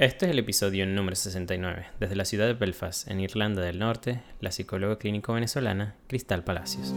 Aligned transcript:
Este 0.00 0.24
es 0.24 0.32
el 0.32 0.38
episodio 0.38 0.86
número 0.86 1.14
69. 1.14 1.88
Desde 2.00 2.16
la 2.16 2.24
ciudad 2.24 2.46
de 2.46 2.54
Belfast, 2.54 3.06
en 3.10 3.20
Irlanda 3.20 3.60
del 3.60 3.78
Norte, 3.78 4.22
la 4.40 4.50
psicóloga 4.50 4.96
clínico 4.96 5.34
venezolana 5.34 5.94
Cristal 6.06 6.42
Palacios. 6.42 6.94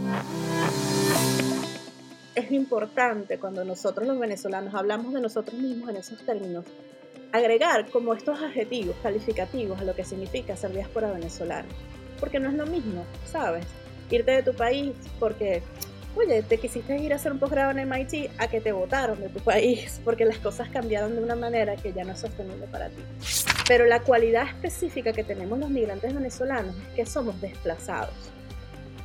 Es 2.34 2.50
importante 2.50 3.38
cuando 3.38 3.62
nosotros 3.62 4.08
los 4.08 4.18
venezolanos 4.18 4.74
hablamos 4.74 5.12
de 5.12 5.20
nosotros 5.20 5.60
mismos 5.60 5.90
en 5.90 5.96
esos 5.96 6.24
términos, 6.24 6.64
agregar 7.30 7.90
como 7.90 8.14
estos 8.14 8.40
adjetivos 8.40 8.96
calificativos 9.02 9.78
a 9.78 9.84
lo 9.84 9.94
que 9.94 10.04
significa 10.04 10.56
ser 10.56 10.72
diáspora 10.72 11.12
venezolana. 11.12 11.68
Porque 12.18 12.40
no 12.40 12.48
es 12.48 12.54
lo 12.54 12.64
mismo, 12.64 13.04
¿sabes? 13.30 13.66
Irte 14.10 14.30
de 14.30 14.42
tu 14.42 14.54
país 14.54 14.94
porque 15.20 15.62
oye, 16.16 16.42
te 16.42 16.58
quisiste 16.58 16.96
ir 16.96 17.12
a 17.12 17.16
hacer 17.16 17.32
un 17.32 17.38
posgrado 17.38 17.70
en 17.70 17.88
MIT 17.88 18.30
a 18.38 18.48
que 18.48 18.60
te 18.60 18.72
votaron 18.72 19.20
de 19.20 19.28
tu 19.28 19.40
país 19.40 20.00
porque 20.04 20.24
las 20.24 20.38
cosas 20.38 20.68
cambiaron 20.68 21.16
de 21.16 21.22
una 21.22 21.34
manera 21.34 21.76
que 21.76 21.92
ya 21.92 22.04
no 22.04 22.12
es 22.12 22.20
sostenible 22.20 22.66
para 22.66 22.88
ti. 22.88 23.02
Pero 23.66 23.86
la 23.86 24.00
cualidad 24.00 24.46
específica 24.46 25.12
que 25.12 25.24
tenemos 25.24 25.58
los 25.58 25.70
migrantes 25.70 26.14
venezolanos 26.14 26.74
es 26.76 26.94
que 26.94 27.06
somos 27.06 27.40
desplazados. 27.40 28.14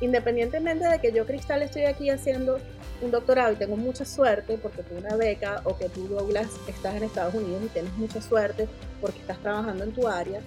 Independientemente 0.00 0.86
de 0.86 0.98
que 0.98 1.12
yo, 1.12 1.26
Cristal, 1.26 1.62
estoy 1.62 1.82
aquí 1.82 2.08
haciendo 2.08 2.58
un 3.02 3.10
doctorado 3.10 3.52
y 3.52 3.56
tengo 3.56 3.76
mucha 3.76 4.04
suerte 4.04 4.58
porque 4.58 4.82
tuve 4.82 4.98
una 4.98 5.16
beca, 5.16 5.60
o 5.64 5.76
que 5.76 5.88
tú, 5.88 6.08
Douglas, 6.08 6.48
estás 6.68 6.94
en 6.94 7.04
Estados 7.04 7.34
Unidos 7.34 7.62
y 7.64 7.68
tienes 7.68 7.92
mucha 7.94 8.20
suerte 8.20 8.68
porque 9.00 9.18
estás 9.20 9.38
trabajando 9.38 9.84
en 9.84 9.92
tu 9.92 10.08
área, 10.08 10.40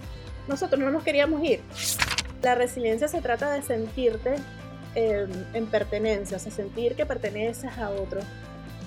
nosotros 0.47 0.79
no 0.79 0.91
nos 0.91 1.03
queríamos 1.03 1.43
ir. 1.43 1.61
La 2.41 2.55
resiliencia 2.55 3.07
se 3.07 3.21
trata 3.21 3.51
de 3.51 3.61
sentirte 3.61 4.35
en 4.95 5.65
pertenencia, 5.67 6.37
o 6.37 6.39
sea, 6.39 6.51
sentir 6.51 6.95
que 6.95 7.05
perteneces 7.05 7.77
a 7.77 7.89
otros, 7.89 8.23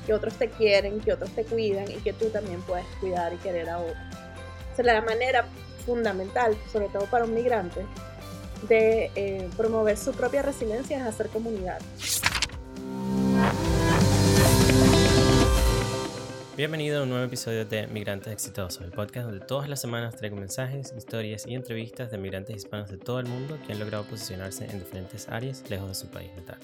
que 0.07 0.15
otros 0.15 0.35
te 0.35 0.49
quieren, 0.49 1.01
que 1.01 1.13
otros 1.13 1.31
te 1.31 1.45
cuidan 1.45 1.91
y 1.91 1.97
que 1.97 2.13
tú 2.13 2.27
también 2.31 2.63
puedes 2.63 2.87
cuidar 3.01 3.33
y 3.33 3.37
querer 3.39 3.69
a 3.69 3.79
otros. 3.79 3.97
O 4.73 4.77
sea, 4.77 4.85
la 4.85 5.01
manera 5.03 5.47
fundamental, 5.85 6.57
sobre 6.73 6.89
todo 6.89 7.07
para 7.07 7.25
un 7.25 7.35
migrante, 7.35 7.85
de 8.69 9.11
eh, 9.15 9.49
promover 9.57 9.97
su 9.97 10.13
propia 10.13 10.43
resiliencia 10.43 10.99
es 10.99 11.03
hacer 11.03 11.29
comunidad. 11.29 11.81
Bienvenido 16.57 17.01
a 17.01 17.03
un 17.03 17.11
nuevo 17.11 17.27
episodio 17.27 17.67
de 17.67 17.87
Migrantes 17.87 18.33
Exitosos, 18.33 18.83
el 18.83 18.91
podcast 18.91 19.29
donde 19.29 19.45
todas 19.45 19.69
las 19.69 19.79
semanas 19.79 20.17
traigo 20.17 20.37
mensajes, 20.37 20.91
historias 20.97 21.47
y 21.47 21.55
entrevistas 21.55 22.11
de 22.11 22.17
migrantes 22.17 22.57
hispanos 22.57 22.91
de 22.91 22.97
todo 22.97 23.21
el 23.21 23.27
mundo 23.27 23.59
que 23.67 23.75
han 23.75 23.79
logrado 23.79 24.05
posicionarse 24.05 24.65
en 24.65 24.79
diferentes 24.79 25.29
áreas 25.29 25.69
lejos 25.69 25.89
de 25.89 25.95
su 25.95 26.11
país 26.11 26.31
natal. 26.35 26.59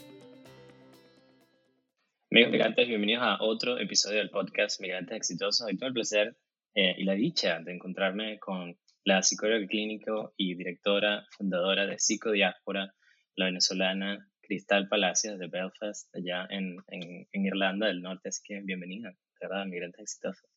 Amigos 2.31 2.53
migrantes, 2.53 2.89
bienvenidos 2.89 3.23
a 3.23 3.43
otro 3.43 3.79
episodio 3.79 4.21
del 4.21 4.31
podcast 4.31 4.81
Migrantes 4.81 5.15
Exitosos. 5.15 5.67
Hoy 5.67 5.77
tengo 5.77 5.89
el 5.89 5.93
placer 5.93 6.37
eh, 6.75 6.95
y 6.97 7.05
la 7.05 7.13
dicha 7.13 7.61
de 7.61 7.75
encontrarme 7.75 8.39
con 8.39 8.75
la 9.05 9.23
psicóloga 9.23 9.67
clínico 9.67 10.33
y 10.39 10.55
directora 10.55 11.27
fundadora 11.37 11.85
de 11.85 11.99
Psicodiáspora, 11.99 12.95
la 13.37 13.45
venezolana 13.45 14.27
Cristal 14.41 14.89
Palacios 14.89 15.39
de 15.39 15.49
Belfast, 15.49 16.09
allá 16.17 16.47
en, 16.49 16.79
en, 16.89 17.29
en 17.31 17.45
Irlanda 17.45 17.89
del 17.89 18.01
Norte. 18.01 18.31
Así 18.31 18.41
que 18.43 18.63
bienvenida. 18.63 19.15
¿Verdad? 19.43 19.67
Migrantes 19.67 20.01
exitosos. 20.01 20.49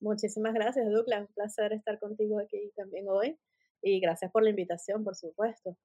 Muchísimas 0.00 0.54
gracias, 0.54 0.90
Douglas. 0.90 1.28
Un 1.28 1.34
placer 1.34 1.72
estar 1.72 1.98
contigo 1.98 2.40
aquí 2.40 2.72
también 2.74 3.06
hoy. 3.08 3.36
Y 3.82 4.00
gracias 4.00 4.30
por 4.30 4.42
la 4.42 4.50
invitación, 4.50 5.04
por 5.04 5.14
supuesto. 5.14 5.76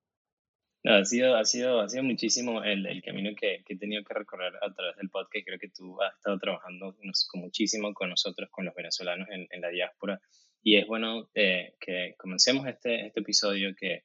ha, 0.85 1.03
sido, 1.03 1.35
ha, 1.35 1.45
sido, 1.45 1.81
ha 1.81 1.89
sido 1.89 2.03
muchísimo 2.03 2.63
el, 2.63 2.85
el 2.85 3.01
camino 3.01 3.31
que, 3.39 3.63
que, 3.65 3.73
he 3.73 3.77
tenido 3.77 4.03
que 4.03 4.13
recorrer 4.13 4.53
a 4.61 4.73
través 4.73 4.95
del 4.97 5.09
podcast. 5.09 5.45
Creo 5.45 5.59
que 5.59 5.69
tú 5.69 6.01
has 6.01 6.15
estado 6.15 6.37
trabajando 6.39 6.95
con 7.29 7.41
muchísimo 7.41 7.93
con 7.93 8.09
nosotros, 8.09 8.49
con 8.51 8.65
los 8.65 8.75
venezolanos 8.75 9.27
en, 9.29 9.47
en 9.49 9.61
la 9.61 9.69
diáspora. 9.69 10.21
Y 10.61 10.77
es 10.77 10.87
bueno 10.87 11.29
eh, 11.35 11.75
que 11.79 12.15
comencemos 12.17 12.65
este, 12.67 13.07
este 13.07 13.19
episodio 13.19 13.75
que 13.77 14.03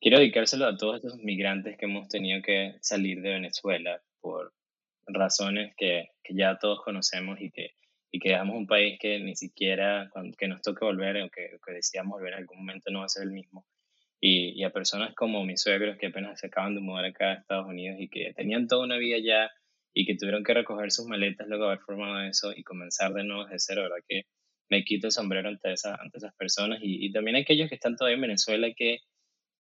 quiero 0.00 0.18
dedicárselo 0.18 0.66
a 0.66 0.76
todos 0.76 0.96
estos 0.96 1.16
migrantes 1.18 1.76
que 1.76 1.84
hemos 1.84 2.08
tenido 2.08 2.40
que 2.42 2.76
salir 2.80 3.20
de 3.20 3.30
Venezuela 3.30 4.02
por, 4.20 4.54
razones 5.06 5.74
que, 5.76 6.08
que, 6.22 6.34
ya 6.34 6.58
todos 6.58 6.80
conocemos 6.84 7.40
y 7.40 7.50
que, 7.50 7.72
y 8.10 8.18
que 8.18 8.30
dejamos 8.30 8.56
un 8.56 8.66
país 8.66 8.98
que 9.00 9.18
ni 9.20 9.36
siquiera, 9.36 10.10
que 10.38 10.48
nos 10.48 10.62
toque 10.62 10.84
volver 10.84 11.22
o 11.22 11.30
que, 11.30 11.58
que 11.64 11.72
decíamos 11.72 12.12
volver 12.12 12.34
en 12.34 12.40
algún 12.40 12.58
momento 12.58 12.90
no 12.90 13.00
va 13.00 13.06
a 13.06 13.08
ser 13.08 13.24
el 13.24 13.32
mismo. 13.32 13.66
Y, 14.20 14.60
y, 14.60 14.64
a 14.64 14.70
personas 14.70 15.14
como 15.14 15.44
mis 15.44 15.60
suegros 15.60 15.96
que 15.98 16.06
apenas 16.06 16.38
se 16.38 16.46
acaban 16.46 16.76
de 16.76 16.80
mudar 16.80 17.06
acá 17.06 17.30
a 17.30 17.34
Estados 17.34 17.66
Unidos 17.66 17.96
y 17.98 18.08
que 18.08 18.32
tenían 18.34 18.68
toda 18.68 18.84
una 18.84 18.96
vida 18.96 19.18
ya 19.18 19.50
y 19.92 20.06
que 20.06 20.16
tuvieron 20.16 20.44
que 20.44 20.54
recoger 20.54 20.92
sus 20.92 21.06
maletas 21.06 21.48
luego 21.48 21.64
de 21.64 21.72
haber 21.72 21.84
formado 21.84 22.20
eso 22.20 22.52
y 22.56 22.62
comenzar 22.62 23.12
de 23.12 23.24
nuevo 23.24 23.44
desde 23.44 23.58
cero, 23.58 23.82
¿verdad? 23.82 24.04
Que 24.08 24.22
me 24.70 24.84
quito 24.84 25.08
el 25.08 25.12
sombrero 25.12 25.48
ante, 25.48 25.72
esa, 25.72 25.96
ante 25.96 26.18
esas 26.18 26.34
personas 26.34 26.78
y, 26.82 27.04
y 27.04 27.12
también 27.12 27.36
aquellos 27.36 27.68
que 27.68 27.74
están 27.74 27.96
todavía 27.96 28.14
en 28.14 28.22
Venezuela 28.22 28.68
que 28.74 29.00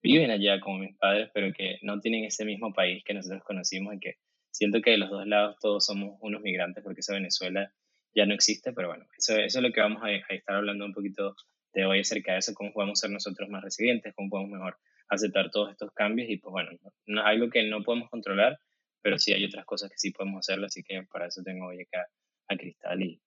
viven 0.01 0.31
allá 0.31 0.59
como 0.59 0.79
mis 0.79 0.97
padres, 0.97 1.29
pero 1.33 1.53
que 1.53 1.77
no 1.81 1.99
tienen 1.99 2.25
ese 2.25 2.45
mismo 2.45 2.73
país 2.73 3.03
que 3.03 3.13
nosotros 3.13 3.43
conocimos 3.43 3.95
y 3.95 3.99
que 3.99 4.15
siento 4.51 4.81
que 4.81 4.91
de 4.91 4.97
los 4.97 5.09
dos 5.09 5.25
lados 5.27 5.57
todos 5.59 5.85
somos 5.85 6.17
unos 6.21 6.41
migrantes 6.41 6.83
porque 6.83 6.99
esa 6.99 7.13
Venezuela 7.13 7.73
ya 8.13 8.25
no 8.25 8.33
existe, 8.33 8.73
pero 8.73 8.89
bueno, 8.89 9.05
eso, 9.17 9.37
eso 9.37 9.59
es 9.59 9.63
lo 9.63 9.71
que 9.71 9.81
vamos 9.81 10.03
a, 10.03 10.11
estar 10.11 10.55
hablando 10.55 10.85
un 10.85 10.93
poquito 10.93 11.35
de 11.73 11.85
hoy 11.85 12.01
acerca 12.01 12.33
de 12.33 12.39
eso, 12.39 12.53
cómo 12.53 12.73
podemos 12.73 12.99
ser 12.99 13.09
nosotros 13.09 13.49
más 13.49 13.63
resilientes, 13.63 14.13
cómo 14.15 14.29
podemos 14.29 14.51
mejor 14.51 14.77
aceptar 15.07 15.49
todos 15.51 15.71
estos 15.71 15.91
cambios 15.93 16.29
y 16.29 16.37
pues 16.37 16.51
bueno, 16.51 16.71
no, 17.05 17.25
algo 17.25 17.49
que 17.49 17.63
no 17.63 17.83
podemos 17.83 18.09
controlar, 18.09 18.59
pero 19.01 19.17
sí 19.17 19.33
hay 19.33 19.45
otras 19.45 19.65
cosas 19.65 19.89
que 19.89 19.97
sí 19.97 20.11
podemos 20.11 20.39
hacerlo, 20.39 20.67
así 20.67 20.83
que 20.83 21.03
para 21.03 21.27
eso 21.27 21.41
tengo 21.43 21.67
hoy 21.67 21.81
acá 21.81 22.07
a 22.47 22.57
Cristal 22.57 23.01
y 23.01 23.21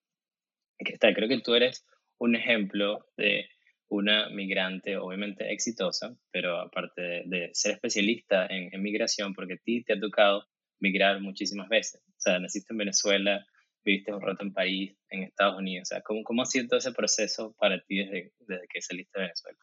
Cristal, 0.79 1.15
creo 1.15 1.29
que 1.29 1.41
tú 1.41 1.55
eres 1.55 1.87
un 2.19 2.37
ejemplo 2.37 3.07
de 3.17 3.49
una 3.89 4.29
migrante 4.29 4.97
obviamente 4.97 5.53
exitosa, 5.53 6.17
pero 6.31 6.59
aparte 6.59 7.23
de, 7.27 7.51
ser 7.53 7.73
especialista 7.73 8.47
en, 8.47 8.75
en, 8.75 8.83
migración, 8.83 9.35
porque 9.35 9.55
a 9.55 9.59
ti 9.59 9.85
te 9.85 9.95
ha 9.95 10.01
tocado 10.01 10.47
migrar 10.85 11.21
muchísimas 11.21 11.69
veces. 11.69 12.03
O 12.07 12.21
sea, 12.21 12.39
naciste 12.39 12.73
en 12.75 12.79
Venezuela, 12.79 13.45
viviste 13.85 14.13
un 14.13 14.21
rato 14.21 14.45
en 14.45 14.53
París, 14.53 14.97
en 15.09 15.25
Estados 15.25 15.57
Unidos. 15.59 15.89
O 15.89 15.91
sea, 15.95 16.03
¿cómo, 16.03 16.23
cómo 16.23 16.43
ha 16.43 16.47
sido 16.47 16.69
todo 16.69 16.79
ese 16.79 16.93
proceso 16.93 17.55
para 17.59 17.83
ti 17.85 18.05
desde, 18.05 18.33
que 18.69 18.83
saliste 18.83 19.19
de 19.19 19.25
Venezuela? 19.25 19.59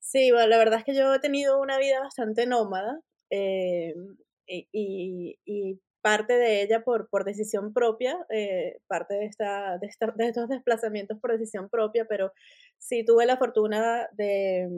Sí, 0.00 0.30
bueno, 0.30 0.46
la 0.48 0.58
verdad 0.58 0.78
es 0.78 0.84
que 0.84 0.94
yo 0.94 1.14
he 1.14 1.20
tenido 1.20 1.60
una 1.60 1.78
vida 1.78 2.00
bastante 2.00 2.46
nómada 2.46 3.00
eh, 3.30 3.94
y, 4.46 5.80
parte 6.02 6.34
de 6.34 6.62
ella 6.62 6.82
por, 6.82 7.24
decisión 7.24 7.72
propia, 7.72 8.18
eh, 8.28 8.78
parte 8.88 9.14
de, 9.14 9.26
esta, 9.26 9.78
de 9.78 9.86
estos 9.86 10.48
desplazamientos 10.48 11.20
por 11.20 11.30
decisión 11.30 11.68
propia, 11.68 12.06
pero 12.08 12.32
sí 12.76 13.04
tuve 13.04 13.24
la 13.24 13.36
fortuna 13.36 14.08
de, 14.10 14.68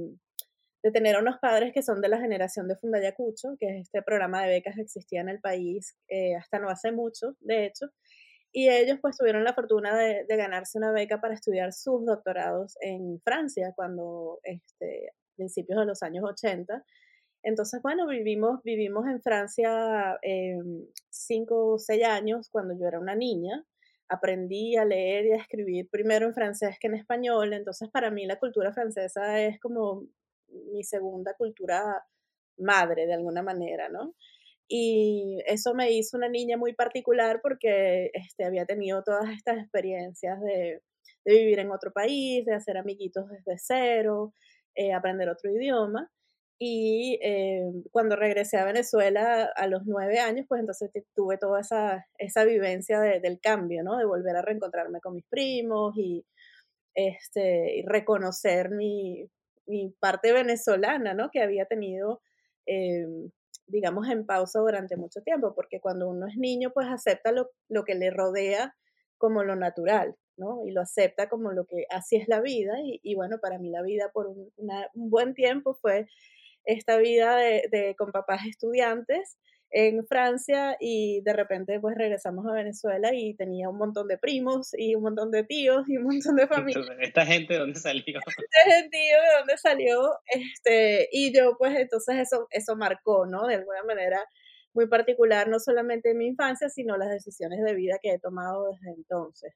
de 0.85 0.91
tener 0.93 1.17
a 1.17 1.21
unos 1.21 1.39
padres 1.39 1.73
que 1.73 1.83
son 1.83 2.03
de 2.03 2.11
la 2.11 2.21
generación 2.21 2.69
de 2.69 2.77
Fundayacucho, 2.77 3.57
que 3.59 3.69
es 3.69 3.87
este 3.87 4.03
programa 4.03 4.43
de 4.43 4.49
becas 4.49 4.75
que 4.77 4.83
existía 4.83 5.23
en 5.23 5.31
el 5.31 5.41
país 5.41 5.97
eh, 6.09 6.37
hasta 6.37 6.59
no 6.59 6.69
hace 6.69 6.93
mucho, 6.93 7.37
de 7.41 7.65
hecho, 7.65 7.87
y 8.53 8.69
ellos 8.69 8.99
pues 9.01 9.17
tuvieron 9.17 9.45
la 9.45 9.55
fortuna 9.55 9.97
de, 9.97 10.27
ganarse 10.29 10.77
una 10.77 10.93
beca 10.93 11.23
para 11.23 11.35
estudiar 11.35 11.73
sus 11.73 12.05
doctorados 12.05 12.77
en 12.83 13.19
Francia 13.25 13.73
cuando, 13.75 14.39
este, 14.45 15.11
principios 15.35 15.81
de 15.81 15.87
los 15.87 16.03
años 16.03 16.23
80. 16.25 16.85
Entonces, 17.43 17.83
bueno, 17.83 18.07
vivimos, 18.07 18.63
vivimos 18.63 19.07
en 19.07 19.23
Francia 19.23 20.19
eh, 20.23 20.57
cinco 21.11 21.75
o 21.75 21.79
seis 21.79 22.05
años 22.05 22.49
cuando 22.51 22.75
yo 22.79 22.87
era 22.87 23.01
una 23.01 23.17
niña. 23.17 23.65
Aprendí 24.09 24.77
a 24.77 24.85
leer 24.85 25.27
y 25.27 25.33
a 25.33 25.37
escribir 25.37 25.89
primero 25.91 26.27
en 26.27 26.35
francés 26.35 26.77
que 26.79 26.87
en 26.89 26.95
español. 26.95 27.55
Entonces, 27.55 27.89
para 27.91 28.11
mí 28.11 28.25
la 28.27 28.39
cultura 28.39 28.73
francesa 28.73 29.41
es 29.43 29.59
como 29.59 30.05
mi 30.73 30.85
segunda 30.85 31.35
cultura 31.35 32.05
madre 32.59 33.07
de 33.07 33.15
alguna 33.15 33.43
manera, 33.43 33.89
¿no? 33.89 34.15
Y 34.69 35.41
eso 35.47 35.75
me 35.75 35.93
hizo 35.93 36.17
una 36.17 36.29
niña 36.29 36.57
muy 36.57 36.75
particular 36.75 37.41
porque 37.43 38.11
este, 38.15 38.45
había 38.45 38.65
tenido 38.67 39.03
todas 39.03 39.31
estas 39.31 39.59
experiencias 39.59 40.41
de, 40.41 40.81
de 41.25 41.35
vivir 41.35 41.59
en 41.59 41.71
otro 41.71 41.93
país, 41.93 42.45
de 42.47 42.55
hacer 42.55 42.77
amiguitos 42.79 43.29
desde 43.29 43.59
cero, 43.59 44.33
eh, 44.75 44.93
aprender 44.93 45.29
otro 45.29 45.51
idioma. 45.51 46.11
Y 46.59 47.19
eh, 47.23 47.63
cuando 47.91 48.17
regresé 48.17 48.59
a 48.59 48.65
Venezuela 48.65 49.51
a 49.57 49.67
los 49.67 49.83
nueve 49.87 50.21
años, 50.21 50.47
pues 50.49 50.61
entonces 50.61 50.91
tuve 51.15 51.37
toda 51.37 51.61
esa, 51.61 52.07
esa 52.17 52.45
vivencia 52.45 53.01
del 53.01 53.41
cambio, 53.41 53.83
¿no? 53.83 53.99
De 53.99 54.05
volver 54.05 54.37
a 54.37 54.43
reencontrarme 54.43 55.01
con 55.01 55.15
mis 55.15 55.27
primos 55.27 55.95
y, 55.97 56.25
este, 56.95 57.79
y 57.79 57.83
reconocer 57.83 58.71
mi, 58.71 59.29
mi 59.67 59.91
parte 60.01 60.33
venezolana, 60.33 61.15
¿no? 61.15 61.31
Que 61.31 61.43
había 61.43 61.67
tenido, 61.67 62.21
eh, 62.67 63.07
digamos, 63.67 64.09
en 64.09 64.27
pausa 64.27 64.61
durante 64.61 64.97
mucho 64.97 65.23
tiempo, 65.23 65.55
porque 65.55 65.81
cuando 65.81 66.09
uno 66.09 66.27
es 66.27 66.37
niño, 66.37 66.71
pues 66.73 66.87
acepta 66.89 67.33
lo, 67.33 67.51
lo, 67.69 67.85
que 67.85 67.95
le 67.95 68.11
rodea 68.11 68.75
como 69.19 69.43
lo 69.43 69.57
natural, 69.57 70.17
¿no? 70.37 70.67
Y 70.67 70.71
lo 70.73 70.83
acepta 70.83 71.29
como 71.29 71.53
lo 71.53 71.67
que 71.67 71.87
así 71.91 72.17
es 72.17 72.29
la 72.29 72.41
vida. 72.41 72.75
Y, 72.85 73.15
bueno, 73.15 73.39
para 73.41 73.59
mí 73.59 73.71
la 73.71 73.83
vida 73.83 74.11
por 74.13 74.27
un, 74.27 74.53
buen 74.95 75.35
tiempo 75.35 75.75
fue 75.81 76.07
esta 76.65 76.97
vida 76.99 77.37
de, 77.37 77.95
con 77.99 78.13
papás 78.13 78.43
estudiantes, 78.47 79.39
en 79.77 80.07
Francia 80.07 80.77
y 80.79 81.21
de 81.23 81.33
repente 81.33 81.81
pues 81.81 81.97
regresamos 81.97 82.47
a 82.47 82.53
Venezuela 82.53 83.11
y 83.13 83.35
tenía 83.35 83.69
un 83.69 83.77
montón 83.77 84.07
de 84.07 84.17
primos 84.17 84.71
y 84.79 84.95
un 84.95 85.03
montón 85.03 85.33
de 85.33 85.43
tíos 85.43 85.83
y 85.89 85.97
un 85.97 86.05
montón 86.05 86.37
de 86.37 86.47
familias. 86.47 86.87
¿Esta 87.01 87.27
gente 87.27 87.55
de 87.55 87.59
dónde 87.59 87.81
salió? 87.81 88.05
Este 88.55 88.71
gentío 88.71 89.17
de 89.17 89.39
dónde 89.39 89.57
salió, 89.57 90.13
este, 90.33 91.09
y 91.11 91.37
yo 91.37 91.57
pues 91.59 91.77
entonces 91.77 92.19
eso, 92.19 92.47
eso 92.51 92.77
marcó, 92.77 93.27
¿no? 93.27 93.49
De 93.49 93.57
alguna 93.57 93.83
manera 93.83 94.21
muy 94.75 94.87
particular, 94.87 95.49
no 95.49 95.59
solamente 95.59 96.13
en 96.13 96.19
mi 96.19 96.27
infancia, 96.29 96.69
sino 96.69 96.97
las 96.97 97.11
decisiones 97.11 97.61
de 97.65 97.75
vida 97.75 97.99
que 98.01 98.13
he 98.13 98.19
tomado 98.21 98.71
desde 98.71 98.93
entonces. 98.93 99.55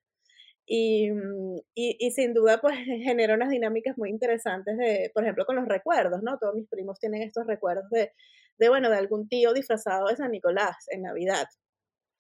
Y, 0.71 1.11
mm, 1.11 1.57
y, 1.75 1.97
y, 1.99 2.11
sin 2.11 2.35
duda, 2.35 2.61
pues 2.61 2.77
genera 3.03 3.35
unas 3.35 3.49
dinámicas 3.49 3.97
muy 3.97 4.11
interesantes 4.11 4.77
de, 4.77 5.11
por 5.15 5.25
ejemplo, 5.25 5.47
con 5.47 5.57
los 5.57 5.67
recuerdos, 5.67 6.23
¿no? 6.23 6.39
Todos 6.39 6.55
mis 6.55 6.69
primos 6.69 6.99
tienen 7.01 7.23
estos 7.23 7.47
recuerdos 7.47 7.89
de, 7.91 8.13
de, 8.59 8.69
bueno, 8.69 8.91
de 8.91 8.99
algún 8.99 9.29
tío 9.29 9.55
disfrazado 9.55 10.09
de 10.09 10.17
San 10.17 10.31
Nicolás 10.31 10.77
en 10.91 11.03
Navidad. 11.03 11.47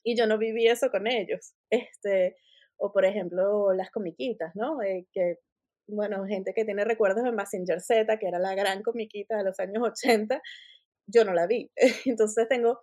Y 0.02 0.16
yo 0.16 0.26
no 0.26 0.38
viví 0.38 0.66
eso 0.66 0.90
con 0.90 1.06
ellos. 1.06 1.54
Este, 1.70 2.36
o, 2.78 2.92
por 2.92 3.04
ejemplo, 3.04 3.72
las 3.74 3.90
comiquitas, 3.90 4.54
¿no? 4.56 4.82
Eh, 4.82 5.06
que, 5.12 5.36
bueno, 5.86 6.24
gente 6.26 6.54
que 6.54 6.64
tiene 6.64 6.84
recuerdos 6.84 7.24
de 7.24 7.32
Massinger 7.32 7.80
Z, 7.80 8.18
que 8.18 8.28
era 8.28 8.38
la 8.38 8.54
gran 8.54 8.82
comiquita 8.82 9.36
de 9.36 9.44
los 9.44 9.58
años 9.60 9.82
80, 9.82 10.40
yo 11.06 11.24
no 11.24 11.34
la 11.34 11.46
vi. 11.46 11.70
Entonces 12.06 12.48
tengo 12.48 12.80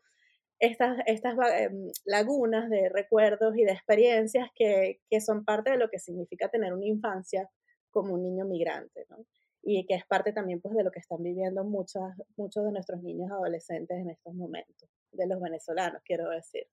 estas, 0.60 0.98
estas 1.06 1.36
em, 1.58 1.90
lagunas 2.06 2.70
de 2.70 2.90
recuerdos 2.90 3.58
y 3.58 3.64
de 3.64 3.72
experiencias 3.72 4.50
que, 4.56 5.02
que, 5.10 5.22
son 5.22 5.44
parte 5.44 5.72
de 5.72 5.78
lo 5.78 5.90
que 5.90 6.00
significa 6.00 6.50
tener 6.50 6.74
una 6.74 6.86
infancia 6.86 7.50
como 7.90 8.14
un 8.14 8.24
niño 8.24 8.46
migrante, 8.46 9.06
¿no? 9.10 9.26
Y 9.64 9.86
que 9.86 9.96
es 9.96 10.06
parte 10.06 10.32
también 10.32 10.62
pues, 10.62 10.76
de 10.76 10.84
lo 10.84 10.92
que 10.92 11.00
están 11.00 11.24
viviendo 11.24 11.64
muchos, 11.64 12.04
muchos 12.38 12.64
de 12.64 12.72
nuestros 12.72 13.02
niños 13.02 13.32
adolescentes 13.32 13.98
en 13.98 14.10
estos 14.10 14.34
momentos, 14.34 14.90
de 15.12 15.28
los 15.28 15.42
venezolanos, 15.42 16.02
quiero 16.06 16.30
decir. 16.30 16.64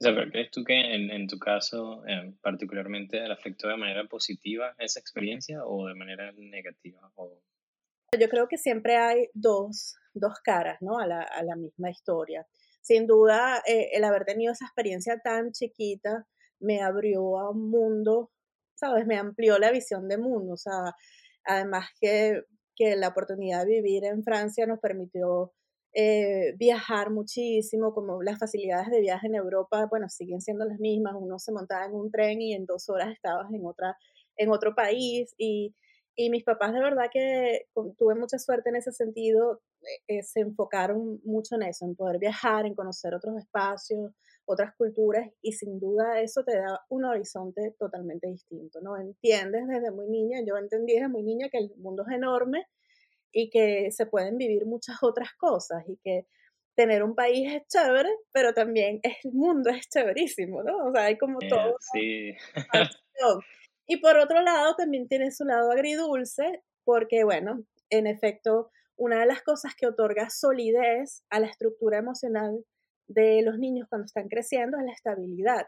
O 0.00 0.04
sea, 0.04 0.14
¿crees 0.30 0.50
tú 0.50 0.64
que 0.64 0.74
en, 0.74 1.10
en 1.10 1.28
tu 1.28 1.38
caso 1.38 2.04
eh, 2.06 2.34
particularmente 2.42 3.22
afectó 3.24 3.68
de 3.68 3.76
manera 3.76 4.04
positiva 4.04 4.74
esa 4.78 4.98
experiencia 4.98 5.64
o 5.64 5.86
de 5.86 5.94
manera 5.94 6.32
negativa? 6.32 7.12
O... 7.14 7.40
Yo 8.18 8.28
creo 8.28 8.48
que 8.48 8.58
siempre 8.58 8.96
hay 8.96 9.28
dos, 9.32 9.94
dos 10.12 10.40
caras 10.42 10.78
¿no? 10.80 10.98
a, 10.98 11.06
la, 11.06 11.22
a 11.22 11.44
la 11.44 11.54
misma 11.54 11.90
historia 11.90 12.44
sin 12.82 13.06
duda 13.06 13.62
eh, 13.66 13.90
el 13.94 14.04
haber 14.04 14.24
tenido 14.24 14.52
esa 14.52 14.66
experiencia 14.66 15.18
tan 15.18 15.52
chiquita 15.52 16.26
me 16.60 16.82
abrió 16.82 17.38
a 17.38 17.50
un 17.50 17.70
mundo, 17.70 18.30
¿sabes? 18.74 19.06
Me 19.06 19.16
amplió 19.16 19.58
la 19.58 19.70
visión 19.72 20.08
de 20.08 20.18
mundo, 20.18 20.54
o 20.54 20.56
sea, 20.56 20.94
además 21.44 21.88
que, 22.00 22.42
que 22.76 22.96
la 22.96 23.08
oportunidad 23.08 23.64
de 23.66 23.82
vivir 23.82 24.04
en 24.04 24.22
Francia 24.24 24.66
nos 24.66 24.80
permitió 24.80 25.52
eh, 25.94 26.54
viajar 26.56 27.10
muchísimo, 27.10 27.92
como 27.92 28.22
las 28.22 28.38
facilidades 28.38 28.90
de 28.90 29.00
viaje 29.00 29.26
en 29.26 29.34
Europa, 29.34 29.86
bueno, 29.90 30.08
siguen 30.08 30.40
siendo 30.40 30.64
las 30.64 30.78
mismas, 30.78 31.14
uno 31.18 31.38
se 31.38 31.52
montaba 31.52 31.84
en 31.84 31.94
un 31.94 32.10
tren 32.10 32.40
y 32.40 32.54
en 32.54 32.64
dos 32.64 32.88
horas 32.88 33.12
estabas 33.12 33.52
en, 33.52 33.66
otra, 33.66 33.98
en 34.36 34.50
otro 34.50 34.74
país 34.74 35.34
y 35.36 35.74
y 36.14 36.30
mis 36.30 36.44
papás 36.44 36.72
de 36.72 36.80
verdad 36.80 37.06
que 37.12 37.66
tuve 37.98 38.14
mucha 38.14 38.38
suerte 38.38 38.70
en 38.70 38.76
ese 38.76 38.92
sentido, 38.92 39.62
eh, 39.82 40.18
eh, 40.18 40.22
se 40.22 40.40
enfocaron 40.40 41.20
mucho 41.24 41.56
en 41.56 41.62
eso, 41.62 41.86
en 41.86 41.96
poder 41.96 42.18
viajar, 42.18 42.66
en 42.66 42.74
conocer 42.74 43.14
otros 43.14 43.38
espacios, 43.38 44.12
otras 44.44 44.74
culturas, 44.76 45.28
y 45.40 45.52
sin 45.52 45.78
duda 45.78 46.20
eso 46.20 46.44
te 46.44 46.56
da 46.56 46.80
un 46.88 47.04
horizonte 47.04 47.74
totalmente 47.78 48.26
distinto, 48.28 48.80
¿no? 48.80 48.96
Entiendes 48.96 49.66
desde 49.68 49.90
muy 49.90 50.08
niña, 50.08 50.40
yo 50.46 50.56
entendí 50.56 50.94
desde 50.94 51.08
muy 51.08 51.22
niña 51.22 51.48
que 51.48 51.58
el 51.58 51.72
mundo 51.76 52.04
es 52.08 52.14
enorme 52.14 52.66
y 53.32 53.48
que 53.50 53.90
se 53.92 54.06
pueden 54.06 54.36
vivir 54.36 54.66
muchas 54.66 54.96
otras 55.02 55.32
cosas 55.38 55.84
y 55.88 55.96
que 56.04 56.26
tener 56.74 57.02
un 57.02 57.14
país 57.14 57.54
es 57.54 57.66
chévere, 57.68 58.10
pero 58.32 58.52
también 58.52 59.00
el 59.02 59.32
mundo 59.32 59.70
es 59.70 59.88
chéverísimo, 59.88 60.62
¿no? 60.62 60.88
O 60.88 60.92
sea, 60.92 61.04
hay 61.04 61.16
como 61.16 61.38
todo. 61.38 61.76
Sí. 61.92 62.32
Y 63.86 63.98
por 63.98 64.16
otro 64.16 64.42
lado, 64.42 64.74
también 64.76 65.08
tiene 65.08 65.32
su 65.32 65.44
lado 65.44 65.70
agridulce, 65.70 66.62
porque, 66.84 67.24
bueno, 67.24 67.64
en 67.90 68.06
efecto, 68.06 68.70
una 68.96 69.20
de 69.20 69.26
las 69.26 69.42
cosas 69.42 69.74
que 69.76 69.86
otorga 69.86 70.30
solidez 70.30 71.24
a 71.30 71.40
la 71.40 71.46
estructura 71.46 71.98
emocional 71.98 72.64
de 73.08 73.42
los 73.42 73.58
niños 73.58 73.88
cuando 73.88 74.06
están 74.06 74.28
creciendo 74.28 74.78
es 74.78 74.84
la 74.84 74.92
estabilidad. 74.92 75.66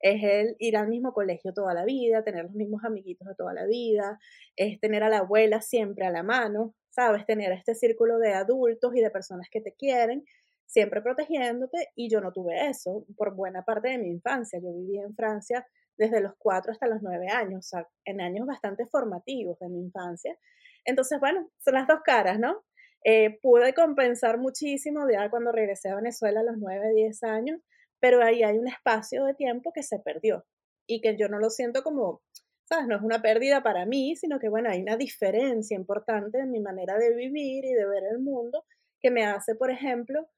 Es 0.00 0.22
el 0.22 0.56
ir 0.58 0.76
al 0.76 0.88
mismo 0.88 1.12
colegio 1.12 1.54
toda 1.54 1.72
la 1.72 1.84
vida, 1.84 2.22
tener 2.22 2.44
los 2.44 2.54
mismos 2.54 2.84
amiguitos 2.84 3.26
de 3.26 3.34
toda 3.34 3.54
la 3.54 3.66
vida, 3.66 4.18
es 4.56 4.78
tener 4.80 5.02
a 5.02 5.08
la 5.08 5.18
abuela 5.18 5.62
siempre 5.62 6.06
a 6.06 6.10
la 6.10 6.22
mano, 6.22 6.74
¿sabes? 6.90 7.24
Tener 7.26 7.52
este 7.52 7.74
círculo 7.74 8.18
de 8.18 8.34
adultos 8.34 8.94
y 8.94 9.00
de 9.00 9.10
personas 9.10 9.48
que 9.50 9.60
te 9.60 9.72
quieren, 9.72 10.24
siempre 10.66 11.00
protegiéndote, 11.00 11.90
y 11.94 12.10
yo 12.10 12.20
no 12.20 12.32
tuve 12.32 12.68
eso 12.68 13.06
por 13.16 13.34
buena 13.34 13.62
parte 13.64 13.88
de 13.88 13.98
mi 13.98 14.08
infancia. 14.08 14.58
Yo 14.62 14.72
viví 14.72 14.98
en 14.98 15.14
Francia 15.14 15.66
desde 15.96 16.20
los 16.20 16.32
cuatro 16.38 16.72
hasta 16.72 16.86
los 16.86 17.02
nueve 17.02 17.28
años, 17.28 17.66
o 17.66 17.68
sea, 17.68 17.88
en 18.04 18.20
años 18.20 18.46
bastante 18.46 18.86
formativos 18.86 19.58
de 19.58 19.68
mi 19.68 19.80
infancia. 19.80 20.36
Entonces, 20.84 21.18
bueno, 21.20 21.50
son 21.58 21.74
las 21.74 21.86
dos 21.86 22.00
caras, 22.04 22.38
¿no? 22.38 22.64
Eh, 23.04 23.38
pude 23.40 23.72
compensar 23.74 24.38
muchísimo 24.38 25.06
ya 25.10 25.30
cuando 25.30 25.52
regresé 25.52 25.90
a 25.90 25.96
Venezuela 25.96 26.40
a 26.40 26.44
los 26.44 26.56
nueve, 26.58 26.92
diez 26.94 27.22
años, 27.22 27.60
pero 28.00 28.22
ahí 28.22 28.42
hay 28.42 28.58
un 28.58 28.68
espacio 28.68 29.24
de 29.24 29.34
tiempo 29.34 29.72
que 29.72 29.82
se 29.82 29.98
perdió 30.00 30.44
y 30.88 31.00
que 31.00 31.16
yo 31.16 31.28
no 31.28 31.38
lo 31.38 31.50
siento 31.50 31.82
como, 31.82 32.20
¿sabes? 32.68 32.86
No 32.86 32.96
es 32.96 33.02
una 33.02 33.22
pérdida 33.22 33.62
para 33.62 33.86
mí, 33.86 34.16
sino 34.16 34.38
que, 34.38 34.48
bueno, 34.48 34.70
hay 34.70 34.82
una 34.82 34.96
diferencia 34.96 35.76
importante 35.76 36.38
en 36.38 36.50
mi 36.50 36.60
manera 36.60 36.98
de 36.98 37.14
vivir 37.14 37.64
y 37.64 37.72
de 37.72 37.86
ver 37.86 38.04
el 38.10 38.18
mundo 38.18 38.64
que 39.00 39.10
me 39.10 39.24
hace, 39.24 39.54
por 39.54 39.70
ejemplo, 39.70 40.28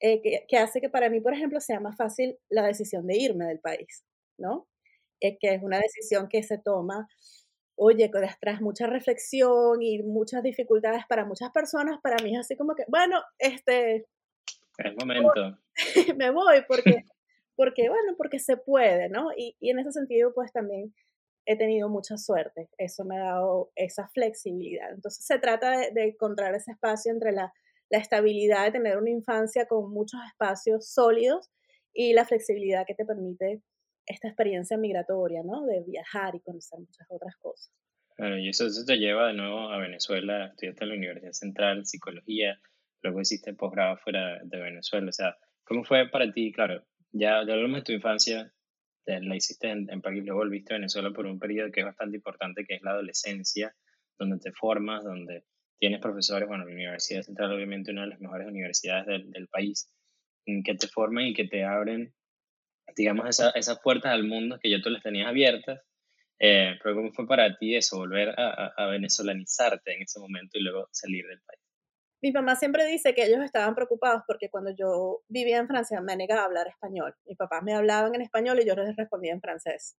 eh, 0.00 0.20
que, 0.22 0.44
que 0.48 0.58
hace 0.58 0.80
que 0.80 0.90
para 0.90 1.10
mí, 1.10 1.20
por 1.20 1.34
ejemplo, 1.34 1.60
sea 1.60 1.80
más 1.80 1.96
fácil 1.96 2.38
la 2.50 2.66
decisión 2.66 3.06
de 3.06 3.16
irme 3.16 3.46
del 3.46 3.60
país, 3.60 4.04
¿no? 4.38 4.68
Que 5.20 5.54
es 5.54 5.62
una 5.62 5.78
decisión 5.78 6.28
que 6.28 6.42
se 6.42 6.58
toma, 6.58 7.08
oye, 7.76 8.10
tras 8.40 8.60
mucha 8.60 8.86
reflexión 8.86 9.80
y 9.82 10.02
muchas 10.02 10.42
dificultades 10.42 11.04
para 11.08 11.24
muchas 11.24 11.50
personas, 11.50 12.00
para 12.02 12.22
mí 12.22 12.34
es 12.34 12.40
así 12.40 12.56
como 12.56 12.74
que, 12.74 12.84
bueno, 12.88 13.22
este... 13.38 14.06
Es 14.78 14.94
momento. 14.98 15.58
me 16.16 16.30
voy 16.30 16.62
porque, 16.68 17.04
porque, 17.56 17.88
bueno, 17.88 18.14
porque 18.16 18.38
se 18.38 18.56
puede, 18.56 19.08
¿no? 19.08 19.30
Y, 19.36 19.56
y 19.60 19.70
en 19.70 19.80
ese 19.80 19.92
sentido, 19.92 20.32
pues 20.34 20.52
también 20.52 20.94
he 21.48 21.56
tenido 21.56 21.88
mucha 21.88 22.18
suerte. 22.18 22.68
Eso 22.76 23.04
me 23.04 23.16
ha 23.16 23.24
dado 23.24 23.72
esa 23.74 24.06
flexibilidad. 24.08 24.90
Entonces 24.92 25.24
se 25.24 25.38
trata 25.38 25.78
de, 25.78 25.90
de 25.92 26.08
encontrar 26.08 26.54
ese 26.54 26.72
espacio 26.72 27.10
entre 27.10 27.32
la, 27.32 27.52
la, 27.88 27.98
estabilidad 27.98 28.66
de 28.66 28.72
tener 28.72 28.98
una 28.98 29.10
infancia 29.10 29.66
con 29.66 29.90
muchos 29.90 30.20
espacios 30.26 30.90
sólidos 30.90 31.50
y 31.94 32.12
la 32.12 32.26
flexibilidad 32.26 32.84
que 32.86 32.94
te 32.94 33.06
permite 33.06 33.62
esta 34.08 34.28
experiencia 34.28 34.76
migratoria, 34.76 35.42
¿no? 35.44 35.64
De 35.66 35.82
viajar 35.86 36.34
y 36.34 36.40
conocer 36.40 36.80
muchas 36.80 37.06
otras 37.10 37.36
cosas. 37.36 37.72
Bueno, 38.16 38.38
y 38.38 38.48
eso, 38.48 38.66
te 38.84 38.96
lleva 38.96 39.28
de 39.28 39.34
nuevo 39.34 39.70
a 39.70 39.78
Venezuela, 39.78 40.46
estudiaste 40.46 40.84
en 40.84 40.88
la 40.90 40.96
Universidad 40.96 41.32
Central, 41.32 41.86
psicología, 41.86 42.58
luego 43.02 43.20
hiciste 43.20 43.54
posgrado 43.54 43.96
fuera 43.98 44.40
de 44.42 44.58
Venezuela, 44.58 45.08
o 45.08 45.12
sea, 45.12 45.36
¿cómo 45.62 45.84
fue 45.84 46.08
para 46.08 46.32
ti? 46.32 46.52
Claro, 46.52 46.84
ya, 47.12 47.44
ya 47.46 47.54
hablamos 47.54 47.78
de 47.78 47.84
tu 47.84 47.92
infancia, 47.92 48.52
la 49.06 49.36
hiciste 49.36 49.70
en, 49.70 49.88
en 49.88 50.02
París, 50.02 50.24
luego 50.24 50.40
volviste 50.40 50.74
a 50.74 50.78
Venezuela 50.78 51.12
por 51.12 51.26
un 51.26 51.38
periodo 51.38 51.70
que 51.70 51.80
es 51.80 51.86
bastante 51.86 52.16
importante, 52.16 52.64
que 52.64 52.74
es 52.74 52.82
la 52.82 52.90
adolescencia, 52.90 53.74
donde 54.18 54.38
te 54.38 54.52
formas, 54.52 55.04
donde 55.04 55.44
tienes 55.78 56.00
profesores, 56.00 56.48
bueno, 56.48 56.64
la 56.64 56.72
Universidad 56.72 57.22
Central 57.22 57.52
obviamente 57.52 57.92
una 57.92 58.02
de 58.02 58.08
las 58.08 58.20
mejores 58.20 58.48
universidades 58.48 59.06
del, 59.06 59.30
del 59.30 59.46
país, 59.46 59.88
que 60.44 60.74
te 60.74 60.88
forman 60.88 61.26
y 61.26 61.34
que 61.34 61.46
te 61.46 61.62
abren 61.62 62.12
digamos, 62.96 63.28
esa, 63.28 63.50
esas 63.50 63.80
puertas 63.80 64.12
al 64.12 64.24
mundo 64.24 64.58
que 64.60 64.70
ya 64.70 64.80
tú 64.82 64.90
las 64.90 65.02
tenías 65.02 65.28
abiertas, 65.28 65.80
eh, 66.38 66.78
pero 66.82 66.94
¿cómo 66.94 67.12
fue 67.12 67.26
para 67.26 67.56
ti 67.56 67.76
eso, 67.76 67.98
volver 67.98 68.28
a, 68.38 68.72
a, 68.76 68.86
venezolanizarte 68.86 69.94
en 69.94 70.02
ese 70.02 70.20
momento 70.20 70.58
y 70.58 70.62
luego 70.62 70.88
salir 70.92 71.26
del 71.26 71.40
país? 71.40 71.60
Mi 72.20 72.32
mamá 72.32 72.56
siempre 72.56 72.86
dice 72.86 73.14
que 73.14 73.24
ellos 73.24 73.44
estaban 73.44 73.74
preocupados 73.74 74.22
porque 74.26 74.50
cuando 74.50 74.72
yo 74.76 75.22
vivía 75.28 75.58
en 75.58 75.68
Francia 75.68 76.00
me 76.00 76.16
negaba 76.16 76.42
a 76.42 76.44
hablar 76.46 76.68
español. 76.68 77.14
Mis 77.26 77.36
papás 77.36 77.62
me 77.62 77.74
hablaban 77.74 78.14
en 78.14 78.22
español 78.22 78.60
y 78.60 78.66
yo 78.66 78.74
les 78.74 78.96
respondía 78.96 79.32
en 79.32 79.40
francés. 79.40 79.96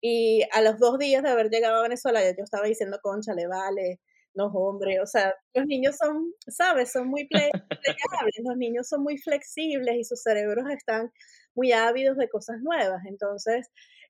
Y 0.00 0.42
a 0.52 0.60
los 0.62 0.78
dos 0.78 0.98
días 0.98 1.22
de 1.22 1.30
haber 1.30 1.50
llegado 1.50 1.76
a 1.76 1.82
Venezuela 1.82 2.20
yo 2.22 2.44
estaba 2.44 2.66
diciendo, 2.66 2.98
concha, 3.02 3.34
le 3.34 3.46
vale, 3.48 4.00
no, 4.36 4.46
hombre, 4.48 5.00
o 5.00 5.06
sea, 5.06 5.34
los 5.54 5.66
niños 5.66 5.96
son, 5.96 6.32
¿sabes? 6.48 6.92
Son 6.92 7.08
muy 7.08 7.26
plegables, 7.28 8.34
los 8.44 8.56
niños 8.56 8.88
son 8.88 9.02
muy 9.02 9.18
flexibles 9.18 9.96
y 9.96 10.04
sus 10.04 10.22
cerebros 10.22 10.66
están 10.70 11.10
muy 11.54 11.72
ávidos 11.72 12.16
de 12.16 12.28
cosas 12.28 12.60
nuevas. 12.60 13.04
Entonces, 13.06 13.68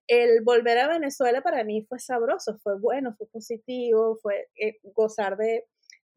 el 0.09 0.43
volver 0.43 0.79
a 0.79 0.89
Venezuela 0.89 1.43
para 1.43 1.65
mí 1.65 1.85
fue 1.89 1.99
sabroso, 1.99 2.59
fue 2.59 2.79
bueno, 2.79 3.15
fue 3.17 3.29
positivo, 3.29 4.19
fue 4.23 4.49
eh, 4.57 4.79
gozar 4.95 5.37
de, 5.37 5.65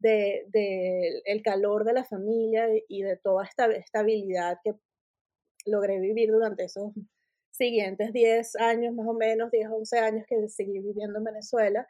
de, 0.00 0.44
de, 0.48 1.22
el 1.24 1.42
calor 1.42 1.84
de 1.84 1.92
la 1.94 2.04
familia 2.04 2.66
y 2.88 3.02
de 3.02 3.16
toda 3.16 3.44
esta 3.44 3.66
estabilidad 3.66 4.58
que 4.64 4.74
logré 5.66 6.00
vivir 6.00 6.30
durante 6.30 6.64
esos 6.64 6.92
siguientes 7.50 8.12
10 8.12 8.56
años, 8.56 8.94
más 8.94 9.06
o 9.06 9.14
menos, 9.14 9.50
10, 9.50 9.68
11 9.70 9.98
años 9.98 10.24
que 10.26 10.48
seguí 10.48 10.80
viviendo 10.80 11.18
en 11.18 11.24
Venezuela. 11.24 11.86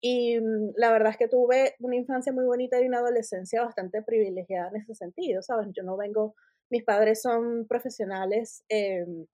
Y 0.00 0.38
mm, 0.40 0.72
la 0.76 0.92
verdad 0.92 1.10
es 1.12 1.16
que 1.18 1.28
tuve 1.28 1.74
una 1.80 1.96
infancia 1.96 2.32
muy 2.32 2.44
bonita 2.44 2.80
y 2.80 2.86
una 2.86 2.98
adolescencia 2.98 3.62
bastante 3.64 4.02
privilegiada 4.02 4.70
en 4.70 4.76
ese 4.82 4.94
sentido, 4.94 5.42
¿sabes? 5.42 5.68
Yo 5.76 5.82
no 5.82 5.96
vengo 5.96 6.34
Mis 6.70 6.84
padres 6.84 7.22
son 7.22 7.66
profesionales 7.66 8.64
em, 8.68 9.26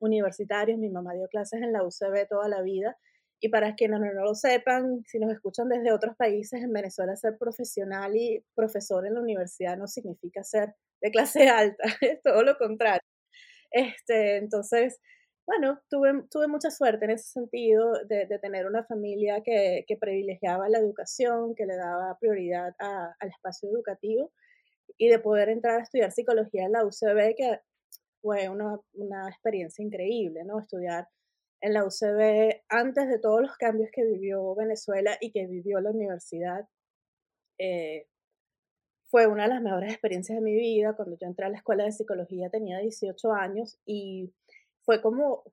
universitarios, 0.00 0.78
mi 0.78 0.90
mamá 0.90 1.14
dio 1.14 1.28
clases 1.28 1.62
en 1.62 1.72
la 1.72 1.84
UCB 1.84 2.28
toda 2.28 2.48
la 2.48 2.62
vida. 2.62 2.96
Y 3.40 3.50
para 3.50 3.74
quienes 3.76 4.00
no 4.00 4.12
lo 4.24 4.34
sepan, 4.34 5.04
si 5.06 5.18
nos 5.20 5.32
escuchan 5.32 5.68
desde 5.68 5.92
otros 5.92 6.16
países, 6.16 6.60
en 6.62 6.72
Venezuela 6.72 7.14
ser 7.16 7.38
profesional 7.38 8.16
y 8.16 8.44
profesor 8.54 9.06
en 9.06 9.14
la 9.14 9.20
universidad 9.20 9.76
no 9.78 9.86
significa 9.86 10.42
ser 10.44 10.74
de 11.00 11.10
clase 11.12 11.48
alta, 11.48 11.84
es 12.00 12.20
todo 12.22 12.42
lo 12.42 12.56
contrario. 12.58 13.02
Este, 13.70 14.36
entonces, 14.38 15.00
bueno, 15.48 15.80
tuve, 15.88 16.24
tuve 16.30 16.46
mucha 16.46 16.70
suerte 16.70 17.06
en 17.06 17.12
ese 17.12 17.30
sentido 17.30 17.90
de, 18.06 18.26
tener 18.38 18.66
una 18.66 18.84
familia 18.84 19.42
que, 19.42 19.86
que, 19.88 19.96
privilegiaba 19.96 20.68
la 20.68 20.78
educación, 20.78 21.54
que 21.54 21.64
le 21.64 21.74
daba 21.74 22.18
prioridad 22.20 22.74
al 22.78 23.28
espacio 23.30 23.70
educativo 23.70 24.30
y 24.98 25.08
de 25.08 25.18
poder 25.18 25.48
entrar 25.48 25.80
a 25.80 25.82
estudiar 25.84 26.12
psicología 26.12 26.66
en 26.66 26.72
la 26.72 26.84
UCB, 26.84 27.34
que 27.34 27.60
fue 28.20 28.50
una, 28.50 28.78
una 28.92 29.26
experiencia 29.30 29.82
increíble, 29.82 30.44
¿no? 30.44 30.60
Estudiar 30.60 31.08
en 31.62 31.72
la 31.72 31.86
UCB 31.86 32.64
antes 32.68 33.08
de 33.08 33.18
todos 33.18 33.40
los 33.40 33.56
cambios 33.56 33.88
que 33.90 34.04
vivió 34.04 34.54
Venezuela 34.54 35.16
y 35.18 35.30
que 35.32 35.46
vivió 35.46 35.80
la 35.80 35.92
universidad. 35.92 36.68
Eh, 37.58 38.06
fue 39.10 39.26
una 39.26 39.44
de 39.44 39.48
las 39.48 39.62
mejores 39.62 39.92
experiencias 39.92 40.36
de 40.36 40.44
mi 40.44 40.54
vida. 40.54 40.94
Cuando 40.94 41.16
yo 41.18 41.26
entré 41.26 41.46
a 41.46 41.48
la 41.48 41.56
escuela 41.56 41.84
de 41.84 41.92
psicología 41.92 42.50
tenía 42.50 42.80
18 42.80 43.32
años 43.32 43.78
y 43.86 44.30
fue 44.88 45.02
como 45.02 45.44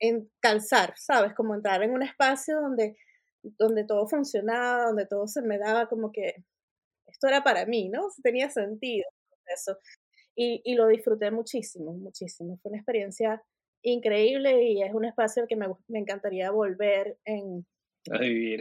en 0.00 0.28
calzar, 0.40 0.94
¿sabes? 0.96 1.32
Como 1.34 1.54
entrar 1.54 1.80
en 1.84 1.92
un 1.92 2.02
espacio 2.02 2.60
donde, 2.60 2.96
donde 3.40 3.84
todo 3.84 4.08
funcionaba, 4.08 4.86
donde 4.86 5.06
todo 5.06 5.28
se 5.28 5.42
me 5.42 5.58
daba 5.58 5.88
como 5.88 6.10
que 6.10 6.44
esto 7.06 7.28
era 7.28 7.44
para 7.44 7.66
mí, 7.66 7.88
¿no? 7.88 8.08
Tenía 8.24 8.50
sentido 8.50 9.04
eso. 9.46 9.78
Y, 10.34 10.60
y 10.64 10.74
lo 10.74 10.88
disfruté 10.88 11.30
muchísimo, 11.30 11.92
muchísimo. 11.92 12.58
Fue 12.62 12.70
una 12.70 12.78
experiencia 12.78 13.44
increíble 13.82 14.64
y 14.64 14.82
es 14.82 14.92
un 14.92 15.04
espacio 15.04 15.42
al 15.42 15.48
que 15.48 15.54
me, 15.54 15.68
me 15.86 16.00
encantaría 16.00 16.50
volver 16.50 17.16
en, 17.24 17.64
a 18.10 18.18
vivir. 18.18 18.60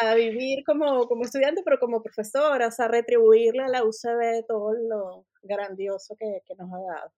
A, 0.00 0.14
vivir 0.16 0.64
como, 0.64 1.06
como 1.06 1.22
estudiante, 1.22 1.62
pero 1.64 1.78
como 1.78 2.02
profesora, 2.02 2.66
o 2.66 2.72
sea, 2.72 2.88
retribuirle 2.88 3.62
a 3.62 3.68
la 3.68 3.84
UCB 3.84 4.46
todo 4.48 4.74
lo 4.74 5.26
grandioso 5.42 6.16
que, 6.18 6.40
que 6.44 6.56
nos 6.56 6.72
ha 6.72 6.80
dado. 6.80 7.12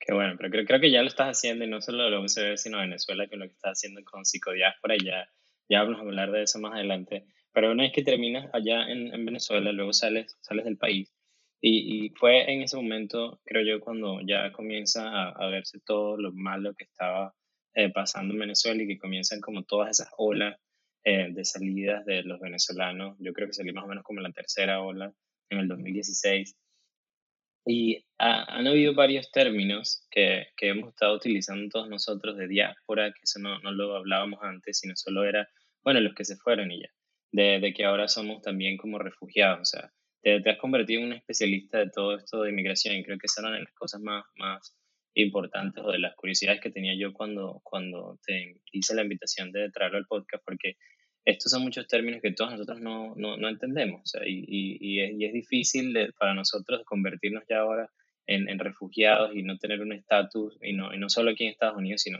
Qué 0.00 0.14
bueno, 0.14 0.34
pero 0.36 0.50
creo, 0.50 0.64
creo 0.64 0.80
que 0.80 0.90
ya 0.90 1.02
lo 1.02 1.08
estás 1.08 1.28
haciendo 1.28 1.64
y 1.64 1.68
no 1.68 1.80
solo 1.80 2.08
la 2.08 2.20
UCB, 2.20 2.56
sino 2.56 2.78
Venezuela, 2.78 3.26
que 3.26 3.36
lo 3.36 3.46
que 3.46 3.54
estás 3.54 3.72
haciendo 3.72 4.02
con 4.04 4.24
psicodiáspora 4.24 4.96
y 4.96 5.04
ya, 5.04 5.28
ya 5.68 5.82
vamos 5.82 5.98
a 5.98 6.02
hablar 6.02 6.30
de 6.30 6.42
eso 6.42 6.58
más 6.60 6.74
adelante. 6.74 7.26
Pero 7.52 7.72
una 7.72 7.82
vez 7.82 7.92
que 7.92 8.04
terminas 8.04 8.48
allá 8.52 8.88
en, 8.88 9.12
en 9.12 9.26
Venezuela, 9.26 9.72
luego 9.72 9.92
sales, 9.92 10.36
sales 10.40 10.64
del 10.64 10.78
país. 10.78 11.12
Y, 11.60 12.06
y, 12.06 12.10
fue 12.10 12.52
en 12.52 12.62
ese 12.62 12.76
momento, 12.76 13.40
creo 13.44 13.64
yo, 13.64 13.80
cuando 13.80 14.20
ya 14.20 14.52
comienza 14.52 15.08
a, 15.08 15.30
a 15.30 15.48
verse 15.48 15.80
todo 15.84 16.16
lo 16.16 16.32
malo 16.32 16.74
que 16.74 16.84
estaba 16.84 17.34
eh, 17.74 17.90
pasando 17.90 18.34
en 18.34 18.40
Venezuela 18.40 18.82
y 18.82 18.86
que 18.86 18.98
comienzan 18.98 19.40
como 19.40 19.64
todas 19.64 19.90
esas 19.90 20.12
olas 20.16 20.56
eh, 21.04 21.28
de 21.32 21.44
salidas 21.44 22.04
de 22.06 22.22
los 22.22 22.40
venezolanos. 22.40 23.16
Yo 23.18 23.32
creo 23.32 23.48
que 23.48 23.54
salí 23.54 23.72
más 23.72 23.84
o 23.84 23.88
menos 23.88 24.04
como 24.04 24.20
la 24.20 24.32
tercera 24.32 24.80
ola 24.82 25.12
en 25.48 25.58
el 25.58 25.68
2016. 25.68 26.56
Y 27.64 28.04
han 28.18 28.66
habido 28.66 28.94
varios 28.94 29.30
términos 29.30 30.06
que, 30.10 30.48
que, 30.56 30.70
hemos 30.70 30.90
estado 30.90 31.14
utilizando 31.16 31.68
todos 31.68 31.88
nosotros 31.88 32.36
de 32.36 32.48
diáspora, 32.48 33.12
que 33.12 33.20
eso 33.22 33.38
no, 33.40 33.58
no, 33.60 33.72
lo 33.72 33.96
hablábamos 33.96 34.40
antes, 34.42 34.78
sino 34.78 34.96
solo 34.96 35.24
era, 35.24 35.48
bueno, 35.84 36.00
los 36.00 36.14
que 36.14 36.24
se 36.24 36.36
fueron 36.36 36.70
y 36.72 36.80
ya, 36.80 36.88
de, 37.32 37.72
que 37.74 37.84
ahora 37.84 38.08
somos 38.08 38.42
también 38.42 38.76
como 38.76 38.98
refugiados, 38.98 39.60
o 39.60 39.64
sea, 39.64 39.92
te, 40.22 40.40
te, 40.40 40.50
has 40.50 40.58
convertido 40.58 41.02
en 41.02 41.08
un 41.08 41.12
especialista 41.12 41.78
de 41.78 41.90
todo 41.90 42.16
esto 42.16 42.42
de 42.42 42.50
inmigración 42.50 42.96
y 42.96 43.04
creo 43.04 43.18
que 43.18 43.26
esas 43.26 43.44
eran 43.44 43.62
las 43.62 43.72
cosas 43.74 44.00
más, 44.00 44.24
más 44.36 44.74
importantes 45.14 45.82
o 45.84 45.92
de 45.92 45.98
las 45.98 46.14
curiosidades 46.16 46.60
que 46.60 46.70
tenía 46.70 46.94
yo 46.98 47.12
cuando, 47.12 47.60
cuando 47.64 48.18
te 48.24 48.56
hice 48.72 48.94
la 48.94 49.02
invitación 49.02 49.52
de 49.52 49.70
traerlo 49.70 49.98
al 49.98 50.06
podcast, 50.06 50.44
porque 50.44 50.76
estos 51.28 51.52
son 51.52 51.62
muchos 51.62 51.86
términos 51.86 52.22
que 52.22 52.32
todos 52.32 52.52
nosotros 52.52 52.80
no, 52.80 53.14
no, 53.14 53.36
no 53.36 53.48
entendemos, 53.50 54.00
o 54.00 54.06
sea, 54.06 54.26
y, 54.26 54.46
y, 54.48 55.00
es, 55.00 55.12
y, 55.12 55.24
es, 55.26 55.32
difícil 55.34 55.94
para 56.18 56.32
nosotros 56.32 56.82
convertirnos 56.86 57.44
ya 57.46 57.58
ahora 57.58 57.90
en, 58.26 58.48
en 58.48 58.58
refugiados 58.58 59.34
y 59.34 59.42
no 59.42 59.58
tener 59.58 59.82
un 59.82 59.92
estatus, 59.92 60.56
y 60.62 60.72
no, 60.72 60.94
y 60.94 60.98
no 60.98 61.10
solo 61.10 61.30
aquí 61.30 61.44
en 61.44 61.50
Estados 61.50 61.76
Unidos, 61.76 62.00
sino 62.00 62.18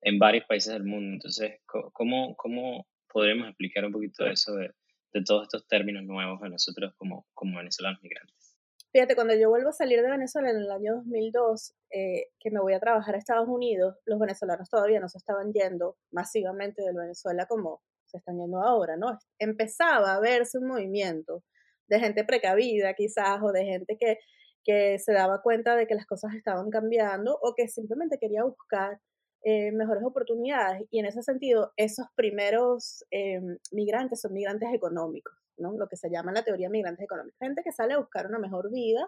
en 0.00 0.18
varios 0.18 0.46
países 0.46 0.72
del 0.72 0.82
mundo. 0.82 1.14
Entonces, 1.14 1.60
¿cómo, 1.64 2.34
cómo 2.34 2.88
podremos 3.08 3.46
explicar 3.46 3.84
un 3.84 3.92
poquito 3.92 4.26
eso 4.26 4.56
de, 4.56 4.72
de 5.12 5.22
todos 5.22 5.44
estos 5.44 5.68
términos 5.68 6.02
nuevos 6.02 6.42
a 6.42 6.48
nosotros 6.48 6.92
como, 6.96 7.26
como 7.34 7.58
venezolanos 7.58 8.02
migrantes? 8.02 8.56
Fíjate, 8.92 9.14
cuando 9.14 9.34
yo 9.34 9.48
vuelvo 9.48 9.68
a 9.68 9.72
salir 9.72 10.02
de 10.02 10.10
Venezuela 10.10 10.50
en 10.50 10.56
el 10.56 10.70
año 10.70 10.96
2002, 10.96 11.74
eh, 11.90 12.26
que 12.40 12.50
me 12.50 12.60
voy 12.60 12.74
a 12.74 12.80
trabajar 12.80 13.14
a 13.14 13.18
Estados 13.18 13.48
Unidos, 13.48 13.96
los 14.06 14.18
venezolanos 14.18 14.68
todavía 14.68 14.98
no 14.98 15.08
se 15.08 15.18
estaban 15.18 15.52
yendo 15.52 15.96
masivamente 16.10 16.82
de 16.82 16.92
Venezuela 16.92 17.46
como 17.46 17.82
están 18.18 18.38
yendo 18.38 18.62
ahora, 18.62 18.96
¿no? 18.96 19.18
Empezaba 19.38 20.14
a 20.14 20.20
verse 20.20 20.58
un 20.58 20.68
movimiento 20.68 21.42
de 21.88 22.00
gente 22.00 22.24
precavida 22.24 22.94
quizás 22.94 23.40
o 23.42 23.52
de 23.52 23.64
gente 23.64 23.96
que, 23.98 24.18
que 24.64 24.98
se 24.98 25.12
daba 25.12 25.42
cuenta 25.42 25.76
de 25.76 25.86
que 25.86 25.94
las 25.94 26.06
cosas 26.06 26.34
estaban 26.34 26.70
cambiando 26.70 27.38
o 27.42 27.54
que 27.54 27.68
simplemente 27.68 28.18
quería 28.18 28.44
buscar 28.44 28.98
eh, 29.42 29.72
mejores 29.72 30.02
oportunidades. 30.04 30.86
Y 30.90 31.00
en 31.00 31.06
ese 31.06 31.22
sentido, 31.22 31.72
esos 31.76 32.06
primeros 32.16 33.04
eh, 33.10 33.40
migrantes 33.72 34.22
son 34.22 34.32
migrantes 34.32 34.70
económicos. 34.72 35.34
Lo 35.56 35.86
que 35.88 35.96
se 35.96 36.10
llama 36.10 36.32
la 36.32 36.42
teoría 36.42 36.70
migrantes 36.70 37.04
económicos. 37.04 37.38
Gente 37.38 37.62
que 37.62 37.70
sale 37.70 37.94
a 37.94 37.98
buscar 37.98 38.26
una 38.26 38.38
mejor 38.38 38.72
vida, 38.72 39.06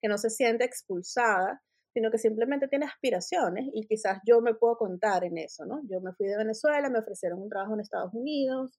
que 0.00 0.08
no 0.08 0.18
se 0.18 0.30
siente 0.30 0.64
expulsada, 0.64 1.62
sino 1.94 2.10
que 2.10 2.18
simplemente 2.18 2.68
tiene 2.68 2.86
aspiraciones 2.86 3.66
y 3.72 3.86
quizás 3.86 4.18
yo 4.26 4.40
me 4.40 4.54
puedo 4.54 4.76
contar 4.76 5.24
en 5.24 5.38
eso, 5.38 5.64
¿no? 5.64 5.80
Yo 5.88 6.00
me 6.00 6.12
fui 6.12 6.26
de 6.26 6.36
Venezuela, 6.36 6.90
me 6.90 6.98
ofrecieron 6.98 7.40
un 7.40 7.48
trabajo 7.48 7.74
en 7.74 7.80
Estados 7.80 8.12
Unidos 8.12 8.78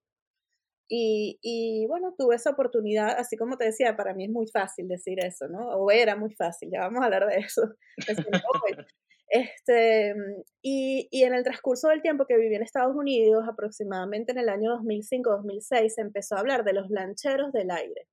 y, 0.88 1.40
y 1.42 1.88
bueno, 1.88 2.14
tuve 2.18 2.36
esa 2.36 2.52
oportunidad, 2.52 3.18
así 3.18 3.38
como 3.38 3.58
te 3.58 3.66
decía, 3.66 3.96
para 3.96 4.14
mí 4.14 4.26
es 4.26 4.32
muy 4.32 4.48
fácil 4.48 4.88
decir 4.88 5.20
eso, 5.24 5.48
¿no? 5.48 5.70
O 5.70 5.90
era 5.90 6.16
muy 6.16 6.34
fácil, 6.36 6.70
ya 6.72 6.82
vamos 6.82 7.02
a 7.02 7.06
hablar 7.06 7.26
de 7.28 7.38
eso. 7.38 7.62
Este, 9.28 10.14
y, 10.62 11.08
y, 11.12 11.24
en 11.24 11.34
el 11.34 11.44
transcurso 11.44 11.90
del 11.90 12.04
tiempo 12.04 12.28
que 12.28 12.38
viví 12.38 12.56
en 12.56 12.62
Estados 12.62 12.96
Unidos, 12.96 13.44
aproximadamente 13.50 14.32
en 14.32 14.38
el 14.38 14.50
año 14.50 14.78
2005-2006, 14.78 15.90
se 15.90 16.02
empezó 16.02 16.36
a 16.36 16.40
hablar 16.42 16.64
de 16.64 16.74
los 16.74 16.92
lancheros 16.92 17.52
del 17.52 17.72
aire. 17.72 18.08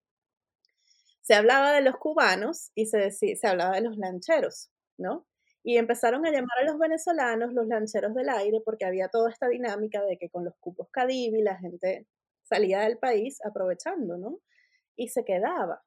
Se 1.20 1.34
hablaba 1.34 1.74
de 1.74 1.82
los 1.82 1.96
cubanos 1.98 2.72
y 2.74 2.86
se, 2.86 3.10
se 3.10 3.46
hablaba 3.46 3.76
de 3.76 3.82
los 3.82 3.98
lancheros, 3.98 4.71
¿no? 5.02 5.26
Y 5.64 5.76
empezaron 5.76 6.26
a 6.26 6.30
llamar 6.30 6.58
a 6.60 6.64
los 6.64 6.78
venezolanos 6.78 7.52
los 7.52 7.66
lancheros 7.66 8.14
del 8.14 8.30
aire 8.30 8.60
porque 8.64 8.84
había 8.84 9.08
toda 9.08 9.30
esta 9.30 9.48
dinámica 9.48 10.02
de 10.04 10.16
que 10.18 10.30
con 10.30 10.44
los 10.44 10.54
cupos 10.58 10.88
Cadivi 10.90 11.42
la 11.42 11.56
gente 11.58 12.06
salía 12.44 12.80
del 12.80 12.98
país 12.98 13.38
aprovechando, 13.44 14.16
¿no? 14.18 14.38
Y 14.96 15.08
se 15.08 15.24
quedaba, 15.24 15.82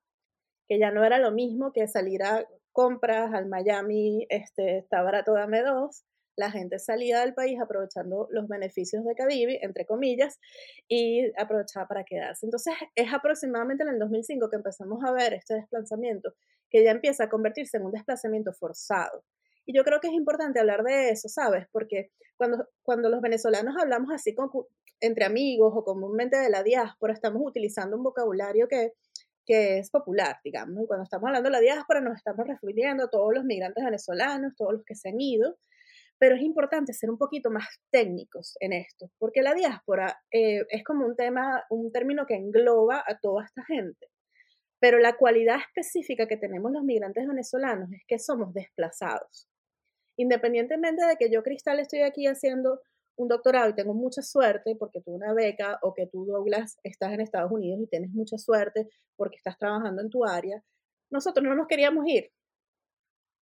que 0.68 0.80
ya 0.80 0.92
no 0.92 1.04
era 1.04 1.20
lo 1.20 1.32
mismo 1.32 1.72
que 1.74 1.88
salir 1.88 2.24
a 2.24 2.46
compras 2.72 3.34
al 3.34 3.48
Miami, 3.48 4.26
este, 4.30 4.80
está 4.80 5.02
barato, 5.02 5.34
dame 5.34 5.62
dos. 5.62 6.04
La 6.38 6.52
gente 6.52 6.80
salía 6.80 7.22
del 7.22 7.34
país 7.34 7.58
aprovechando 7.62 8.28
los 8.32 8.50
beneficios 8.50 9.06
de 9.06 9.16
Cadivi, 9.16 9.58
entre 9.62 9.86
comillas, 9.86 10.38
y 10.90 11.32
aprovechaba 11.40 11.88
para 11.88 12.04
quedarse. 12.04 12.46
Entonces, 12.46 12.74
es 12.96 13.14
aproximadamente 13.14 13.84
en 13.84 13.92
el 13.92 14.00
2005 14.00 14.50
que 14.50 14.58
empezamos 14.58 15.02
a 15.06 15.14
ver 15.14 15.34
este 15.34 15.54
desplazamiento, 15.56 16.34
que 16.70 16.84
ya 16.84 16.92
empieza 16.92 17.26
a 17.26 17.30
convertirse 17.30 17.78
en 17.78 17.86
un 17.86 17.92
desplazamiento 17.92 18.54
forzado. 18.54 19.24
Y 19.66 19.76
yo 19.76 19.84
creo 19.84 20.00
que 20.00 20.08
es 20.08 20.14
importante 20.14 20.60
hablar 20.60 20.84
de 20.84 21.10
eso, 21.10 21.28
¿sabes? 21.28 21.66
Porque 21.72 22.12
cuando, 22.38 22.68
cuando 22.84 23.10
los 23.10 23.22
venezolanos 23.22 23.76
hablamos 23.80 24.12
así 24.14 24.36
entre 25.00 25.26
amigos 25.26 25.74
o 25.76 25.84
comúnmente 25.84 26.38
de 26.38 26.50
la 26.50 26.64
diáspora, 26.64 27.14
estamos 27.14 27.42
utilizando 27.44 27.98
un 27.98 28.04
vocabulario 28.04 28.68
que 28.68 28.94
que 29.46 29.80
es 29.80 29.90
popular, 29.92 30.38
digamos. 30.44 30.84
Y 30.84 30.88
cuando 30.88 31.04
estamos 31.04 31.28
hablando 31.28 31.48
de 31.48 31.54
la 31.54 31.60
diáspora 31.60 32.02
nos 32.02 32.18
estamos 32.18 32.48
refiriendo 32.48 33.06
a 33.06 33.10
todos 33.10 33.34
los 33.34 33.44
migrantes 33.44 33.84
venezolanos, 33.84 34.56
todos 34.58 34.74
los 34.74 34.84
que 34.84 34.96
se 34.96 35.10
han 35.10 35.22
ido, 35.22 35.58
pero 36.18 36.36
es 36.36 36.42
importante 36.42 36.94
ser 36.94 37.10
un 37.10 37.18
poquito 37.18 37.52
más 37.52 37.68
técnicos 37.92 38.56
en 38.60 38.74
esto, 38.74 39.12
porque 39.20 39.42
la 39.42 39.54
diáspora 39.54 40.18
eh, 40.32 40.66
es 40.70 40.84
como 40.84 41.06
un 41.06 41.16
tema, 41.16 41.64
un 41.70 41.92
término 41.92 42.26
que 42.26 42.36
engloba 42.36 43.04
a 43.06 43.20
toda 43.20 43.46
esta 43.46 43.64
gente. 43.66 44.08
Pero 44.80 45.00
la 45.00 45.18
cualidad 45.18 45.58
específica 45.60 46.28
que 46.28 46.38
tenemos 46.38 46.72
los 46.72 46.84
migrantes 46.84 47.28
venezolanos 47.28 47.92
es 47.92 48.04
que 48.08 48.20
somos 48.20 48.54
desplazados. 48.54 49.48
Independientemente 50.18 51.06
de 51.06 51.16
que 51.18 51.30
yo, 51.30 51.44
Cristal, 51.44 51.80
estoy 51.80 52.02
aquí 52.02 52.28
haciendo 52.28 52.82
un 53.18 53.28
doctorado 53.28 53.70
y 53.70 53.76
tengo 53.76 53.94
mucha 53.94 54.22
suerte 54.22 54.76
porque 54.76 55.02
tuve 55.02 55.16
una 55.16 55.34
beca 55.34 55.80
o 55.82 55.94
que 55.94 56.08
tú, 56.08 56.26
Douglas, 56.26 56.78
estás 56.84 57.14
en 57.14 57.22
Estados 57.22 57.52
Unidos 57.52 57.80
y 57.82 57.88
tienes 57.88 58.12
mucha 58.12 58.38
suerte 58.38 58.88
porque 59.16 59.38
estás 59.38 59.58
trabajando 59.58 60.02
en 60.02 60.10
tu 60.10 60.26
área, 60.26 60.62
nosotros 61.10 61.46
no 61.46 61.56
nos 61.56 61.68
queríamos 61.68 62.06
ir, 62.08 62.32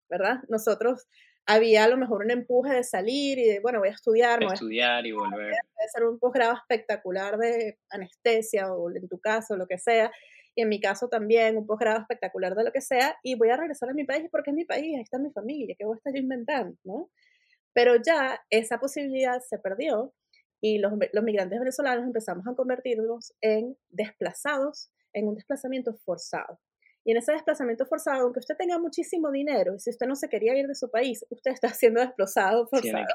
¿verdad? 0.10 0.40
Nosotros 0.48 1.08
había 1.46 1.84
a 1.84 1.88
lo 1.88 1.98
mejor 1.98 2.24
un 2.24 2.32
empuje 2.32 2.74
de 2.74 2.84
salir 2.84 3.40
y 3.40 3.46
de, 3.46 3.60
bueno, 3.60 3.80
voy 3.80 3.90
a 3.90 3.94
estudiar. 3.94 4.40
Voy 4.40 4.52
a 4.52 4.54
estudiar 4.54 5.06
y 5.06 5.12
volver. 5.12 5.52
Voy 5.52 5.86
hacer 5.86 6.04
un 6.04 6.20
posgrado 6.20 6.54
espectacular 6.54 7.38
de 7.38 7.80
anestesia 7.90 8.72
o 8.74 8.92
en 8.92 9.08
tu 9.08 9.20
caso, 9.20 9.56
lo 9.56 9.68
que 9.68 9.78
sea. 9.78 10.12
Y 10.60 10.62
en 10.62 10.68
mi 10.68 10.82
caso 10.82 11.08
también 11.08 11.56
un 11.56 11.66
posgrado 11.66 12.02
espectacular 12.02 12.54
de 12.54 12.66
lo 12.66 12.74
que 12.74 12.82
sea, 12.82 13.16
y 13.24 13.36
voy 13.36 13.50
a 13.50 13.56
regresar 13.56 13.90
a 13.90 13.94
mi 13.94 14.04
país 14.04 14.28
porque 14.30 14.50
es 14.50 14.56
mi 14.58 14.66
país, 14.66 14.94
ahí 14.98 15.02
está 15.02 15.18
mi 15.18 15.32
familia, 15.32 15.74
¿qué 15.80 15.86
voy 15.86 15.96
a 15.96 16.00
estar 16.00 16.14
yo 16.14 16.20
inventando? 16.20 16.76
¿no? 16.84 17.10
Pero 17.72 17.96
ya 17.96 18.42
esa 18.50 18.78
posibilidad 18.78 19.40
se 19.40 19.58
perdió 19.58 20.14
y 20.60 20.80
los, 20.80 20.92
los 21.14 21.24
migrantes 21.24 21.58
venezolanos 21.58 22.06
empezamos 22.06 22.46
a 22.46 22.56
convertirnos 22.56 23.34
en 23.40 23.78
desplazados, 23.88 24.92
en 25.14 25.30
un 25.30 25.36
desplazamiento 25.36 25.94
forzado. 26.04 26.60
Y 27.06 27.12
en 27.12 27.18
ese 27.18 27.32
desplazamiento 27.32 27.86
forzado, 27.86 28.24
aunque 28.24 28.40
usted 28.40 28.58
tenga 28.58 28.78
muchísimo 28.80 29.32
dinero, 29.32 29.76
y 29.76 29.80
si 29.80 29.92
usted 29.92 30.08
no 30.08 30.18
se 30.18 30.28
quería 30.28 30.58
ir 30.58 30.68
de 30.68 30.76
su 30.76 30.92
país, 30.92 31.26
usted 31.30 31.52
está 31.52 31.70
siendo 31.74 32.02
desplazado 32.02 32.68
forzado. 32.68 33.06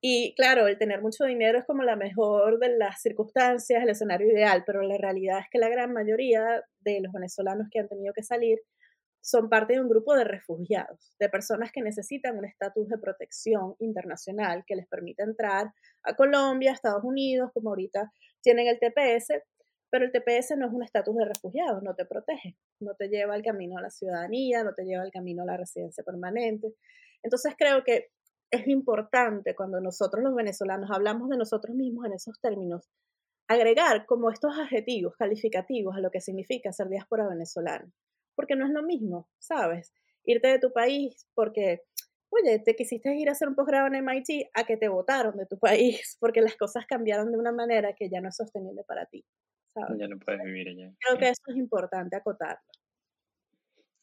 Y 0.00 0.34
claro, 0.36 0.66
el 0.66 0.78
tener 0.78 1.00
mucho 1.00 1.24
dinero 1.24 1.58
es 1.58 1.64
como 1.64 1.82
la 1.82 1.96
mejor 1.96 2.58
de 2.58 2.76
las 2.76 3.00
circunstancias, 3.00 3.82
el 3.82 3.88
escenario 3.88 4.30
ideal, 4.30 4.62
pero 4.66 4.82
la 4.82 4.98
realidad 4.98 5.40
es 5.40 5.46
que 5.50 5.58
la 5.58 5.68
gran 5.68 5.92
mayoría 5.92 6.62
de 6.80 7.00
los 7.00 7.12
venezolanos 7.12 7.68
que 7.70 7.80
han 7.80 7.88
tenido 7.88 8.12
que 8.12 8.22
salir 8.22 8.60
son 9.26 9.48
parte 9.48 9.72
de 9.72 9.80
un 9.80 9.88
grupo 9.88 10.14
de 10.14 10.22
refugiados, 10.22 11.16
de 11.18 11.28
personas 11.28 11.72
que 11.72 11.82
necesitan 11.82 12.38
un 12.38 12.44
estatus 12.44 12.88
de 12.88 12.98
protección 12.98 13.74
internacional 13.80 14.62
que 14.64 14.76
les 14.76 14.86
permita 14.86 15.24
entrar 15.24 15.72
a 16.04 16.14
Colombia, 16.14 16.70
Estados 16.70 17.02
Unidos, 17.02 17.50
como 17.52 17.70
ahorita 17.70 18.12
tienen 18.40 18.68
el 18.68 18.78
TPS, 18.78 19.42
pero 19.90 20.04
el 20.04 20.12
TPS 20.12 20.56
no 20.56 20.66
es 20.66 20.72
un 20.72 20.84
estatus 20.84 21.16
de 21.16 21.24
refugiado, 21.24 21.80
no 21.80 21.96
te 21.96 22.04
protege, 22.04 22.56
no 22.80 22.94
te 22.94 23.08
lleva 23.08 23.34
al 23.34 23.42
camino 23.42 23.78
a 23.78 23.82
la 23.82 23.90
ciudadanía, 23.90 24.62
no 24.62 24.74
te 24.74 24.84
lleva 24.84 25.02
al 25.02 25.10
camino 25.10 25.42
a 25.42 25.46
la 25.46 25.56
residencia 25.56 26.04
permanente. 26.04 26.74
Entonces 27.24 27.54
creo 27.58 27.82
que 27.82 28.10
es 28.50 28.66
importante 28.68 29.54
cuando 29.54 29.80
nosotros 29.80 30.22
los 30.22 30.34
venezolanos 30.34 30.90
hablamos 30.90 31.28
de 31.28 31.36
nosotros 31.36 31.76
mismos 31.76 32.06
en 32.06 32.12
esos 32.14 32.40
términos, 32.40 32.88
agregar 33.48 34.06
como 34.06 34.30
estos 34.30 34.58
adjetivos 34.58 35.14
calificativos 35.16 35.96
a 35.96 36.00
lo 36.00 36.10
que 36.10 36.20
significa 36.20 36.72
ser 36.72 36.88
diáspora 36.88 37.28
venezolana, 37.28 37.90
porque 38.34 38.56
no 38.56 38.66
es 38.66 38.72
lo 38.72 38.82
mismo, 38.82 39.28
¿sabes? 39.38 39.92
Irte 40.24 40.48
de 40.48 40.58
tu 40.58 40.72
país 40.72 41.26
porque, 41.34 41.82
oye, 42.30 42.58
te 42.60 42.74
quisiste 42.76 43.14
ir 43.16 43.28
a 43.28 43.32
hacer 43.32 43.48
un 43.48 43.54
posgrado 43.54 43.86
en 43.88 43.96
MIT 43.96 44.50
a 44.54 44.64
que 44.64 44.76
te 44.76 44.88
votaron 44.88 45.36
de 45.36 45.46
tu 45.46 45.58
país 45.58 46.16
porque 46.20 46.40
las 46.40 46.56
cosas 46.56 46.86
cambiaron 46.86 47.32
de 47.32 47.38
una 47.38 47.52
manera 47.52 47.94
que 47.94 48.08
ya 48.10 48.20
no 48.20 48.28
es 48.28 48.36
sostenible 48.36 48.84
para 48.84 49.06
ti. 49.06 49.24
Ya 49.98 50.08
no 50.08 50.18
puedes 50.18 50.42
vivir 50.42 50.68
allá. 50.68 50.90
Creo 51.00 51.18
que 51.18 51.28
eso 51.28 51.42
es 51.48 51.56
importante 51.56 52.16
acotarlo. 52.16 52.62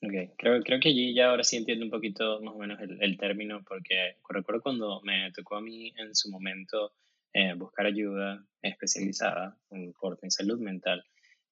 Ok, 0.06 0.36
creo, 0.38 0.62
creo 0.62 0.80
que 0.82 0.90
allí 0.90 1.14
ya 1.14 1.30
ahora 1.30 1.46
sí 1.46 1.56
entiendo 1.56 1.86
un 1.86 1.92
poquito 1.92 2.42
más 2.42 2.54
o 2.54 2.58
menos 2.58 2.78
el, 2.82 2.98
el 3.02 3.18
término, 3.18 3.64
porque 3.64 4.18
recuerdo 4.28 4.62
cuando 4.62 5.02
me 5.02 5.32
tocó 5.32 5.56
a 5.56 5.62
mí 5.62 5.94
en 5.98 6.14
su 6.14 6.30
momento 6.30 6.92
eh, 7.32 7.54
buscar 7.54 7.86
ayuda 7.86 8.46
especializada 8.62 9.58
en 9.72 9.94
corte 9.94 10.26
en 10.26 10.32
salud 10.32 10.60
mental, 10.60 11.06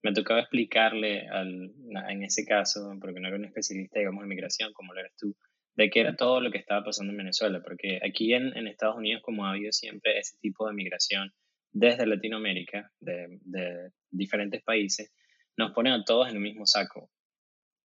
me 0.03 0.11
tocaba 0.11 0.41
explicarle 0.41 1.29
al, 1.29 1.71
en 2.09 2.23
ese 2.23 2.43
caso, 2.43 2.93
porque 2.99 3.21
no 3.21 3.29
era 3.29 3.37
un 3.37 3.45
especialista, 3.45 3.99
digamos, 3.99 4.23
en 4.23 4.29
migración, 4.29 4.73
como 4.73 4.93
lo 4.93 4.99
eres 4.99 5.15
tú, 5.15 5.33
de 5.75 5.89
qué 5.89 6.01
era 6.01 6.17
todo 6.17 6.41
lo 6.41 6.51
que 6.51 6.57
estaba 6.57 6.83
pasando 6.83 7.11
en 7.11 7.17
Venezuela, 7.19 7.61
porque 7.63 7.99
aquí 8.05 8.33
en, 8.33 8.57
en 8.57 8.67
Estados 8.67 8.97
Unidos, 8.97 9.21
como 9.23 9.45
ha 9.45 9.51
habido 9.51 9.71
siempre 9.71 10.19
ese 10.19 10.37
tipo 10.41 10.67
de 10.67 10.73
migración 10.73 11.31
desde 11.71 12.05
Latinoamérica, 12.05 12.91
de, 12.99 13.39
de 13.43 13.91
diferentes 14.09 14.61
países, 14.61 15.13
nos 15.55 15.71
ponen 15.71 15.93
a 15.93 16.03
todos 16.03 16.27
en 16.27 16.35
el 16.35 16.41
mismo 16.41 16.65
saco. 16.65 17.09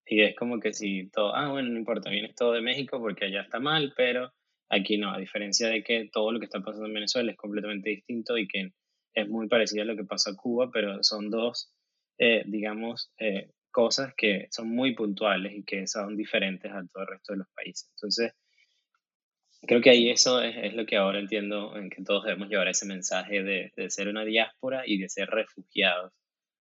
Y 0.07 0.23
es 0.23 0.37
como 0.37 0.61
que 0.61 0.73
si 0.73 1.09
todo, 1.11 1.35
ah, 1.35 1.51
bueno, 1.51 1.71
no 1.71 1.79
importa, 1.79 2.11
vienes 2.11 2.35
todo 2.37 2.53
de 2.53 2.61
México 2.61 3.01
porque 3.01 3.25
allá 3.25 3.43
está 3.43 3.59
mal, 3.59 3.93
pero 3.97 4.33
aquí 4.69 4.99
no, 4.99 5.13
a 5.13 5.19
diferencia 5.19 5.69
de 5.69 5.83
que 5.83 6.09
todo 6.13 6.31
lo 6.31 6.39
que 6.39 6.45
está 6.45 6.61
pasando 6.61 6.87
en 6.87 6.95
Venezuela 6.95 7.33
es 7.33 7.37
completamente 7.37 7.91
distinto 7.91 8.39
y 8.39 8.47
que 8.47 8.73
es 9.15 9.29
muy 9.29 9.49
parecido 9.49 9.83
a 9.83 9.87
lo 9.87 9.97
que 9.97 10.05
pasa 10.05 10.31
en 10.31 10.37
Cuba, 10.37 10.71
pero 10.73 11.03
son 11.03 11.29
dos, 11.29 11.73
eh, 12.19 12.45
digamos, 12.47 13.11
eh, 13.19 13.51
cosas 13.73 14.15
que 14.17 14.47
son 14.51 14.71
muy 14.71 14.95
puntuales 14.95 15.53
y 15.55 15.65
que 15.65 15.87
son 15.89 16.17
diferentes 16.17 16.71
a 16.71 16.87
todo 16.93 17.03
el 17.03 17.09
resto 17.09 17.33
de 17.33 17.39
los 17.41 17.49
países. 17.49 17.91
Entonces, 17.97 18.33
creo 19.63 19.81
que 19.81 19.91
ahí 19.91 20.11
eso 20.11 20.41
es, 20.41 20.55
es, 20.57 20.75
lo 20.75 20.87
que 20.87 20.97
ahora 20.97 21.19
entiendo, 21.19 21.77
en 21.77 21.91
que 21.91 22.03
todos 22.05 22.25
debemos 22.25 22.49
llevar 22.49 22.69
ese 22.69 22.87
mensaje 22.87 23.43
de, 23.43 23.73
de 23.77 23.91
ser 23.91 24.09
una 24.09 24.25
diáspora 24.25 24.85
y 24.87 24.99
de 24.99 25.09
ser 25.09 25.29
refugiados 25.31 26.13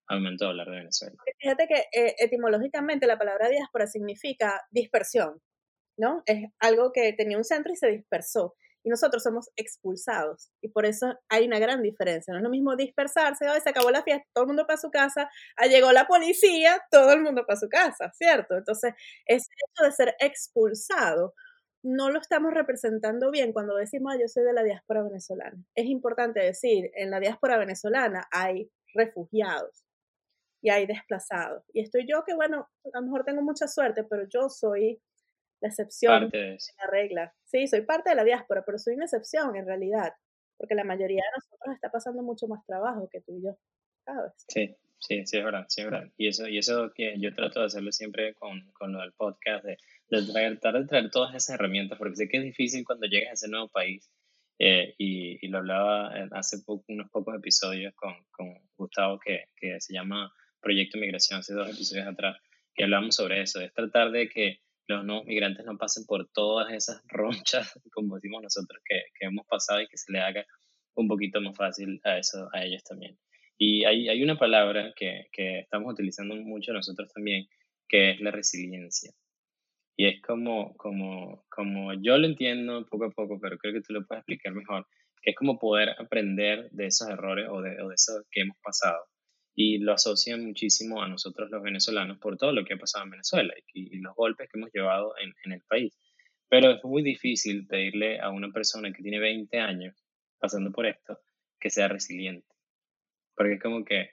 de 0.09 0.45
hablar 0.45 0.67
de 0.67 0.77
Venezuela. 0.77 1.15
Fíjate 1.39 1.67
que 1.67 1.99
eh, 1.99 2.15
etimológicamente 2.19 3.07
la 3.07 3.17
palabra 3.17 3.49
diáspora 3.49 3.87
significa 3.87 4.61
dispersión, 4.71 5.41
¿no? 5.97 6.23
Es 6.25 6.49
algo 6.59 6.91
que 6.91 7.13
tenía 7.13 7.37
un 7.37 7.43
centro 7.43 7.73
y 7.73 7.75
se 7.75 7.87
dispersó. 7.87 8.55
Y 8.83 8.89
nosotros 8.89 9.23
somos 9.23 9.49
expulsados. 9.55 10.51
Y 10.61 10.69
por 10.69 10.85
eso 10.85 11.11
hay 11.27 11.47
una 11.47 11.57
gran 11.57 11.81
diferencia. 11.81 12.31
No 12.31 12.37
es 12.37 12.43
lo 12.43 12.51
mismo 12.51 12.75
dispersarse, 12.75 13.49
hoy 13.49 13.59
se 13.61 13.71
acabó 13.71 13.89
la 13.89 14.03
fiesta, 14.03 14.27
todo 14.31 14.43
el 14.43 14.49
mundo 14.49 14.67
para 14.67 14.77
su 14.77 14.91
casa, 14.91 15.27
llegó 15.67 15.91
la 15.91 16.05
policía, 16.05 16.79
todo 16.91 17.11
el 17.13 17.21
mundo 17.21 17.45
para 17.47 17.59
su 17.59 17.67
casa, 17.67 18.11
¿cierto? 18.13 18.55
Entonces, 18.55 18.93
ese 19.25 19.47
hecho 19.51 19.85
de 19.85 19.91
ser 19.91 20.15
expulsado 20.19 21.33
no 21.85 22.09
lo 22.09 22.19
estamos 22.19 22.51
representando 22.51 23.29
bien 23.29 23.53
cuando 23.53 23.75
decimos, 23.75 24.15
yo 24.19 24.27
soy 24.27 24.43
de 24.43 24.53
la 24.53 24.63
diáspora 24.63 25.03
venezolana. 25.03 25.63
Es 25.75 25.85
importante 25.85 26.39
decir, 26.39 26.89
en 26.95 27.11
la 27.11 27.19
diáspora 27.19 27.59
venezolana 27.59 28.27
hay 28.31 28.71
refugiados, 28.95 29.84
y 30.65 30.69
hay 30.71 30.87
desplazados. 30.87 31.63
Y 31.73 31.81
estoy 31.81 32.07
yo 32.09 32.23
que, 32.25 32.33
bueno, 32.33 32.67
a 32.91 32.99
lo 32.99 33.05
mejor 33.05 33.23
tengo 33.23 33.43
mucha 33.43 33.67
suerte, 33.67 34.03
pero 34.03 34.27
yo 34.27 34.49
soy 34.49 34.99
la 35.61 35.67
excepción 35.69 36.27
de, 36.29 36.57
la 36.79 36.87
regla. 36.89 37.35
Sí, 37.43 37.67
soy 37.67 37.81
parte 37.81 38.09
de 38.09 38.15
la 38.15 38.23
diáspora, 38.23 38.63
pero 38.65 38.79
soy 38.79 38.95
una 38.95 39.05
excepción 39.05 39.55
en 39.55 39.67
realidad, 39.67 40.13
porque 40.57 40.73
la 40.73 40.83
mayoría 40.83 41.21
de 41.21 41.37
nosotros 41.37 41.75
está 41.75 41.91
pasando 41.91 42.23
mucho 42.23 42.47
más 42.47 42.65
trabajo 42.65 43.07
que 43.11 43.21
tú 43.21 43.37
y 43.37 43.43
yo, 43.43 43.55
¿sabes? 44.05 44.31
Sí, 44.47 44.75
sí, 44.97 45.23
sí, 45.27 45.37
es 45.37 45.45
verdad, 45.45 45.65
sí, 45.67 45.81
es 45.81 45.91
verdad. 45.91 46.11
Y 46.17 46.29
eso, 46.29 46.47
y 46.47 46.57
eso 46.57 46.91
que 46.95 47.13
yo 47.19 47.31
trato 47.35 47.59
de 47.59 47.67
hacerlo 47.67 47.91
siempre 47.91 48.33
con, 48.33 48.71
con 48.71 48.91
lo 48.91 49.01
del 49.01 49.13
podcast, 49.13 49.65
de, 49.65 49.77
de 50.09 50.55
tratar 50.55 50.81
de 50.81 50.87
traer 50.87 51.11
todas 51.11 51.35
esas 51.35 51.59
herramientas, 51.59 51.99
porque 51.99 52.15
sé 52.15 52.27
que 52.27 52.37
es 52.37 52.43
difícil 52.43 52.83
cuando 52.83 53.05
llegas 53.05 53.29
a 53.29 53.33
ese 53.33 53.49
nuevo 53.49 53.67
país. 53.67 54.09
Eh, 54.57 54.95
y, 54.97 55.45
y, 55.45 55.49
lo 55.49 55.57
hablaba 55.59 56.13
hace 56.31 56.59
poco, 56.59 56.85
unos 56.87 57.11
pocos 57.11 57.35
episodios 57.35 57.93
con, 57.93 58.15
con 58.31 58.57
Gustavo 58.77 59.19
que, 59.19 59.49
que 59.57 59.79
se 59.81 59.93
llama 59.93 60.33
Proyecto 60.65 60.97
Migración 60.97 61.41
hace 61.41 61.53
dos 61.53 61.69
episodios 61.69 62.07
atrás, 62.07 62.39
que 62.73 62.85
hablamos 62.85 63.15
sobre 63.15 63.39
eso, 63.39 63.61
es 63.61 63.71
tratar 63.71 64.09
de 64.09 64.27
que 64.27 64.61
los 64.87 65.05
nuevos 65.05 65.27
migrantes 65.27 65.63
no 65.63 65.77
pasen 65.77 66.05
por 66.07 66.27
todas 66.29 66.73
esas 66.73 67.03
ronchas, 67.07 67.79
como 67.93 68.15
decimos 68.15 68.41
nosotros, 68.41 68.81
que, 68.83 69.03
que 69.13 69.27
hemos 69.27 69.45
pasado 69.45 69.81
y 69.81 69.87
que 69.87 69.97
se 69.97 70.11
le 70.11 70.21
haga 70.21 70.43
un 70.95 71.07
poquito 71.07 71.39
más 71.39 71.55
fácil 71.55 72.01
a, 72.03 72.17
eso, 72.17 72.49
a 72.51 72.63
ellos 72.63 72.83
también. 72.83 73.15
Y 73.59 73.85
hay, 73.85 74.09
hay 74.09 74.23
una 74.23 74.39
palabra 74.39 74.91
que, 74.95 75.27
que 75.31 75.59
estamos 75.59 75.93
utilizando 75.93 76.35
mucho 76.35 76.73
nosotros 76.73 77.13
también, 77.13 77.45
que 77.87 78.11
es 78.11 78.21
la 78.21 78.31
resiliencia. 78.31 79.11
Y 79.95 80.07
es 80.07 80.21
como, 80.23 80.75
como, 80.77 81.45
como 81.47 81.93
yo 81.93 82.17
lo 82.17 82.25
entiendo 82.25 82.87
poco 82.87 83.05
a 83.05 83.11
poco, 83.11 83.39
pero 83.39 83.59
creo 83.59 83.71
que 83.71 83.81
tú 83.81 83.93
lo 83.93 84.03
puedes 84.07 84.21
explicar 84.21 84.53
mejor, 84.53 84.87
que 85.21 85.29
es 85.29 85.35
como 85.35 85.59
poder 85.59 85.89
aprender 85.99 86.71
de 86.71 86.87
esos 86.87 87.07
errores 87.07 87.47
o 87.51 87.61
de, 87.61 87.79
o 87.83 87.89
de 87.89 87.93
eso 87.93 88.13
que 88.31 88.41
hemos 88.41 88.57
pasado 88.63 89.05
y 89.55 89.77
lo 89.77 89.93
asocian 89.93 90.45
muchísimo 90.45 91.01
a 91.01 91.07
nosotros 91.07 91.49
los 91.49 91.63
venezolanos 91.63 92.19
por 92.19 92.37
todo 92.37 92.51
lo 92.51 92.65
que 92.65 92.73
ha 92.73 92.77
pasado 92.77 93.05
en 93.05 93.11
Venezuela 93.11 93.53
y, 93.73 93.99
los 93.99 94.13
golpes 94.13 94.49
que 94.51 94.59
hemos 94.59 94.71
llevado 94.73 95.15
en, 95.17 95.33
en, 95.45 95.53
el 95.53 95.61
país. 95.61 95.97
Pero 96.49 96.71
es 96.71 96.83
muy 96.83 97.01
difícil 97.01 97.65
pedirle 97.65 98.19
a 98.19 98.29
una 98.29 98.51
persona 98.51 98.91
que 98.91 99.01
tiene 99.01 99.19
20 99.19 99.57
años 99.59 99.95
pasando 100.37 100.71
por 100.71 100.85
esto 100.85 101.19
que 101.59 101.69
sea 101.69 101.87
resiliente. 101.87 102.47
Porque 103.33 103.53
es 103.53 103.61
como 103.61 103.85
que, 103.85 104.11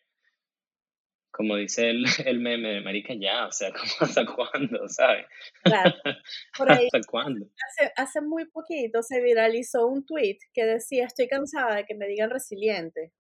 como 1.33 1.57
dice 1.57 1.91
el, 1.91 2.05
el 2.25 2.39
meme 2.39 2.75
de 2.75 2.81
Marica, 2.81 3.15
ya, 3.15 3.47
o 3.47 3.53
sea, 3.53 3.73
¿hasta 4.01 4.25
cuándo, 4.25 4.89
sabes? 4.89 5.27
Claro. 5.65 5.93
Por 6.57 6.71
ahí, 6.71 6.87
¿Hasta 6.93 7.01
cuándo? 7.11 7.47
Hace, 7.69 7.93
hace 7.97 8.21
muy 8.21 8.47
poquito 8.47 9.03
se 9.03 9.21
viralizó 9.21 9.89
un 9.89 10.07
tweet 10.07 10.39
que 10.55 10.65
decía, 10.65 11.07
estoy 11.07 11.27
cansada 11.27 11.77
de 11.77 11.85
que 11.85 11.97
me 11.97 12.07
digan 12.07 12.31
resiliente 12.31 13.13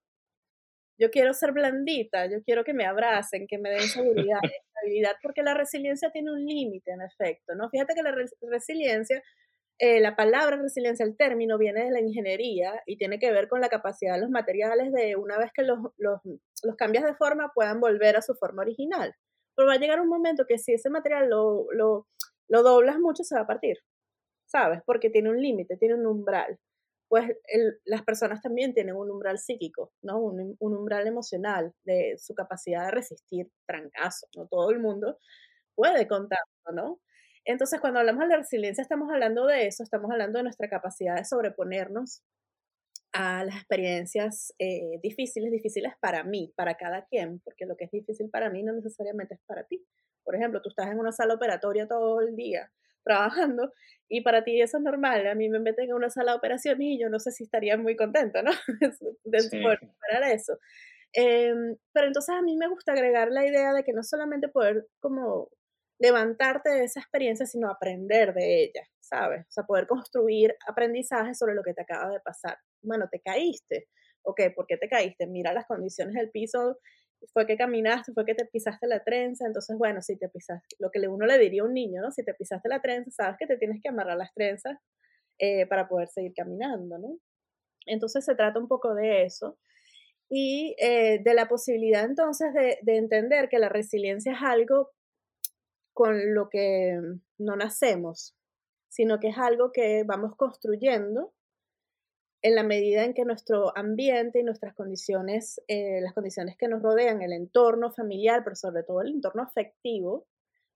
yo 0.98 1.10
quiero 1.10 1.34
ser 1.34 1.52
blandita, 1.52 2.26
yo 2.26 2.42
quiero 2.44 2.64
que 2.64 2.74
me 2.74 2.86
abracen, 2.86 3.46
que 3.46 3.58
me 3.58 3.70
den 3.70 3.88
seguridad, 3.88 4.38
estabilidad, 4.66 5.16
porque 5.22 5.42
la 5.42 5.54
resiliencia 5.54 6.10
tiene 6.10 6.32
un 6.32 6.44
límite, 6.44 6.92
en 6.92 7.02
efecto, 7.02 7.54
¿no? 7.54 7.70
Fíjate 7.70 7.94
que 7.94 8.02
la 8.02 8.14
resiliencia, 8.42 9.22
eh, 9.78 10.00
la 10.00 10.16
palabra 10.16 10.56
resiliencia, 10.56 11.04
el 11.04 11.16
término 11.16 11.58
viene 11.58 11.84
de 11.84 11.90
la 11.90 12.00
ingeniería 12.00 12.82
y 12.86 12.96
tiene 12.96 13.18
que 13.18 13.32
ver 13.32 13.48
con 13.48 13.60
la 13.60 13.68
capacidad 13.68 14.14
de 14.14 14.20
los 14.20 14.30
materiales 14.30 14.92
de 14.92 15.16
una 15.16 15.38
vez 15.38 15.50
que 15.52 15.62
los, 15.62 15.78
los, 15.96 16.20
los 16.62 16.76
cambias 16.76 17.04
de 17.04 17.14
forma 17.14 17.50
puedan 17.54 17.80
volver 17.80 18.16
a 18.16 18.22
su 18.22 18.34
forma 18.34 18.62
original. 18.62 19.14
Pero 19.56 19.68
va 19.68 19.74
a 19.74 19.78
llegar 19.78 20.00
un 20.00 20.08
momento 20.08 20.46
que 20.46 20.58
si 20.58 20.72
ese 20.74 20.88
material 20.88 21.28
lo, 21.28 21.66
lo, 21.72 22.06
lo 22.48 22.62
doblas 22.62 22.98
mucho 22.98 23.24
se 23.24 23.34
va 23.34 23.42
a 23.42 23.46
partir, 23.46 23.78
¿sabes? 24.46 24.80
Porque 24.86 25.10
tiene 25.10 25.30
un 25.30 25.40
límite, 25.42 25.76
tiene 25.76 25.94
un 25.94 26.06
umbral 26.06 26.58
pues 27.12 27.30
las 27.84 28.02
personas 28.04 28.40
también 28.40 28.72
tienen 28.72 28.96
un 28.96 29.10
umbral 29.10 29.38
psíquico, 29.38 29.92
¿no? 30.00 30.18
Un, 30.18 30.56
umbral 30.60 31.06
emocional 31.06 31.74
de 31.84 32.16
su 32.16 32.34
capacidad 32.34 32.86
de 32.86 32.90
resistir 32.90 33.50
trancazos, 33.66 34.30
no 34.34 34.46
todo 34.46 34.70
el 34.70 34.78
mundo 34.78 35.18
puede 35.74 36.08
contarlo, 36.08 36.72
¿no? 36.72 37.00
Entonces, 37.44 37.82
cuando 37.82 38.00
hablamos 38.00 38.22
de 38.22 38.28
la 38.28 38.36
resiliencia, 38.38 38.80
estamos 38.80 39.10
hablando 39.12 39.44
de 39.44 39.66
eso, 39.66 39.82
estamos 39.82 40.10
hablando 40.10 40.38
de 40.38 40.44
nuestra 40.44 40.70
capacidad 40.70 41.14
de 41.16 41.26
sobreponernos 41.26 42.22
a 43.12 43.44
las 43.44 43.56
experiencias 43.56 44.54
eh, 44.58 44.98
difíciles, 45.02 45.52
difíciles 45.52 45.92
para 46.00 46.24
mí, 46.24 46.54
para 46.56 46.78
cada 46.78 47.04
quien, 47.04 47.40
porque 47.40 47.66
lo 47.66 47.76
que 47.76 47.84
es 47.84 47.90
difícil 47.90 48.30
para 48.30 48.48
mí 48.48 48.62
no 48.62 48.72
necesariamente 48.72 49.34
es 49.34 49.40
para 49.44 49.64
ti. 49.64 49.84
Por 50.24 50.34
ejemplo, 50.34 50.62
tú 50.62 50.70
estás 50.70 50.90
en 50.90 50.98
una 50.98 51.12
sala 51.12 51.34
operatoria 51.34 51.86
todo 51.86 52.22
el 52.22 52.34
día 52.36 52.72
trabajando 53.04 53.72
y 54.08 54.20
para 54.22 54.44
ti 54.44 54.60
eso 54.60 54.78
es 54.78 54.82
normal. 54.82 55.26
A 55.26 55.34
mí 55.34 55.48
me 55.48 55.58
meten 55.58 55.86
en 55.86 55.94
una 55.94 56.10
sala 56.10 56.32
de 56.32 56.38
operaciones 56.38 56.80
y 56.82 57.00
yo 57.00 57.08
no 57.08 57.18
sé 57.18 57.30
si 57.32 57.44
estaría 57.44 57.76
muy 57.76 57.96
contenta, 57.96 58.42
¿no? 58.42 58.50
de 59.24 59.38
poder 59.62 59.78
superar 59.80 60.22
eso. 60.30 60.58
Em, 61.14 61.76
pero 61.92 62.06
entonces 62.06 62.34
a 62.34 62.42
mí 62.42 62.56
me 62.56 62.68
gusta 62.68 62.92
agregar 62.92 63.30
la 63.30 63.46
idea 63.46 63.72
de 63.72 63.84
que 63.84 63.92
no 63.92 64.02
solamente 64.02 64.48
poder 64.48 64.86
como 65.00 65.50
levantarte 65.98 66.70
de 66.70 66.84
esa 66.84 67.00
experiencia, 67.00 67.46
sino 67.46 67.70
aprender 67.70 68.34
de 68.34 68.64
ella, 68.64 68.82
¿sabes? 69.00 69.46
O 69.48 69.50
sea, 69.50 69.64
poder 69.64 69.86
construir 69.86 70.56
aprendizaje 70.66 71.34
sobre 71.34 71.54
lo 71.54 71.62
que 71.62 71.74
te 71.74 71.82
acaba 71.82 72.10
de 72.10 72.20
pasar. 72.20 72.58
Bueno, 72.82 73.08
te 73.10 73.20
caíste. 73.20 73.88
Ok, 74.22 74.40
¿por 74.54 74.66
qué 74.66 74.76
te 74.76 74.88
caíste? 74.88 75.26
Mira 75.26 75.52
las 75.52 75.66
condiciones 75.66 76.14
del 76.14 76.30
piso, 76.30 76.78
fue 77.32 77.46
que 77.46 77.56
caminaste, 77.56 78.12
fue 78.12 78.24
que 78.24 78.34
te 78.34 78.46
pisaste 78.46 78.86
la 78.86 79.02
trenza, 79.02 79.46
entonces, 79.46 79.76
bueno, 79.78 80.02
si 80.02 80.16
te 80.16 80.28
pisaste, 80.28 80.76
lo 80.78 80.90
que 80.90 81.06
uno 81.08 81.26
le 81.26 81.38
diría 81.38 81.62
a 81.62 81.66
un 81.66 81.74
niño, 81.74 82.02
¿no? 82.02 82.10
Si 82.10 82.24
te 82.24 82.34
pisaste 82.34 82.68
la 82.68 82.80
trenza, 82.80 83.10
sabes 83.10 83.36
que 83.38 83.46
te 83.46 83.56
tienes 83.56 83.80
que 83.82 83.88
amarrar 83.88 84.16
las 84.16 84.32
trenzas 84.34 84.78
eh, 85.38 85.66
para 85.66 85.88
poder 85.88 86.08
seguir 86.08 86.32
caminando, 86.34 86.98
¿no? 86.98 87.18
Entonces 87.86 88.24
se 88.24 88.34
trata 88.34 88.58
un 88.58 88.68
poco 88.68 88.94
de 88.94 89.24
eso 89.24 89.58
y 90.28 90.74
eh, 90.78 91.20
de 91.22 91.34
la 91.34 91.48
posibilidad 91.48 92.04
entonces 92.04 92.54
de 92.54 92.96
entender 92.96 93.48
que 93.48 93.58
la 93.58 93.68
resiliencia 93.68 94.32
es 94.32 94.38
algo 94.42 94.90
con 95.92 96.34
lo 96.34 96.48
que 96.48 96.98
no 97.38 97.56
nacemos, 97.56 98.34
sino 98.88 99.20
que 99.20 99.28
es 99.28 99.38
algo 99.38 99.72
que 99.72 100.04
vamos 100.04 100.36
construyendo 100.36 101.32
en 102.42 102.56
la 102.56 102.64
medida 102.64 103.04
en 103.04 103.14
que 103.14 103.24
nuestro 103.24 103.76
ambiente 103.76 104.40
y 104.40 104.42
nuestras 104.42 104.74
condiciones, 104.74 105.62
eh, 105.68 106.00
las 106.00 106.12
condiciones 106.12 106.56
que 106.56 106.68
nos 106.68 106.82
rodean, 106.82 107.22
el 107.22 107.32
entorno 107.32 107.92
familiar, 107.92 108.42
pero 108.42 108.56
sobre 108.56 108.82
todo 108.82 109.00
el 109.00 109.08
entorno 109.08 109.42
afectivo, 109.42 110.26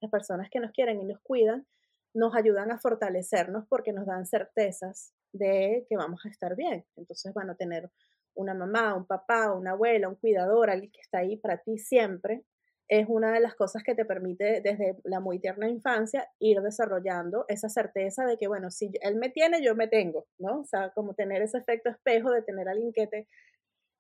las 0.01 0.11
personas 0.11 0.49
que 0.49 0.61
nos 0.61 0.71
quieren 0.71 1.01
y 1.01 1.05
nos 1.05 1.21
cuidan, 1.21 1.67
nos 2.15 2.35
ayudan 2.35 2.71
a 2.71 2.79
fortalecernos 2.79 3.67
porque 3.69 3.93
nos 3.93 4.07
dan 4.07 4.27
certezas 4.27 5.13
de 5.33 5.87
que 5.89 5.97
vamos 5.97 6.25
a 6.25 6.29
estar 6.29 6.55
bien. 6.55 6.87
Entonces, 6.97 7.35
bueno, 7.35 7.57
tener 7.57 7.91
una 8.35 8.55
mamá, 8.55 8.95
un 8.95 9.07
papá, 9.07 9.53
una 9.53 9.73
abuela, 9.73 10.09
un 10.09 10.15
cuidador, 10.15 10.71
alguien 10.71 10.93
que 10.93 11.01
está 11.01 11.19
ahí 11.19 11.37
para 11.37 11.59
ti 11.59 11.79
siempre, 11.79 12.45
es 12.88 13.07
una 13.09 13.33
de 13.33 13.40
las 13.40 13.55
cosas 13.55 13.83
que 13.83 13.94
te 13.94 14.05
permite 14.05 14.61
desde 14.61 14.96
la 15.05 15.18
muy 15.20 15.40
tierna 15.40 15.68
infancia 15.68 16.29
ir 16.38 16.61
desarrollando 16.61 17.44
esa 17.49 17.68
certeza 17.68 18.25
de 18.25 18.37
que, 18.37 18.46
bueno, 18.46 18.70
si 18.70 18.90
él 19.01 19.16
me 19.16 19.29
tiene, 19.31 19.62
yo 19.62 19.75
me 19.75 19.88
tengo, 19.88 20.27
¿no? 20.38 20.61
O 20.61 20.64
sea, 20.64 20.90
como 20.90 21.14
tener 21.14 21.42
ese 21.42 21.59
efecto 21.59 21.90
espejo 21.90 22.31
de 22.31 22.42
tener 22.42 22.68
a 22.68 22.72
alguien 22.72 22.92
que 22.92 23.07
te 23.09 23.29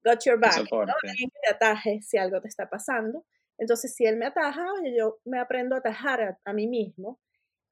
got 0.04 0.24
your 0.24 0.38
back, 0.38 0.58
alguien 0.58 1.30
que 1.30 1.40
te 1.42 1.50
ataje 1.50 2.00
si 2.02 2.16
algo 2.16 2.40
te 2.40 2.48
está 2.48 2.68
pasando. 2.70 3.24
Entonces, 3.58 3.94
si 3.94 4.04
él 4.04 4.16
me 4.16 4.26
ataja, 4.26 4.64
oye, 4.74 4.94
yo 4.96 5.18
me 5.24 5.40
aprendo 5.40 5.74
a 5.74 5.78
atajar 5.78 6.38
a, 6.44 6.52
mí 6.52 6.68
mismo 6.68 7.18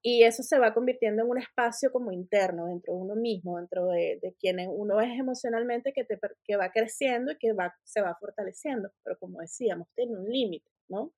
y 0.03 0.24
eso 0.24 0.42
se 0.42 0.59
va 0.59 0.74
convirtiendo 0.74 1.22
en 1.22 1.31
un 1.31 1.38
espacio 1.38 1.92
como 1.92 2.11
interno 2.11 2.66
dentro 2.66 2.94
de 2.94 3.00
uno 3.00 3.14
mismo, 3.14 3.59
dentro 3.59 3.87
de, 3.87 4.18
de 4.20 4.35
quien 4.40 4.59
uno 4.68 5.00
es 5.00 5.18
emocionalmente 5.18 5.92
que, 5.92 6.05
te, 6.05 6.18
que 6.44 6.57
va 6.57 6.70
creciendo 6.70 7.33
y 7.33 7.38
que 7.38 7.53
va, 7.53 7.74
se 7.85 8.00
va 8.03 8.16
fortaleciendo. 8.18 8.90
Pero 9.05 9.18
como 9.18 9.40
decíamos, 9.40 9.88
tiene 9.94 10.16
un 10.18 10.29
límite. 10.29 10.74
¿No? 10.88 11.12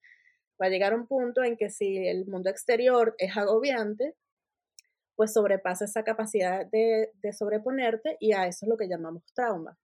Va 0.61 0.67
a 0.67 0.71
llegar 0.71 0.95
un 0.95 1.07
punto 1.07 1.45
en 1.45 1.57
que 1.57 1.71
si 1.71 2.07
el 2.09 2.27
mundo 2.27 2.49
exterior 2.49 3.15
es 3.19 3.37
agobiante, 3.37 4.15
pues 5.17 5.33
sobrepasa 5.33 5.87
esa 5.87 6.05
capacidad 6.05 6.67
de, 6.67 7.11
sobreponerte 7.33 8.17
y 8.21 8.33
a 8.33 8.47
eso 8.47 8.67
es 8.67 8.69
lo 8.69 8.77
que 8.77 8.89
llamamos 8.89 9.25
trauma, 9.35 9.79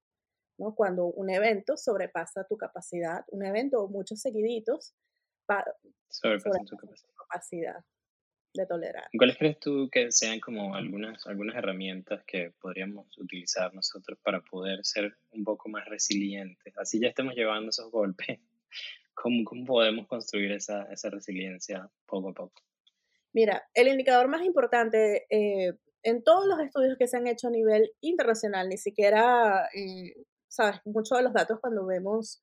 ¿no? 0.58 0.74
Cuando 0.74 1.06
un 1.06 1.30
evento 1.30 1.76
sobrepasa 1.76 2.44
tu 2.44 2.56
capacidad, 2.56 3.24
un 3.28 3.44
evento 3.44 3.82
o 3.82 3.88
muchos 3.88 4.20
seguiditos 4.20 4.94
sobrepasa 6.08 6.64
tu 6.64 6.76
capacidad. 6.76 7.84
de 8.54 8.66
tolerar. 8.66 9.08
¿Cuáles 9.16 9.38
crees 9.38 9.58
tú 9.58 9.88
que 9.90 10.12
sean 10.12 10.38
como 10.38 10.74
algunas, 10.74 11.26
algunas 11.26 11.56
herramientas 11.56 12.22
que 12.26 12.52
podríamos 12.60 13.06
utilizar 13.16 13.72
nosotros 13.74 14.18
para 14.22 14.42
poder 14.42 14.84
ser 14.84 15.16
un 15.30 15.42
poco 15.42 15.70
más 15.70 15.86
resilientes? 15.86 16.76
Así 16.76 17.00
ya 17.00 17.08
estemos 17.08 17.34
llevando 17.34 17.70
esos 17.70 17.90
golpes 17.90 18.38
¿Cómo, 19.14 19.44
cómo 19.44 19.64
podemos 19.64 20.06
construir 20.06 20.52
esa, 20.52 20.84
esa, 20.84 21.10
resiliencia 21.10 21.88
poco 22.06 22.30
a 22.30 22.32
poco? 22.32 22.62
Mira, 23.32 23.62
el 23.74 23.88
indicador 23.88 24.28
más 24.28 24.42
importante 24.44 25.26
eh, 25.30 25.74
en 26.02 26.22
todos 26.22 26.46
los 26.46 26.60
estudios 26.60 26.96
que 26.98 27.06
se 27.06 27.16
han 27.16 27.26
hecho 27.26 27.48
a 27.48 27.50
nivel 27.50 27.92
internacional, 28.00 28.68
ni 28.68 28.76
siquiera, 28.76 29.68
eh, 29.74 30.14
sabes, 30.48 30.80
muchos 30.84 31.16
de 31.18 31.24
los 31.24 31.32
datos 31.32 31.60
cuando 31.60 31.86
vemos 31.86 32.42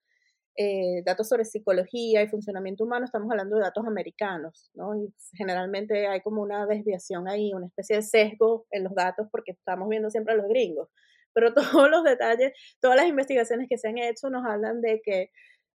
eh, 0.62 1.04
datos 1.06 1.30
sobre 1.30 1.46
psicología 1.46 2.22
y 2.22 2.28
funcionamiento 2.28 2.84
humano, 2.84 3.06
estamos 3.06 3.32
hablando 3.32 3.56
de 3.56 3.62
datos 3.62 3.86
americanos, 3.86 4.70
¿no? 4.74 4.94
Y 4.94 5.14
generalmente 5.34 6.08
hay 6.08 6.20
como 6.22 6.42
una 6.42 6.66
desviación 6.66 7.30
ahí, 7.30 7.54
una 7.54 7.68
especie 7.68 7.98
de 7.98 8.02
sesgo 8.02 8.66
en 8.72 8.84
los 8.84 8.94
datos 8.94 9.28
porque 9.32 9.52
estamos 9.52 9.88
viendo 9.88 10.10
siempre 10.10 10.34
a 10.34 10.38
los 10.38 10.48
gringos. 10.48 10.90
Pero 11.34 11.54
todos 11.86 11.90
los 11.90 12.04
detalles, 12.04 12.52
todas 12.82 12.98
las 12.98 13.08
investigaciones 13.08 13.68
que 13.70 13.78
se 13.78 13.88
han 13.88 13.98
hecho 13.98 14.30
nos 14.30 14.46
hablan 14.46 14.82
de 14.82 15.02
que 15.02 15.32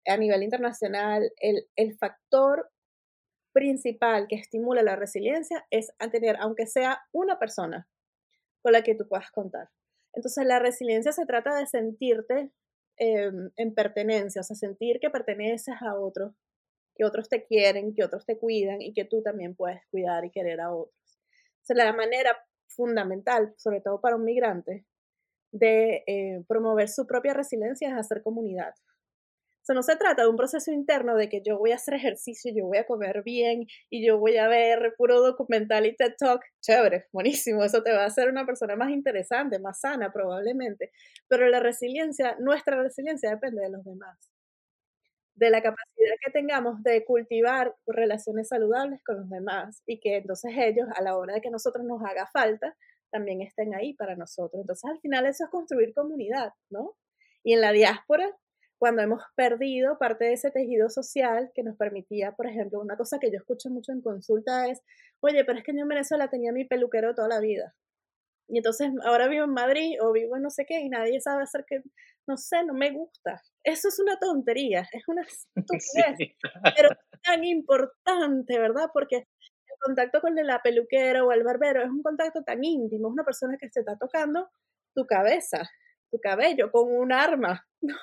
a 0.08 0.18
nivel 0.18 0.44
internacional, 0.44 1.32
el, 1.38 1.68
el 1.76 1.98
factor 1.98 2.70
principal 3.54 4.28
que 4.28 4.36
estimula 4.36 4.82
la 4.82 4.96
resiliencia 4.96 5.66
es 5.70 5.92
tener, 6.12 6.38
aunque 6.40 6.66
sea 6.66 7.02
una 7.12 7.38
persona 7.40 7.88
con 8.62 8.74
la 8.74 8.84
que 8.84 8.96
tú 8.96 9.08
puedas 9.08 9.32
contar. 9.32 9.70
Entonces, 10.14 10.46
la 10.46 10.60
resiliencia 10.60 11.12
se 11.12 11.26
trata 11.26 11.56
de 11.56 11.66
sentirte 11.66 12.52
em, 12.98 13.52
en 13.56 13.74
pertenencia, 13.74 14.42
o 14.42 14.44
sea, 14.44 14.56
sentir 14.56 15.00
que 15.00 15.10
perteneces 15.10 15.76
a 15.82 15.96
otros, 15.96 16.34
que 16.96 17.06
otros 17.06 17.30
te 17.30 17.46
quieren, 17.46 17.94
que 17.94 18.04
otros 18.04 18.26
te 18.26 18.38
cuidan 18.38 18.82
y 18.82 18.94
que 18.94 19.06
tú 19.06 19.22
también 19.22 19.56
puedes 19.56 19.82
cuidar 19.90 20.26
y 20.26 20.32
querer 20.32 20.62
a 20.62 20.74
otros. 20.74 20.96
O 21.70 21.74
la 21.74 21.94
manera 21.94 22.38
fundamental, 22.68 23.54
sobre 23.58 23.82
todo 23.82 24.02
para 24.02 24.18
un 24.18 24.26
migrante, 24.26 24.86
de 25.52 26.04
eh, 26.08 26.44
promover 26.48 26.90
su 26.90 27.06
propia 27.06 27.34
resiliencia 27.34 27.90
es 27.90 27.96
hacer 27.96 28.22
comunidad. 28.22 28.74
No 29.74 29.84
se 29.84 29.96
trata 29.96 30.24
de 30.24 30.28
un 30.30 30.36
proceso 30.36 30.72
interno 30.72 31.16
de 31.16 31.30
que 31.30 31.42
yo 31.42 31.58
voy 31.58 31.72
a 31.72 31.76
hacer 31.76 31.94
ejercicio, 31.96 32.52
yo 32.56 32.66
voy 32.66 32.78
a 32.78 32.86
comer 32.86 33.24
bien 33.24 33.66
y 33.90 34.06
yo 34.06 34.18
voy 34.18 34.38
a 34.38 34.48
ver 34.48 34.94
puro 34.98 35.22
documental 35.22 35.86
y 35.86 35.96
TED 35.96 36.14
Talk. 36.18 36.42
Chévere, 36.62 37.08
buenísimo, 37.12 37.64
eso 37.64 37.82
te 37.84 37.92
va 37.92 38.04
a 38.04 38.06
hacer 38.08 38.30
una 38.30 38.46
persona 38.46 38.76
más 38.76 38.90
interesante, 38.92 39.60
más 39.60 39.80
sana 39.80 40.12
probablemente. 40.12 40.92
Pero 41.28 41.48
la 41.50 41.60
resiliencia, 41.60 42.36
nuestra 42.40 42.82
resiliencia 42.82 43.30
depende 43.30 43.62
de 43.62 43.70
los 43.70 43.84
demás. 43.86 44.18
De 45.36 45.50
la 45.50 45.62
capacidad 45.62 46.16
que 46.24 46.32
tengamos 46.32 46.84
de 46.84 47.04
cultivar 47.06 47.76
relaciones 47.88 48.50
saludables 48.50 49.02
con 49.04 49.18
los 49.18 49.30
demás 49.30 49.82
y 49.86 50.00
que 50.00 50.18
entonces 50.18 50.52
ellos, 50.58 50.88
a 50.96 51.02
la 51.02 51.18
hora 51.18 51.36
de 51.36 51.42
que 51.42 51.50
nosotros 51.50 51.86
nos 51.86 52.02
haga 52.04 52.28
falta, 52.34 52.76
también 53.12 53.42
estén 53.42 53.74
ahí 53.76 53.94
para 53.94 54.16
nosotros. 54.16 54.62
Entonces, 54.62 54.90
al 54.90 55.00
final 55.00 55.26
eso 55.26 55.46
es 55.46 55.50
construir 55.50 55.94
comunidad, 55.94 56.54
¿no? 56.70 56.96
Y 57.44 57.54
en 57.54 57.62
la 57.62 57.72
diáspora 57.72 58.30
cuando 58.82 59.04
hemos 59.04 59.22
perdido 59.36 60.00
parte 60.00 60.26
de 60.26 60.34
ese 60.34 60.50
tejido 60.50 60.90
social 60.90 61.52
que 61.54 61.62
nos 61.62 61.78
permitía, 61.78 62.32
por 62.32 62.48
ejemplo, 62.48 62.82
una 62.82 62.98
cosa 62.98 63.20
que 63.20 63.30
yo 63.30 63.38
escucho 63.38 63.70
mucho 63.70 63.92
en 63.92 64.02
consulta 64.02 64.68
es, 64.68 64.82
oye, 65.20 65.46
pero 65.46 65.60
es 65.60 65.64
que 65.64 65.72
yo 65.72 65.82
en 65.82 65.88
Venezuela 65.88 66.32
tenía 66.32 66.52
mi 66.52 66.66
peluquero 66.66 67.14
toda 67.14 67.28
la 67.28 67.40
vida. 67.40 67.76
Y 68.48 68.58
entonces 68.58 68.90
ahora 69.06 69.28
vivo 69.28 69.44
en 69.46 69.54
Madrid 69.54 69.98
o 70.02 70.12
vivo 70.12 70.36
en 70.36 70.42
no 70.42 70.50
sé 70.50 70.66
qué 70.66 70.80
y 70.80 70.90
nadie 70.90 71.22
sabe 71.22 71.44
hacer 71.44 71.64
que, 71.68 71.84
no 72.26 72.38
sé, 72.38 72.64
no 72.64 72.74
me 72.74 72.90
gusta. 72.90 73.40
Eso 73.64 73.88
es 73.88 74.00
una 74.00 74.18
tontería, 74.18 74.84
es 74.92 75.08
una 75.08 75.22
estupidez, 75.56 76.34
pero 76.76 76.90
es 76.90 77.22
tan 77.22 77.44
importante, 77.44 78.58
¿verdad? 78.58 78.90
Porque 78.92 79.18
el 79.18 79.78
contacto 79.80 80.22
con 80.22 80.34
la 80.34 80.60
peluquera 80.64 81.24
o 81.24 81.32
el 81.32 81.44
barbero 81.44 81.84
es 81.84 81.90
un 81.92 82.02
contacto 82.02 82.42
tan 82.42 82.64
íntimo, 82.64 83.10
es 83.10 83.14
una 83.14 83.26
persona 83.26 83.58
que 83.60 83.70
se 83.70 83.82
está 83.82 83.96
tocando 83.96 84.50
tu 84.96 85.06
cabeza, 85.06 85.70
tu 86.12 86.20
cabello 86.20 86.72
con 86.72 86.92
un 86.92 87.12
arma, 87.12 87.66
¿no? 87.82 87.96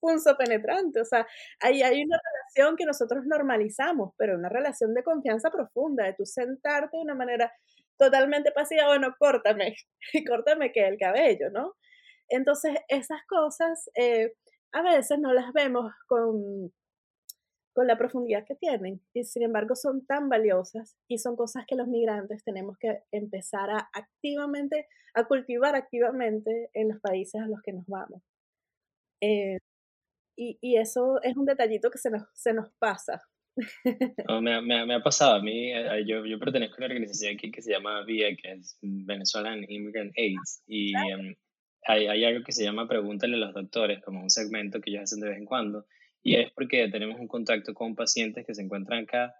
punzo 0.00 0.36
penetrante. 0.36 1.00
O 1.00 1.04
sea, 1.04 1.26
ahí 1.60 1.82
hay 1.82 2.02
una 2.02 2.18
relación 2.18 2.76
que 2.76 2.86
nosotros 2.86 3.24
normalizamos, 3.26 4.14
pero 4.16 4.36
una 4.36 4.48
relación 4.48 4.94
de 4.94 5.02
confianza 5.02 5.50
profunda, 5.50 6.04
de 6.04 6.14
tú 6.14 6.24
sentarte 6.24 6.96
de 6.96 7.02
una 7.02 7.14
manera 7.14 7.52
totalmente 7.98 8.52
pasiva, 8.52 8.86
bueno, 8.86 9.14
córtame, 9.18 9.76
córtame 10.28 10.72
que 10.72 10.86
el 10.86 10.98
cabello, 10.98 11.50
¿no? 11.50 11.74
Entonces, 12.28 12.72
esas 12.88 13.20
cosas 13.28 13.90
eh, 13.94 14.32
a 14.72 14.82
veces 14.82 15.18
no 15.18 15.32
las 15.32 15.52
vemos 15.52 15.92
con, 16.08 16.72
con 17.76 17.86
la 17.86 17.98
profundidad 17.98 18.46
que 18.46 18.54
tienen 18.54 19.02
y 19.12 19.24
sin 19.24 19.42
embargo 19.42 19.76
son 19.76 20.06
tan 20.06 20.30
valiosas 20.30 20.96
y 21.08 21.18
son 21.18 21.36
cosas 21.36 21.66
que 21.68 21.76
los 21.76 21.86
migrantes 21.86 22.42
tenemos 22.42 22.78
que 22.78 23.02
empezar 23.12 23.68
a 23.68 23.90
activamente, 23.92 24.88
a 25.14 25.24
cultivar 25.26 25.76
activamente 25.76 26.70
en 26.72 26.88
los 26.88 26.98
países 27.00 27.38
a 27.38 27.46
los 27.46 27.60
que 27.60 27.74
nos 27.74 27.84
vamos. 27.86 28.22
Eh, 29.20 29.58
y, 30.38 30.56
y, 30.62 30.78
eso 30.78 31.20
es 31.22 31.36
un 31.36 31.44
detallito 31.44 31.90
que 31.90 31.98
se 31.98 32.08
nos, 32.08 32.22
se 32.32 32.54
nos 32.54 32.70
pasa. 32.78 33.22
me, 34.40 34.62
me, 34.62 34.86
me, 34.86 34.94
ha 34.94 35.02
pasado 35.02 35.34
a 35.34 35.42
mí, 35.42 35.70
eh, 35.70 36.04
yo, 36.06 36.24
yo 36.24 36.38
pertenezco 36.38 36.76
a 36.76 36.78
una 36.78 36.86
organización 36.86 37.34
aquí 37.34 37.50
que 37.50 37.60
se 37.60 37.72
llama 37.72 38.04
VIA, 38.04 38.36
que 38.36 38.52
es 38.52 38.78
Venezuelan 38.80 39.64
Immigrant 39.68 40.12
AIDS, 40.16 40.62
y, 40.66 40.94
em, 40.96 41.34
hay, 41.82 42.06
hay 42.06 42.24
algo 42.24 42.42
que 42.42 42.52
se 42.52 42.64
llama 42.64 42.88
Pregúntale 42.88 43.36
a 43.36 43.38
los 43.38 43.54
doctores, 43.54 44.02
como 44.02 44.22
un 44.22 44.30
segmento 44.30 44.80
que 44.80 44.90
ellos 44.90 45.02
hacen 45.02 45.20
de 45.20 45.28
vez 45.28 45.38
en 45.38 45.46
cuando, 45.46 45.86
y 46.26 46.34
es 46.34 46.50
porque 46.50 46.88
tenemos 46.88 47.20
un 47.20 47.28
contacto 47.28 47.72
con 47.72 47.94
pacientes 47.94 48.44
que 48.44 48.52
se 48.52 48.60
encuentran 48.60 49.04
acá 49.04 49.32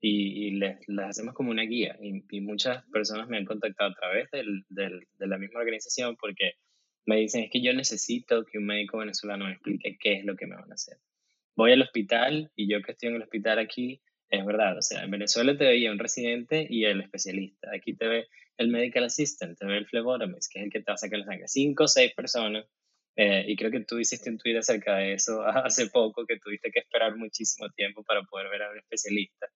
y, 0.00 0.46
y 0.46 0.50
les, 0.50 0.76
les, 0.88 1.06
hacemos 1.06 1.34
como 1.34 1.52
una 1.52 1.62
guía. 1.62 1.96
Y, 2.00 2.40
muchas 2.40 2.84
personas 2.90 3.28
me 3.28 3.36
han 3.36 3.44
contactado 3.44 3.90
a 3.90 3.94
través 3.94 4.28
del, 4.32 4.64
del, 4.68 5.06
de 5.20 5.26
la 5.28 5.38
misma 5.38 5.60
organización 5.60 6.16
porque 6.16 6.54
me 7.06 7.18
dicen 7.18 7.44
es 7.44 7.50
que 7.50 7.62
yo 7.62 7.72
necesito 7.72 8.44
que 8.44 8.58
un 8.58 8.66
médico 8.66 8.98
venezolano 8.98 9.44
me 9.44 9.52
explique 9.52 9.96
qué 10.00 10.14
es 10.14 10.24
lo 10.24 10.34
que 10.34 10.48
me 10.48 10.56
van 10.56 10.68
a 10.72 10.74
hacer. 10.74 10.98
Voy 11.54 11.70
al 11.70 11.82
hospital 11.82 12.50
y 12.56 12.68
yo 12.68 12.82
que 12.82 12.90
estoy 12.90 13.10
en 13.10 13.16
el 13.16 13.22
hospital 13.22 13.60
aquí, 13.60 14.02
es 14.28 14.44
verdad, 14.44 14.76
o 14.76 14.82
sea, 14.82 15.04
en 15.04 15.12
Venezuela 15.12 15.56
te 15.56 15.64
veía 15.64 15.92
un 15.92 16.00
residente 16.00 16.66
y 16.68 16.86
el 16.86 17.02
especialista. 17.02 17.70
Aquí 17.72 17.94
te 17.94 18.08
ve 18.08 18.26
el 18.56 18.66
medical 18.66 19.04
assistant, 19.04 19.56
te 19.56 19.64
ve 19.64 19.76
el 19.78 19.86
phlebotomist, 19.86 20.52
que 20.52 20.58
es 20.58 20.64
el 20.64 20.72
que 20.72 20.80
te 20.80 20.90
va 20.90 20.94
a 20.94 20.98
sacar 20.98 21.20
la 21.20 21.26
sangre. 21.26 21.46
Cinco 21.46 21.84
o 21.84 21.88
seis 21.88 22.12
personas. 22.14 22.66
Eh, 23.16 23.44
y 23.46 23.56
creo 23.56 23.70
que 23.70 23.84
tú 23.84 23.98
hiciste 23.98 24.30
un 24.30 24.38
tweet 24.38 24.58
acerca 24.58 24.96
de 24.96 25.14
eso 25.14 25.42
hace 25.46 25.88
poco, 25.90 26.26
que 26.26 26.38
tuviste 26.38 26.70
que 26.70 26.80
esperar 26.80 27.16
muchísimo 27.16 27.68
tiempo 27.70 28.02
para 28.04 28.22
poder 28.22 28.48
ver 28.50 28.62
a 28.62 28.70
un 28.70 28.78
especialista. 28.78 29.48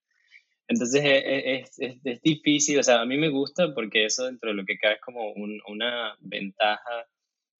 Entonces 0.69 1.03
e, 1.05 1.19
e, 1.19 1.61
es, 1.61 1.79
es, 1.79 1.97
es, 2.05 2.23
difícil, 2.23 2.79
o 2.81 2.83
sea, 2.83 3.01
a 3.01 3.07
mí 3.07 3.17
me 3.17 3.29
gusta 3.29 3.73
porque 3.73 4.05
eso 4.05 4.27
dentro 4.27 4.51
de 4.51 4.57
lo 4.57 4.65
que 4.65 4.79
cae 4.79 4.95
es 4.95 5.01
como 5.01 5.33
un, 5.33 5.61
una 5.69 6.17
ventaja 6.21 7.07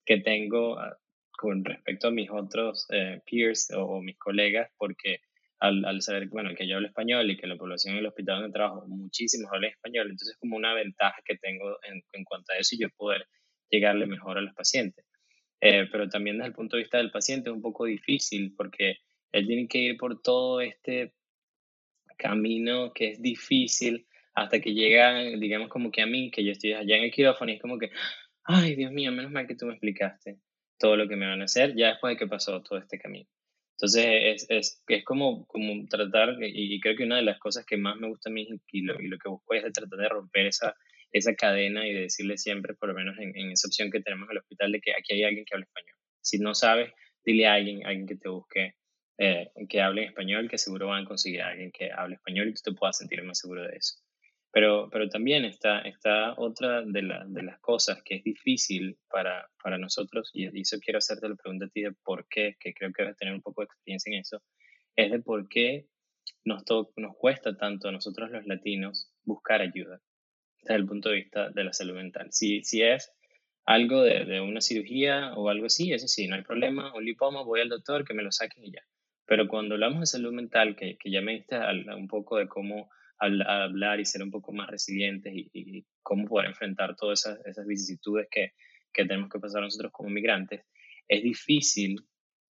que 0.05 0.17
tengo 0.17 0.77
ah, 0.77 0.97
con 1.37 1.63
respecto 1.63 2.09
a 2.09 2.11
mis 2.11 2.29
otros 2.29 2.85
eh, 2.89 3.21
peers 3.29 3.71
o, 3.71 3.83
o, 3.83 4.01
mis 4.01 4.17
colegas, 4.17 4.69
porque 4.77 5.19
al, 5.59 5.85
al, 5.85 6.01
saber, 6.01 6.27
bueno, 6.29 6.53
que 6.55 6.67
yo 6.67 6.75
hablo 6.75 6.87
español 6.87 7.29
y 7.31 7.37
que 7.37 7.47
la 7.47 7.57
población 7.57 7.93
en 7.93 7.99
el 7.99 8.07
hospital 8.07 8.41
donde 8.41 8.53
trabajo, 8.53 8.85
muchísimos 8.87 9.51
hablan 9.53 9.71
español, 9.71 10.07
entonces 10.09 10.35
es 10.35 10.37
como 10.39 10.57
una 10.57 10.73
ventaja 10.73 11.21
que 11.25 11.37
tengo 11.37 11.77
en, 11.83 12.03
en 12.11 12.23
cuanto 12.25 12.53
a 12.53 12.57
eso 12.57 12.75
y 12.75 12.79
yo 12.81 12.89
poder 12.97 13.27
llegarle 13.69 14.05
mejor 14.05 14.37
a 14.37 14.41
los 14.41 14.53
pacientes. 14.53 15.05
Eh, 15.59 15.87
pero 15.91 16.07
también 16.07 16.37
desde 16.37 16.49
el 16.49 16.53
punto 16.53 16.75
de 16.75 16.83
vista 16.83 16.97
del 16.97 17.11
paciente 17.11 17.49
es 17.49 17.55
un 17.55 17.61
poco 17.61 17.85
difícil 17.85 18.53
porque 18.55 18.97
él 19.31 19.47
tiene 19.47 19.67
que 19.67 19.79
ir 19.79 19.97
por 19.97 20.21
todo 20.21 20.61
este 20.61 21.13
camino 22.17 22.93
que 22.93 23.11
es 23.11 23.21
difícil 23.21 24.07
hasta 24.35 24.59
que 24.59 24.73
llega, 24.73 25.19
digamos, 25.19 25.69
como 25.69 25.91
que 25.91 26.01
a 26.01 26.05
mí, 26.05 26.29
que 26.29 26.43
yo 26.43 26.51
estoy 26.51 26.73
allá 26.73 26.97
en 26.97 27.05
el 27.05 27.11
quirófano 27.11 27.51
y 27.51 27.55
es 27.55 27.61
como 27.61 27.79
que, 27.79 27.89
ay, 28.43 28.75
Dios 28.75 28.91
mío, 28.91 29.11
menos 29.11 29.31
mal 29.31 29.47
que 29.47 29.55
tú 29.55 29.65
me 29.65 29.73
explicaste 29.73 30.39
todo 30.77 30.95
lo 30.95 31.07
que 31.07 31.15
me 31.15 31.27
van 31.27 31.41
a 31.41 31.45
hacer 31.45 31.75
ya 31.75 31.89
después 31.89 32.13
de 32.13 32.19
que 32.19 32.27
pasó 32.27 32.61
todo 32.61 32.77
este 32.77 32.99
camino. 32.99 33.27
Entonces 33.77 34.05
es, 34.07 34.45
es, 34.49 34.83
es 34.87 35.03
como, 35.05 35.45
como 35.47 35.87
tratar, 35.87 36.35
y 36.41 36.79
creo 36.79 36.95
que 36.95 37.03
una 37.03 37.17
de 37.17 37.23
las 37.23 37.39
cosas 37.39 37.65
que 37.65 37.77
más 37.77 37.95
me 37.97 38.07
gusta 38.07 38.29
a 38.29 38.33
mí 38.33 38.47
y 38.71 38.81
lo, 38.81 38.99
y 38.99 39.07
lo 39.07 39.17
que 39.17 39.29
busco 39.29 39.53
es 39.53 39.61
tratar 39.73 39.99
de 39.99 40.09
romper 40.09 40.47
esa, 40.47 40.75
esa 41.11 41.35
cadena 41.35 41.87
y 41.87 41.93
de 41.93 42.01
decirle 42.01 42.37
siempre, 42.37 42.73
por 42.73 42.89
lo 42.89 42.95
menos 42.95 43.17
en, 43.19 43.35
en, 43.37 43.51
esa 43.51 43.67
opción 43.67 43.91
que 43.91 44.01
tenemos 44.01 44.27
en 44.27 44.33
el 44.33 44.39
hospital, 44.39 44.71
de 44.71 44.81
que 44.81 44.91
aquí 44.91 45.13
hay 45.13 45.23
alguien 45.23 45.45
que 45.45 45.55
habla 45.55 45.65
español. 45.65 45.95
Si 46.21 46.39
no 46.39 46.53
sabes, 46.55 46.91
dile 47.23 47.47
a 47.47 47.53
alguien, 47.53 47.85
alguien 47.85 48.07
que 48.07 48.15
te 48.15 48.29
busque, 48.29 48.75
eh, 49.19 49.49
que 49.67 49.81
hable 49.81 50.03
en 50.03 50.09
español, 50.09 50.49
que 50.49 50.57
seguro 50.57 50.87
van 50.87 51.03
a 51.03 51.07
conseguir 51.07 51.41
a 51.41 51.49
alguien 51.49 51.71
que 51.71 51.91
hable 51.91 52.15
español 52.15 52.49
y 52.49 52.53
tú 52.53 52.61
te 52.63 52.71
puedas 52.73 52.97
sentir 52.97 53.23
más 53.23 53.39
seguro 53.39 53.63
de 53.63 53.75
eso. 53.75 53.95
Pero, 54.51 54.89
pero 54.91 55.09
también 55.09 55.43
está, 55.43 55.81
está 55.81 56.33
otra 56.37 56.83
de, 56.83 57.01
la, 57.01 57.25
de 57.27 57.43
las 57.43 57.59
cosas 57.59 58.01
que 58.03 58.15
es 58.15 58.23
difícil 58.23 58.97
para, 59.09 59.49
para 59.61 59.77
nosotros, 59.77 60.31
y, 60.33 60.45
eso 60.59 60.77
quiero 60.79 60.99
hacerte 60.99 61.27
la 61.27 61.35
pregunta 61.35 61.65
a 61.65 61.69
ti 61.69 61.81
de 61.81 61.93
por 62.03 62.27
qué, 62.29 62.55
que 62.59 62.73
creo 62.73 62.91
que 62.93 63.03
debes 63.03 63.17
tener 63.17 63.33
un 63.33 63.41
poco 63.41 63.61
de 63.61 63.65
experiencia 63.65 64.11
en 64.13 64.19
eso, 64.19 64.41
es 64.95 65.11
de 65.11 65.19
por 65.19 65.49
qué 65.49 65.87
nos, 66.45 66.63
nos 66.95 67.15
cuesta 67.17 67.57
tanto 67.57 67.89
a 67.89 67.91
nosotros 67.91 68.31
los 68.31 68.45
latinos 68.45 69.11
buscar 69.23 69.61
ayuda 69.61 70.01
desde 70.73 70.81
el 70.81 70.87
punto 70.87 71.09
de 71.09 71.15
vista 71.15 71.49
de 71.49 71.63
la 71.63 71.73
salud 71.73 71.95
mental. 71.95 72.27
Si, 72.31 72.63
si 72.63 72.81
es 72.81 73.11
algo 73.65 74.01
de, 74.01 74.25
de, 74.25 74.41
una 74.41 74.61
cirugía 74.61 75.33
o 75.35 75.49
algo 75.49 75.65
así, 75.65 75.91
eso 75.91 76.07
sí, 76.07 76.27
no 76.27 76.35
hay 76.35 76.43
problema, 76.43 76.93
un 76.93 77.03
lipoma, 77.03 77.43
voy 77.43 77.61
al 77.61 77.69
doctor, 77.69 78.05
que 78.05 78.13
me 78.13 78.23
lo 78.23 78.31
saquen 78.31 78.65
y 78.65 78.71
ya. 78.71 78.81
Pero 79.25 79.47
cuando 79.47 79.75
hablamos 79.75 79.99
de 79.99 80.05
salud 80.05 80.31
mental, 80.31 80.75
que, 80.75 80.97
que 80.97 81.11
ya 81.11 81.21
me 81.21 81.33
diste 81.33 81.57
un 81.95 82.07
poco 82.07 82.37
de 82.37 82.47
cómo 82.47 82.89
hablar 83.19 83.99
y 83.99 84.05
ser 84.05 84.23
un 84.23 84.31
poco 84.31 84.53
más 84.53 84.69
resilientes 84.69 85.33
y, 85.33 85.49
y 85.53 85.85
cómo 86.01 86.25
poder 86.27 86.47
enfrentar 86.47 86.95
todas 86.95 87.25
esas, 87.25 87.45
esas 87.45 87.65
vicisitudes 87.65 88.27
que, 88.31 88.53
que, 88.93 89.05
tenemos 89.05 89.29
que 89.29 89.39
pasar 89.39 89.61
nosotros 89.61 89.91
como 89.91 90.09
migrantes, 90.09 90.63
es 91.07 91.23
difícil 91.23 92.05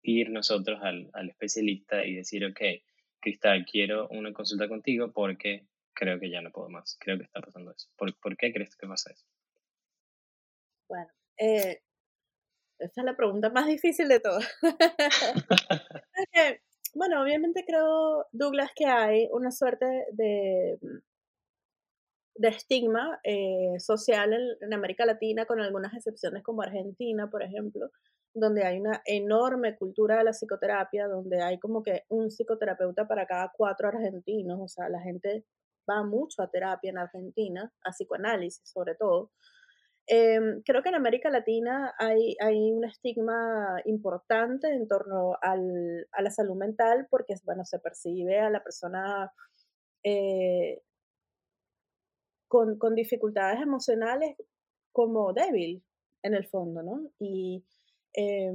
ir 0.01 0.29
nosotros 0.29 0.79
al, 0.81 1.09
al 1.13 1.29
especialista 1.29 2.05
y 2.05 2.15
decir, 2.15 2.43
ok, 2.45 2.59
Cristal, 3.19 3.65
quiero 3.65 4.07
una 4.09 4.33
consulta 4.33 4.67
contigo 4.67 5.11
porque 5.13 5.67
creo 5.97 6.19
que 6.19 6.29
ya 6.29 6.41
no 6.41 6.51
puedo 6.51 6.69
más, 6.69 6.95
creo 6.99 7.17
que 7.17 7.23
está 7.23 7.41
pasando 7.41 7.71
eso. 7.71 7.89
¿Por, 7.97 8.17
por 8.19 8.37
qué 8.37 8.53
crees 8.53 8.75
que 8.75 8.87
pasa 8.87 9.11
eso? 9.11 9.25
Bueno, 10.87 11.09
eh, 11.39 11.81
esa 12.79 13.01
es 13.01 13.05
la 13.05 13.17
pregunta 13.17 13.49
más 13.49 13.67
difícil 13.67 14.07
de 14.07 14.19
todas. 14.19 14.47
bueno, 16.93 17.21
obviamente 17.21 17.63
creo, 17.65 18.25
Douglas, 18.31 18.71
que 18.75 18.85
hay 18.85 19.27
una 19.31 19.51
suerte 19.51 20.05
de, 20.11 20.77
de 22.35 22.47
estigma 22.47 23.19
eh, 23.23 23.79
social 23.79 24.33
en, 24.33 24.41
en, 24.61 24.73
América 24.73 25.05
Latina, 25.05 25.45
con 25.45 25.59
algunas 25.59 25.93
excepciones 25.95 26.43
como 26.43 26.61
Argentina, 26.61 27.29
por 27.29 27.41
ejemplo, 27.41 27.89
donde 28.35 28.63
hay 28.63 28.79
una 28.79 29.01
enorme 29.05 29.75
cultura 29.75 30.17
de 30.17 30.25
la 30.25 30.31
psicoterapia, 30.31 31.07
donde 31.07 31.41
hay 31.41 31.57
como 31.57 31.81
que 31.81 32.03
un 32.09 32.29
psicoterapeuta 32.29 33.07
para 33.07 33.25
cada 33.25 33.51
cuatro 33.57 33.87
argentinos, 33.87 34.59
o 34.61 34.67
sea, 34.67 34.89
la 34.89 35.01
gente 35.01 35.43
va 35.89 36.03
mucho 36.03 36.41
a 36.41 36.49
terapia 36.49 36.89
en 36.89 36.97
Argentina, 36.97 37.71
a 37.83 37.91
psicoanálisis 37.91 38.69
sobre 38.69 38.95
todo. 38.95 39.31
Eh, 40.09 40.39
creo 40.63 40.81
que 40.81 40.89
en 40.89 40.95
América 40.95 41.29
Latina 41.29 41.93
hay, 41.99 42.37
hay, 42.39 42.71
un 42.71 42.85
estigma 42.85 43.81
importante 43.85 44.69
en 44.69 44.87
torno 44.87 45.35
al, 45.41 46.07
a 46.13 46.21
la 46.21 46.31
salud 46.31 46.55
mental 46.55 47.07
porque, 47.09 47.35
bueno, 47.43 47.65
se 47.65 47.79
percibe 47.79 48.39
a 48.39 48.49
la 48.49 48.63
persona 48.63 49.33
eh, 50.03 50.81
con, 52.47 52.77
con, 52.77 52.95
dificultades 52.95 53.61
emocionales 53.61 54.37
como 54.93 55.33
débil, 55.33 55.83
en 56.23 56.33
el 56.35 56.47
fondo, 56.47 56.83
¿no? 56.83 57.11
Y, 57.19 57.65
eh, 58.13 58.51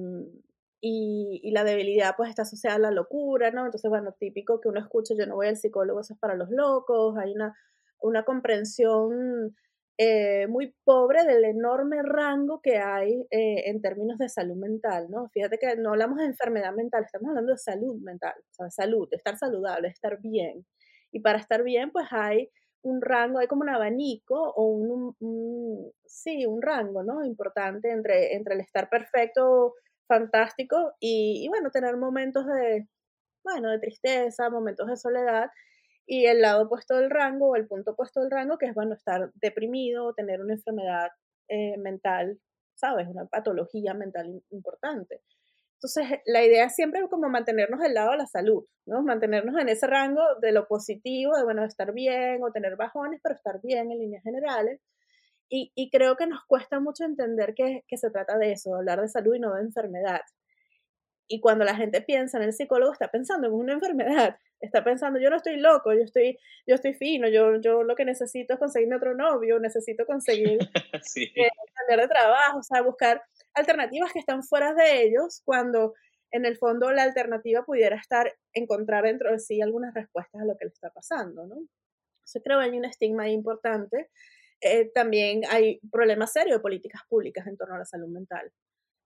y, 0.85 1.41
y, 1.45 1.53
la 1.53 1.63
debilidad 1.63 2.15
pues 2.17 2.29
está 2.29 2.43
asociada 2.43 2.77
a 2.77 2.81
la 2.81 2.91
locura, 2.91 3.53
¿no? 3.53 3.65
Entonces, 3.65 3.89
bueno, 3.89 4.15
típico 4.19 4.61
que 4.61 4.69
uno 4.69 4.81
escucha, 4.81 5.15
yo 5.17 5.27
no 5.27 5.37
voy 5.37 5.47
al 5.47 5.57
psicólogo, 5.57 6.01
eso 6.01 6.15
es 6.15 6.19
para 6.19 6.35
los 6.35 6.51
locos, 6.51 7.17
hay 7.17 7.33
una, 7.33 7.57
una 8.01 8.25
comprensión 8.25 9.55
eh, 9.97 10.49
muy 10.49 10.75
pobre 10.85 11.25
del 11.25 11.45
enorme 11.45 12.03
rango 12.03 12.61
que 12.61 12.79
hay 12.79 13.27
eh, 13.31 13.71
en 13.71 13.81
términos 13.81 14.19
de 14.19 14.29
salud 14.29 14.57
mental, 14.57 15.07
¿no? 15.09 15.29
Fíjate 15.29 15.59
que 15.59 15.77
no 15.77 15.91
hablamos 15.91 16.19
de 16.19 16.25
enfermedad 16.25 16.73
mental, 16.75 17.05
estamos 17.05 17.29
hablando 17.29 17.53
de 17.53 17.59
salud 17.59 18.01
mental, 18.01 18.35
o 18.37 18.55
sea, 18.55 18.71
salud, 18.71 19.07
estar 19.13 19.37
saludable, 19.39 19.87
estar 19.89 20.19
bien. 20.21 20.67
Y 21.13 21.21
para 21.21 21.39
estar 21.39 21.63
bien, 21.63 21.93
pues 21.93 22.09
hay 22.11 22.51
un 22.83 23.01
rango, 23.01 23.39
hay 23.39 23.47
como 23.47 23.63
un 23.63 23.69
abanico 23.69 24.35
o 24.35 24.65
un, 24.65 25.15
un 25.21 25.93
sí, 26.05 26.45
un 26.47 26.61
rango, 26.61 27.05
¿no? 27.05 27.25
Importante 27.25 27.93
entre, 27.93 28.35
entre 28.35 28.55
el 28.55 28.61
estar 28.61 28.89
perfecto, 28.91 29.75
fantástico 30.13 30.93
y, 31.01 31.43
y 31.43 31.49
bueno, 31.49 31.71
tener 31.71 31.97
momentos 31.97 32.47
de, 32.47 32.87
bueno, 33.43 33.71
de 33.71 33.79
tristeza, 33.79 34.51
momentos 34.51 34.87
de 34.89 34.97
soledad 34.99 35.51
y 36.07 36.27
el 36.27 36.43
lado 36.43 36.65
opuesto 36.65 36.97
del 36.97 37.09
rango 37.09 37.49
o 37.49 37.57
el 37.57 37.67
punto 37.67 37.93
opuesto 37.93 38.21
del 38.21 38.31
rango, 38.31 38.59
que 38.59 38.67
es, 38.67 38.75
bueno, 38.75 38.95
estar 38.95 39.31
deprimido, 39.35 40.13
tener 40.15 40.41
una 40.43 40.55
enfermedad 40.55 41.09
eh, 41.49 41.79
mental, 41.79 42.39
¿sabes? 42.75 43.09
Una 43.09 43.25
patología 43.25 43.95
mental 43.95 44.43
importante. 44.51 45.23
Entonces, 45.77 46.21
la 46.27 46.45
idea 46.45 46.67
es 46.67 46.75
siempre 46.75 47.09
como 47.09 47.29
mantenernos 47.31 47.81
del 47.81 47.95
lado 47.95 48.11
de 48.13 48.19
la 48.19 48.27
salud, 48.27 48.65
¿no? 48.87 49.03
Mantenernos 49.03 49.59
en 49.61 49.69
ese 49.69 49.87
rango 49.87 50.23
de 50.41 50.53
lo 50.53 50.69
positivo, 50.69 51.37
de, 51.37 51.45
bueno, 51.45 51.65
estar 51.65 51.93
bien 51.95 52.43
o 52.43 52.53
tener 52.53 52.77
bajones, 52.77 53.21
pero 53.23 53.35
estar 53.35 53.61
bien 53.63 53.91
en 53.91 53.99
líneas 53.99 54.23
generales. 54.23 54.81
Y, 55.55 55.71
y 55.75 55.91
creo 55.91 56.17
que 56.17 56.27
nos 56.27 56.43
cuesta 56.47 56.81
mucho 56.81 57.05
entender 57.05 57.53
que, 57.55 57.85
que 57.87 57.99
se 57.99 58.11
trata 58.11 58.39
de 58.39 58.53
eso, 58.53 58.75
hablar 58.75 59.03
de 59.03 59.09
salud 59.09 59.35
y 59.35 59.39
no 59.39 59.53
de 59.53 59.61
enfermedad. 59.61 60.23
Y 61.29 61.41
cuando 61.41 61.67
la 61.67 61.77
gente 61.77 62.01
piensa 62.01 62.39
en 62.39 62.45
el 62.45 62.55
psicólogo, 62.55 62.91
está 62.91 63.09
pensando 63.09 63.49
en 63.49 63.53
una 63.53 63.75
enfermedad, 63.75 64.39
está 64.61 64.83
pensando, 64.83 65.21
yo 65.21 65.29
no 65.29 65.37
estoy 65.37 65.59
loco, 65.59 65.93
yo 65.93 66.05
estoy, 66.05 66.39
yo 66.67 66.75
estoy 66.75 66.95
fino, 66.95 67.29
yo, 67.29 67.61
yo 67.61 67.83
lo 67.83 67.95
que 67.95 68.07
necesito 68.07 68.55
es 68.55 68.59
conseguirme 68.59 68.97
otro 68.97 69.15
novio, 69.15 69.59
necesito 69.59 70.07
conseguir 70.07 70.59
sí. 71.03 71.31
eh, 71.37 71.51
cambiar 71.75 72.09
de 72.09 72.15
trabajo, 72.15 72.59
o 72.61 72.63
sea, 72.63 72.81
buscar 72.81 73.23
alternativas 73.53 74.11
que 74.11 74.21
están 74.21 74.43
fuera 74.43 74.73
de 74.73 75.03
ellos 75.03 75.43
cuando 75.45 75.93
en 76.31 76.47
el 76.47 76.57
fondo 76.57 76.91
la 76.93 77.03
alternativa 77.03 77.63
pudiera 77.63 77.97
estar 77.97 78.33
encontrar 78.55 79.05
dentro 79.05 79.31
de 79.31 79.39
sí 79.39 79.61
algunas 79.61 79.93
respuestas 79.93 80.41
a 80.41 80.47
lo 80.47 80.57
que 80.57 80.65
le 80.65 80.71
está 80.71 80.89
pasando, 80.89 81.47
¿no? 81.47 81.57
Yo 81.57 82.43
creo 82.43 82.59
que 82.59 82.65
hay 82.65 82.79
un 82.79 82.87
estigma 82.87 83.29
importante. 83.29 84.09
Eh, 84.63 84.91
también 84.95 85.43
hay 85.51 85.81
problemas 85.91 86.33
serios 86.33 86.59
de 86.59 86.63
políticas 86.63 87.03
públicas 87.09 87.47
en 87.47 87.57
torno 87.57 87.75
a 87.75 87.79
la 87.79 87.85
salud 87.85 88.09
mental. 88.09 88.53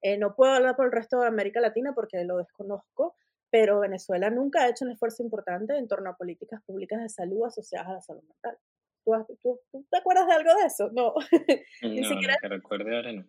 Eh, 0.03 0.19
no 0.19 0.37
puedo 0.37 0.53
hablar 0.53 0.77
por 0.77 0.87
el 0.87 0.93
resto 0.93 1.21
de 1.21 1.27
América 1.27 1.61
Latina 1.61 1.93
porque 1.95 2.23
lo 2.25 2.37
desconozco, 2.37 3.17
pero 3.51 3.81
Venezuela 3.81 4.29
nunca 4.29 4.63
ha 4.63 4.69
hecho 4.69 4.85
un 4.85 4.91
esfuerzo 4.91 5.23
importante 5.23 5.77
en 5.77 5.89
torno 5.89 6.11
a 6.11 6.17
políticas 6.17 6.63
públicas 6.65 7.01
de 7.01 7.09
salud 7.09 7.47
asociadas 7.47 7.89
a 7.89 7.93
la 7.95 8.01
salud 8.03 8.23
mental. 8.23 8.59
¿Tú, 9.05 9.13
tú, 9.41 9.61
tú 9.71 9.87
te 9.91 9.97
acuerdas 9.97 10.27
de 10.27 10.35
algo 10.35 10.55
de 10.55 10.67
eso? 10.67 10.91
No. 10.93 11.15
Ni 11.83 12.01
no, 12.03 12.09
siquiera... 12.09 12.37
que 12.41 12.49
recuerde 12.49 12.95
ahora 12.95 13.13
no. 13.13 13.25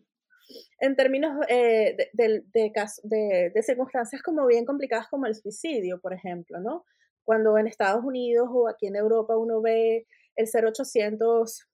en 0.80 0.96
términos 0.96 1.46
eh, 1.48 1.96
de, 2.14 2.44
de, 2.52 3.52
de, 3.54 3.64
circunstancias 3.64 4.22
como 4.22 4.46
bien 4.48 4.66
complicadas 4.66 5.08
como 5.08 5.28
el 5.28 5.36
suicidio, 5.36 6.02
por 6.02 6.14
ejemplo, 6.14 6.60
¿no? 6.60 6.84
Cuando 7.24 7.58
en 7.58 7.68
Estados 7.68 8.04
Unidos 8.04 8.50
o 8.52 8.68
aquí 8.68 8.88
en 8.88 8.96
Europa 8.96 9.38
uno 9.38 9.62
ve 9.62 10.08
el 10.36 10.48
0800, 10.48 11.67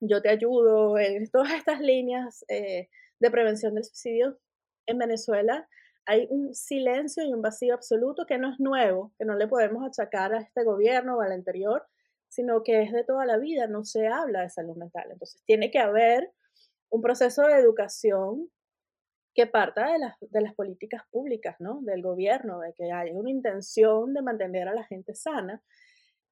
yo 0.00 0.22
te 0.22 0.28
ayudo, 0.28 0.98
en 0.98 1.28
todas 1.30 1.52
estas 1.52 1.80
líneas 1.80 2.44
eh, 2.48 2.88
de 3.18 3.30
prevención 3.30 3.74
del 3.74 3.84
suicidio, 3.84 4.38
en 4.86 4.98
Venezuela 4.98 5.68
hay 6.06 6.28
un 6.30 6.54
silencio 6.54 7.24
y 7.24 7.32
un 7.32 7.42
vacío 7.42 7.74
absoluto 7.74 8.26
que 8.26 8.38
no 8.38 8.52
es 8.52 8.60
nuevo, 8.60 9.12
que 9.18 9.24
no 9.24 9.34
le 9.34 9.48
podemos 9.48 9.84
achacar 9.84 10.32
a 10.32 10.38
este 10.38 10.62
gobierno 10.62 11.16
o 11.16 11.20
al 11.20 11.32
anterior, 11.32 11.84
sino 12.28 12.62
que 12.62 12.82
es 12.82 12.92
de 12.92 13.02
toda 13.02 13.26
la 13.26 13.38
vida, 13.38 13.66
no 13.66 13.84
se 13.84 14.06
habla 14.06 14.42
de 14.42 14.50
salud 14.50 14.76
mental. 14.76 15.08
Entonces 15.10 15.42
tiene 15.44 15.70
que 15.70 15.80
haber 15.80 16.32
un 16.90 17.02
proceso 17.02 17.42
de 17.42 17.54
educación 17.54 18.48
que 19.34 19.46
parta 19.46 19.92
de 19.92 19.98
las, 19.98 20.16
de 20.20 20.40
las 20.40 20.54
políticas 20.54 21.02
públicas, 21.10 21.56
¿no? 21.58 21.80
Del 21.82 22.02
gobierno, 22.02 22.60
de 22.60 22.72
que 22.72 22.92
haya 22.92 23.12
una 23.12 23.30
intención 23.30 24.14
de 24.14 24.22
mantener 24.22 24.68
a 24.68 24.74
la 24.74 24.84
gente 24.84 25.14
sana 25.14 25.62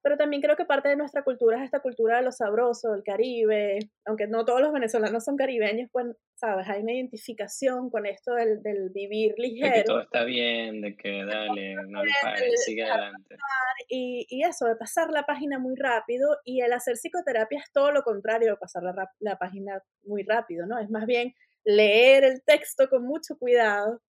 pero 0.05 0.17
también 0.17 0.39
creo 0.39 0.55
que 0.55 0.65
parte 0.65 0.87
de 0.87 0.95
nuestra 0.95 1.23
cultura 1.23 1.57
es 1.57 1.63
esta 1.63 1.79
cultura 1.79 2.17
de 2.17 2.21
lo 2.21 2.31
sabroso, 2.31 2.91
del 2.91 3.01
Caribe, 3.01 3.79
aunque 4.05 4.27
no 4.27 4.45
todos 4.45 4.61
los 4.61 4.71
venezolanos 4.71 5.23
son 5.23 5.35
caribeños, 5.35 5.89
pues, 5.91 6.05
sabes, 6.35 6.69
hay 6.69 6.83
una 6.83 6.93
identificación 6.93 7.89
con 7.89 8.05
esto 8.05 8.35
del, 8.35 8.61
del 8.61 8.91
vivir 8.91 9.33
ligero. 9.39 9.71
De 9.71 9.77
que 9.77 9.83
todo 9.83 10.01
está 10.01 10.23
bien, 10.23 10.81
de 10.81 10.95
que 10.95 11.25
dale, 11.25 11.73
no 11.87 12.05
le 12.05 12.11
pares, 12.21 12.63
sigue 12.63 12.83
adelante. 12.83 13.35
Y, 13.89 14.27
y, 14.29 14.43
eso, 14.43 14.67
de 14.67 14.75
pasar 14.75 15.09
la 15.09 15.23
página 15.23 15.57
muy 15.57 15.73
rápido, 15.75 16.37
y 16.43 16.61
el 16.61 16.71
hacer 16.73 16.97
psicoterapia 16.97 17.57
es 17.57 17.71
todo 17.71 17.91
lo 17.91 18.03
contrario 18.03 18.51
de 18.51 18.57
pasar 18.57 18.83
la, 18.83 19.09
la 19.17 19.39
página 19.39 19.81
muy 20.03 20.21
rápido, 20.21 20.67
¿no? 20.67 20.77
Es 20.77 20.91
más 20.91 21.07
bien 21.07 21.33
leer 21.63 22.25
el 22.25 22.43
texto 22.43 22.89
con 22.89 23.07
mucho 23.07 23.39
cuidado 23.39 24.03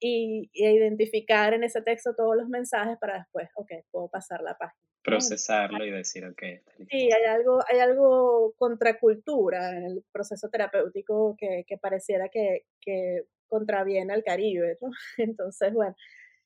y, 0.00 0.50
y, 0.52 0.66
identificar 0.66 1.54
en 1.54 1.64
ese 1.64 1.82
texto 1.82 2.14
todos 2.16 2.36
los 2.36 2.48
mensajes 2.48 2.98
para 2.98 3.18
después, 3.18 3.48
ok, 3.54 3.70
puedo 3.90 4.08
pasar 4.08 4.42
la 4.42 4.56
página 4.56 4.80
procesarlo 5.02 5.84
y 5.84 5.90
decir, 5.90 6.24
ok, 6.26 6.42
está 6.42 6.72
listo. 6.78 6.96
Sí, 6.96 7.10
hay 7.10 7.24
algo, 7.24 7.58
hay 7.68 7.78
algo 7.80 8.54
contracultura 8.56 9.76
en 9.76 9.84
el 9.84 10.04
proceso 10.12 10.48
terapéutico 10.48 11.36
que, 11.38 11.64
que 11.66 11.78
pareciera 11.78 12.28
que, 12.28 12.66
que, 12.80 13.24
contraviene 13.48 14.12
al 14.12 14.22
Caribe, 14.22 14.78
¿no? 14.80 14.90
Entonces, 15.18 15.72
bueno, 15.72 15.96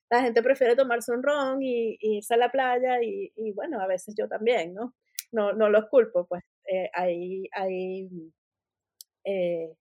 la 0.09 0.23
gente 0.23 0.41
prefiere 0.41 0.75
tomarse 0.75 1.11
un 1.11 1.21
ron 1.21 1.61
y, 1.61 1.97
irse 1.99 2.33
a 2.33 2.37
la 2.37 2.51
playa 2.51 3.01
y, 3.03 3.31
y, 3.35 3.51
bueno, 3.51 3.79
a 3.79 3.87
veces 3.87 4.15
yo 4.17 4.27
también, 4.27 4.73
¿no? 4.73 4.95
No, 5.31 5.53
no 5.53 5.69
los 5.69 5.85
culpo, 5.89 6.25
pues 6.25 6.43
eh, 6.71 6.89
hay, 6.93 7.47
hay, 7.51 8.09
eh, 9.25 9.75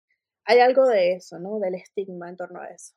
hay 0.45 0.59
algo 0.61 0.87
de 0.87 1.15
eso, 1.15 1.39
¿no? 1.39 1.59
Del 1.61 1.77
estigma 1.77 2.29
en 2.29 2.37
torno 2.37 2.61
a 2.61 2.69
eso. 2.69 2.95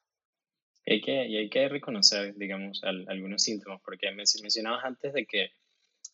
Y 0.88 0.94
hay 0.94 1.02
que, 1.02 1.28
y 1.28 1.36
hay 1.36 1.50
que 1.50 1.68
reconocer, 1.68 2.34
digamos, 2.38 2.82
algunos 2.82 3.44
síntomas, 3.44 3.82
porque 3.84 4.10
mencionabas 4.14 4.86
antes 4.86 5.12
de 5.12 5.26
que 5.26 5.52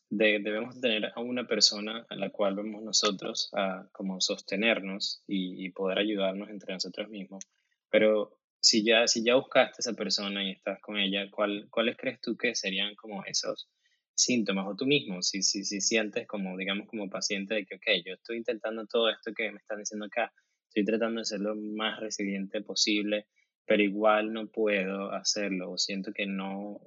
debemos 0.09 0.81
tener 0.81 1.12
a 1.13 1.19
una 1.21 1.45
persona 1.45 2.07
a 2.09 2.15
la 2.15 2.31
cual 2.31 2.55
vemos 2.55 2.81
nosotros 2.81 3.51
a 3.53 3.88
como 3.91 4.19
sostenernos 4.19 5.21
y, 5.27 5.69
poder 5.69 5.99
ayudarnos 5.99 6.49
entre 6.49 6.73
nosotros 6.73 7.07
mismos. 7.09 7.43
Pero 7.91 8.39
si 8.59 8.83
ya, 8.83 9.07
si 9.07 9.23
ya 9.23 9.36
buscaste 9.36 9.75
a 9.77 9.81
esa 9.81 9.93
persona 9.93 10.43
y 10.43 10.53
estás 10.53 10.81
con 10.81 10.97
ella, 10.97 11.29
¿cuál, 11.29 11.67
¿cuáles 11.69 11.95
crees 11.95 12.19
tú 12.19 12.36
que 12.36 12.55
serían 12.55 12.95
como 12.95 13.23
esos 13.25 13.69
síntomas? 14.15 14.65
O 14.67 14.75
tú 14.75 14.88
mismo, 14.88 15.21
si, 15.21 15.43
si, 15.43 15.65
si 15.65 15.81
sientes 15.81 16.25
como, 16.25 16.57
digamos, 16.57 16.88
como 16.88 17.12
paciente 17.12 17.53
de 17.53 17.65
que, 17.67 17.75
ok, 17.75 18.03
yo 18.03 18.13
estoy 18.15 18.38
intentando 18.38 18.88
todo 18.88 19.12
esto 19.12 19.33
que 19.36 19.51
me 19.51 19.59
están 19.59 19.77
diciendo 19.77 20.07
acá, 20.07 20.33
estoy 20.69 20.83
tratando 20.83 21.19
de 21.19 21.25
ser 21.25 21.41
lo 21.41 21.55
más 21.55 21.99
resiliente 21.99 22.62
posible, 22.62 23.27
pero 23.65 23.82
igual 23.82 24.34
no 24.34 24.47
puedo 24.47 25.12
hacerlo, 25.12 25.71
o 25.71 25.78
siento 25.78 26.12
que 26.13 26.26
no, 26.26 26.82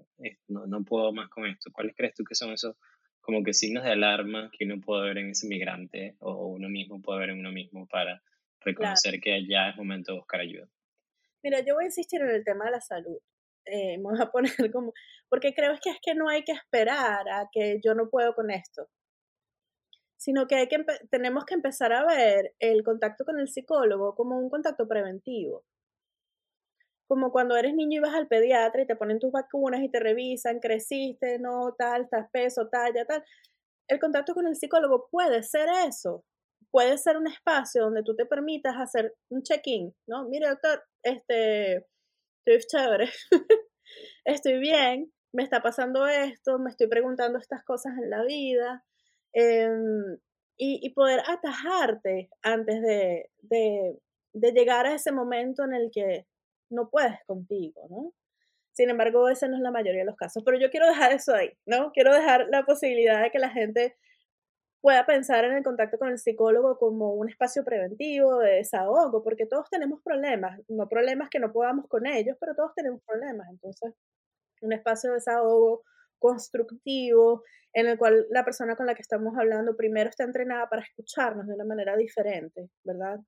no, 0.48 0.66
no 0.66 0.84
puedo 0.84 1.12
más 1.12 1.28
con 1.28 1.46
esto. 1.46 1.70
¿Cuáles 1.72 1.94
crees 1.96 2.14
tú 2.14 2.24
que 2.24 2.34
son 2.34 2.52
esos 2.52 2.76
como 3.26 3.42
que 3.42 3.52
signos 3.52 3.82
de 3.82 3.90
alarma 3.90 4.50
que 4.56 4.64
uno 4.64 4.80
puede 4.80 5.08
ver 5.08 5.18
en 5.18 5.30
ese 5.30 5.48
migrante 5.48 6.14
o 6.20 6.46
uno 6.46 6.68
mismo 6.68 7.02
puede 7.02 7.18
ver 7.18 7.30
en 7.30 7.40
uno 7.40 7.50
mismo 7.50 7.86
para 7.88 8.22
reconocer 8.60 9.20
que 9.20 9.44
ya 9.48 9.70
es 9.70 9.76
momento 9.76 10.12
de 10.12 10.18
buscar 10.18 10.40
ayuda. 10.40 10.68
Mira, 11.42 11.60
yo 11.60 11.74
voy 11.74 11.84
a 11.84 11.86
insistir 11.88 12.20
en 12.20 12.30
el 12.30 12.44
tema 12.44 12.66
de 12.66 12.70
la 12.70 12.80
salud. 12.80 13.18
Eh, 13.64 13.98
voy 14.00 14.16
a 14.20 14.26
poner 14.32 14.52
como, 14.72 14.92
porque 15.28 15.54
creo 15.54 15.74
que 15.82 15.90
es 15.90 15.98
que 16.00 16.14
no 16.14 16.28
hay 16.28 16.44
que 16.44 16.52
esperar 16.52 17.28
a 17.28 17.48
que 17.50 17.80
yo 17.84 17.94
no 17.94 18.08
puedo 18.10 18.32
con 18.34 18.52
esto, 18.52 18.88
sino 20.16 20.46
que, 20.46 20.54
hay 20.54 20.68
que 20.68 20.84
tenemos 21.10 21.44
que 21.44 21.54
empezar 21.54 21.92
a 21.92 22.06
ver 22.06 22.54
el 22.60 22.84
contacto 22.84 23.24
con 23.24 23.40
el 23.40 23.48
psicólogo 23.48 24.14
como 24.14 24.38
un 24.38 24.50
contacto 24.50 24.86
preventivo 24.86 25.64
como 27.06 27.30
cuando 27.30 27.56
eres 27.56 27.74
niño 27.74 27.98
y 27.98 28.02
vas 28.02 28.14
al 28.14 28.28
pediatra 28.28 28.82
y 28.82 28.86
te 28.86 28.96
ponen 28.96 29.18
tus 29.18 29.32
vacunas 29.32 29.82
y 29.82 29.90
te 29.90 30.00
revisan, 30.00 30.60
creciste, 30.60 31.38
no, 31.38 31.74
tal, 31.78 32.02
estás 32.02 32.28
peso, 32.32 32.68
talla, 32.68 33.04
tal. 33.04 33.24
El 33.88 34.00
contacto 34.00 34.34
con 34.34 34.46
el 34.46 34.56
psicólogo 34.56 35.08
puede 35.10 35.42
ser 35.42 35.68
eso, 35.86 36.24
puede 36.70 36.98
ser 36.98 37.16
un 37.16 37.28
espacio 37.28 37.84
donde 37.84 38.02
tú 38.02 38.16
te 38.16 38.26
permitas 38.26 38.76
hacer 38.76 39.14
un 39.30 39.42
check-in, 39.42 39.94
¿no? 40.08 40.28
Mire, 40.28 40.48
doctor, 40.48 40.82
este, 41.02 41.86
estoy 42.44 42.66
chévere, 42.68 43.10
estoy 44.24 44.58
bien, 44.58 45.12
me 45.32 45.44
está 45.44 45.62
pasando 45.62 46.06
esto, 46.06 46.58
me 46.58 46.70
estoy 46.70 46.88
preguntando 46.88 47.38
estas 47.38 47.64
cosas 47.64 47.92
en 48.02 48.10
la 48.10 48.24
vida, 48.24 48.84
em, 49.32 50.18
y, 50.58 50.90
poder 50.94 51.20
atajarte 51.28 52.30
antes 52.42 52.80
de, 52.80 53.30
de, 53.42 53.98
de 54.32 54.52
llegar 54.52 54.86
a 54.86 54.94
ese 54.94 55.12
momento 55.12 55.64
en 55.64 55.74
el 55.74 55.90
que 55.92 56.26
no 56.70 56.90
puedes 56.90 57.18
contigo, 57.26 57.86
¿no? 57.90 58.12
Sin 58.72 58.90
embargo, 58.90 59.28
ese 59.28 59.48
no 59.48 59.56
es 59.56 59.62
la 59.62 59.70
mayoría 59.70 60.00
de 60.02 60.06
los 60.06 60.16
casos. 60.16 60.42
Pero 60.44 60.58
yo 60.58 60.70
quiero 60.70 60.86
dejar 60.86 61.12
eso 61.12 61.34
ahí, 61.34 61.50
¿no? 61.66 61.92
Quiero 61.92 62.14
dejar 62.14 62.46
la 62.50 62.64
posibilidad 62.64 63.22
de 63.22 63.30
que 63.30 63.38
la 63.38 63.50
gente 63.50 63.96
pueda 64.82 65.06
pensar 65.06 65.44
en 65.44 65.52
el 65.52 65.64
contacto 65.64 65.98
con 65.98 66.10
el 66.10 66.18
psicólogo 66.18 66.78
como 66.78 67.14
un 67.14 67.28
espacio 67.28 67.64
preventivo 67.64 68.38
de 68.38 68.56
desahogo, 68.56 69.24
porque 69.24 69.46
todos 69.46 69.68
tenemos 69.70 70.00
problemas, 70.02 70.60
no 70.68 70.88
problemas 70.88 71.28
que 71.30 71.40
no 71.40 71.52
podamos 71.52 71.88
con 71.88 72.06
ellos, 72.06 72.36
pero 72.38 72.54
todos 72.54 72.72
tenemos 72.74 73.00
problemas. 73.04 73.48
Entonces, 73.50 73.94
un 74.60 74.72
espacio 74.72 75.10
de 75.10 75.16
desahogo 75.16 75.82
constructivo 76.18 77.42
en 77.72 77.86
el 77.88 77.98
cual 77.98 78.26
la 78.30 78.44
persona 78.44 78.76
con 78.76 78.86
la 78.86 78.94
que 78.94 79.02
estamos 79.02 79.36
hablando 79.38 79.76
primero 79.76 80.08
está 80.08 80.24
entrenada 80.24 80.68
para 80.68 80.82
escucharnos 80.82 81.46
de 81.46 81.54
una 81.54 81.64
manera 81.64 81.96
diferente, 81.96 82.70
¿verdad? 82.84 83.18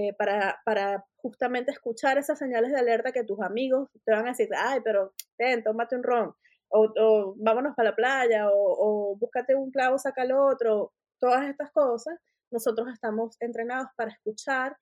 Eh, 0.00 0.12
para, 0.16 0.60
para, 0.64 1.04
justamente 1.16 1.72
escuchar 1.72 2.18
esas 2.18 2.38
señales 2.38 2.70
de 2.70 2.78
alerta 2.78 3.10
que 3.10 3.24
tus 3.24 3.40
amigos 3.40 3.88
te 4.04 4.12
van 4.12 4.26
a 4.26 4.28
decir, 4.28 4.48
ay, 4.56 4.78
pero 4.84 5.12
ten, 5.36 5.64
tómate 5.64 5.96
un 5.96 6.04
ron, 6.04 6.32
o, 6.68 6.92
o 6.96 7.34
vámonos 7.36 7.74
para 7.74 7.90
la 7.90 7.96
playa, 7.96 8.48
o, 8.48 8.54
o 8.54 9.16
búscate 9.16 9.56
un 9.56 9.72
clavo, 9.72 9.98
saca 9.98 10.22
el 10.22 10.30
otro, 10.30 10.92
todas 11.18 11.48
estas 11.48 11.72
cosas, 11.72 12.16
nosotros 12.52 12.86
estamos 12.92 13.36
entrenados 13.40 13.88
para 13.96 14.12
escuchar 14.12 14.76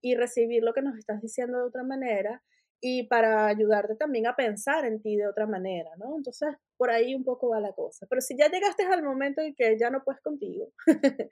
y 0.00 0.14
recibir 0.14 0.62
lo 0.62 0.72
que 0.72 0.82
nos 0.82 0.96
estás 0.96 1.20
diciendo 1.20 1.58
de 1.58 1.64
otra 1.64 1.82
manera 1.82 2.40
y 2.80 3.08
para 3.08 3.46
ayudarte 3.46 3.96
también 3.96 4.28
a 4.28 4.36
pensar 4.36 4.84
en 4.84 5.02
ti 5.02 5.16
de 5.16 5.26
otra 5.26 5.48
manera, 5.48 5.90
¿no? 5.96 6.16
Entonces, 6.16 6.54
por 6.76 6.90
ahí 6.90 7.16
un 7.16 7.24
poco 7.24 7.48
va 7.48 7.58
la 7.58 7.72
cosa. 7.72 8.06
Pero 8.08 8.20
si 8.20 8.36
ya 8.36 8.48
llegaste 8.48 8.84
al 8.84 9.02
momento 9.02 9.40
en 9.40 9.56
que 9.56 9.76
ya 9.76 9.90
no 9.90 10.04
puedes 10.04 10.20
contigo, 10.20 10.68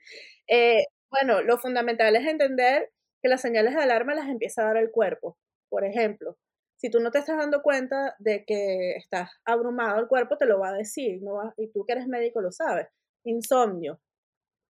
eh, 0.49 0.83
bueno, 1.09 1.41
lo 1.43 1.57
fundamental 1.57 2.13
es 2.17 2.27
entender 2.27 2.89
que 3.21 3.29
las 3.29 3.41
señales 3.41 3.75
de 3.75 3.81
alarma 3.81 4.15
las 4.15 4.29
empieza 4.29 4.61
a 4.61 4.65
dar 4.65 4.77
el 4.77 4.91
cuerpo. 4.91 5.37
Por 5.69 5.85
ejemplo, 5.85 6.37
si 6.77 6.89
tú 6.89 6.99
no 6.99 7.11
te 7.11 7.19
estás 7.19 7.37
dando 7.37 7.61
cuenta 7.61 8.15
de 8.19 8.43
que 8.43 8.93
estás 8.93 9.29
abrumado, 9.45 9.99
el 9.99 10.07
cuerpo 10.07 10.37
te 10.37 10.45
lo 10.45 10.59
va 10.59 10.69
a 10.69 10.73
decir, 10.73 11.21
¿no? 11.21 11.53
y 11.57 11.67
tú 11.71 11.85
que 11.85 11.93
eres 11.93 12.07
médico 12.07 12.41
lo 12.41 12.51
sabes. 12.51 12.87
Insomnio, 13.23 14.01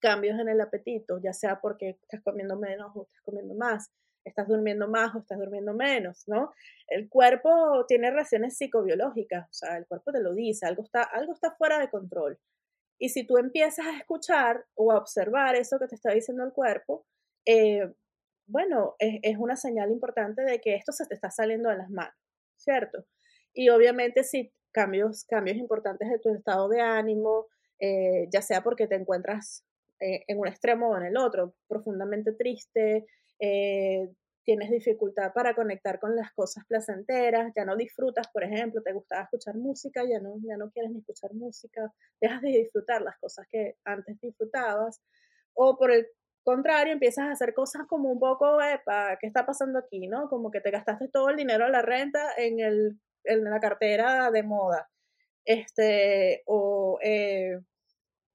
cambios 0.02 0.38
en 0.40 0.50
el 0.50 0.60
apetito, 0.60 1.20
ya 1.24 1.32
sea 1.32 1.62
porque 1.62 1.98
estás 2.02 2.22
comiendo 2.22 2.58
menos 2.58 2.92
o 2.96 3.04
estás 3.04 3.22
comiendo 3.24 3.56
más, 3.56 3.90
estás 4.26 4.48
durmiendo 4.48 4.90
más 4.90 5.16
o 5.16 5.20
estás 5.20 5.40
durmiendo 5.40 5.74
menos, 5.74 6.24
¿no? 6.28 6.52
El 6.88 7.08
cuerpo 7.08 7.86
tiene 7.88 8.12
reacciones 8.12 8.58
psicobiológicas, 8.58 9.48
o 9.48 9.54
sea, 9.54 9.78
el 9.78 9.88
cuerpo 9.88 10.12
te 10.12 10.22
lo 10.22 10.34
dice, 10.34 10.66
algo 10.66 10.84
está, 10.84 11.04
algo 11.04 11.34
está 11.34 11.52
fuera 11.56 11.80
de 11.80 11.90
control. 11.90 12.38
Y 13.00 13.10
si 13.10 13.26
tú 13.26 13.38
empiezas 13.38 13.86
a 13.88 13.98
escuchar 13.98 14.66
o 14.76 14.92
a 14.92 14.98
observar 14.98 15.56
eso 15.56 15.80
que 15.80 15.88
te 15.88 15.96
está 15.96 16.12
diciendo 16.12 16.44
el 16.44 16.52
cuerpo, 16.52 17.06
eh, 17.46 17.92
bueno, 18.52 18.96
es, 19.00 19.38
una 19.38 19.56
señal 19.56 19.92
importante 19.92 20.44
de 20.44 20.60
que 20.60 20.76
esto 20.76 20.92
se 20.92 21.06
te 21.06 21.16
está 21.16 21.32
saliendo 21.32 21.70
de 21.70 21.78
las 21.78 21.90
manos, 21.90 22.16
¿cierto? 22.58 23.06
Y 23.54 23.70
obviamente 23.70 24.24
si 24.24 24.54
cambios, 24.72 25.26
cambios 25.26 25.58
importantes 25.58 26.10
de 26.10 26.20
tu 26.20 26.34
estado 26.34 26.68
de 26.70 26.82
ánimo, 26.82 27.48
eh, 27.80 28.28
ya 28.32 28.42
sea 28.42 28.62
porque 28.62 28.88
te 28.88 28.96
encuentras 28.96 29.66
eh, 30.00 30.24
en 30.28 30.40
un 30.40 30.48
extremo 30.48 30.90
o 30.90 30.98
en 30.98 31.06
el 31.06 31.18
otro, 31.18 31.56
profundamente 31.68 32.34
triste, 32.34 33.06
eh, 33.40 34.10
tienes 34.44 34.70
dificultad 34.70 35.32
para 35.34 35.56
conectar 35.56 36.00
con 36.00 36.16
las 36.16 36.32
cosas 36.34 36.66
placenteras, 36.68 37.54
ya 37.56 37.64
no 37.66 37.76
disfrutas, 37.76 38.28
por 38.34 38.44
ejemplo, 38.44 38.82
te 38.82 38.94
gustaba 38.94 39.24
escuchar 39.24 39.56
música, 39.56 40.04
ya 40.04 40.20
no, 40.20 40.36
ya 40.44 40.58
no 40.58 40.72
quieres 40.72 40.92
ni 40.92 41.00
escuchar 41.00 41.34
música, 41.34 41.94
dejas 42.20 42.42
de 42.42 42.50
disfrutar 42.50 43.02
las 43.02 43.18
cosas 43.20 43.46
que 43.50 43.76
antes 43.86 44.20
disfrutabas, 44.20 45.02
o 45.54 45.78
por 45.78 45.92
el 45.92 46.08
contrario, 46.44 46.94
empiezas 46.94 47.26
a 47.26 47.32
hacer 47.32 47.54
cosas 47.54 47.84
como 47.88 48.12
un 48.12 48.20
poco, 48.20 48.62
epa, 48.62 49.18
¿qué 49.20 49.28
está 49.28 49.46
pasando 49.46 49.80
aquí? 49.80 50.08
¿no? 50.08 50.30
Como 50.30 50.52
que 50.52 50.62
te 50.62 50.72
gastaste 50.72 51.08
todo 51.10 51.30
el 51.30 51.38
dinero 51.38 51.66
de 51.66 51.72
la 51.72 51.82
renta 51.82 52.20
en, 52.38 52.60
el, 52.60 53.00
en 53.24 53.44
la 53.44 53.60
cartera 53.60 54.32
de 54.32 54.44
moda. 54.44 54.90
Este, 55.46 56.44
o 56.46 57.00
eh, 57.04 57.60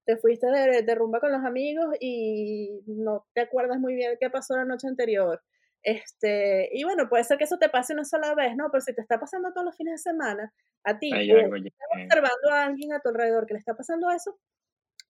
te 0.05 0.17
fuiste 0.17 0.47
de, 0.49 0.83
de, 0.83 0.95
rumba 0.95 1.21
con 1.21 1.33
los 1.33 1.45
amigos 1.45 1.95
y 2.01 2.83
no 2.87 3.27
te 3.35 3.43
acuerdas 3.43 3.79
muy 3.79 3.95
bien 3.95 4.17
qué 4.21 4.31
pasó 4.31 4.57
la 4.57 4.65
noche 4.65 4.89
anterior. 4.89 5.41
Este, 5.83 6.69
y 6.73 6.83
bueno, 6.83 7.09
puede 7.09 7.23
ser 7.23 7.39
que 7.39 7.45
eso 7.45 7.59
te 7.59 7.69
pase 7.69 7.93
una 7.93 8.05
sola 8.05 8.35
vez, 8.35 8.57
¿no? 8.57 8.71
Pero 8.73 8.81
si 8.81 8.93
te 8.93 9.03
está 9.03 9.21
pasando 9.21 9.53
todos 9.53 9.67
los 9.67 9.77
fines 9.77 9.95
de 9.95 10.11
semana, 10.11 10.53
a 10.85 10.99
ti, 10.99 11.11
estás 11.13 11.89
observando 11.95 12.51
a 12.51 12.65
alguien 12.65 12.93
a 12.93 12.99
tu 12.99 13.11
alrededor 13.11 13.47
que 13.47 13.55
le 13.55 13.61
está 13.61 13.75
pasando 13.75 14.11
eso, 14.11 14.37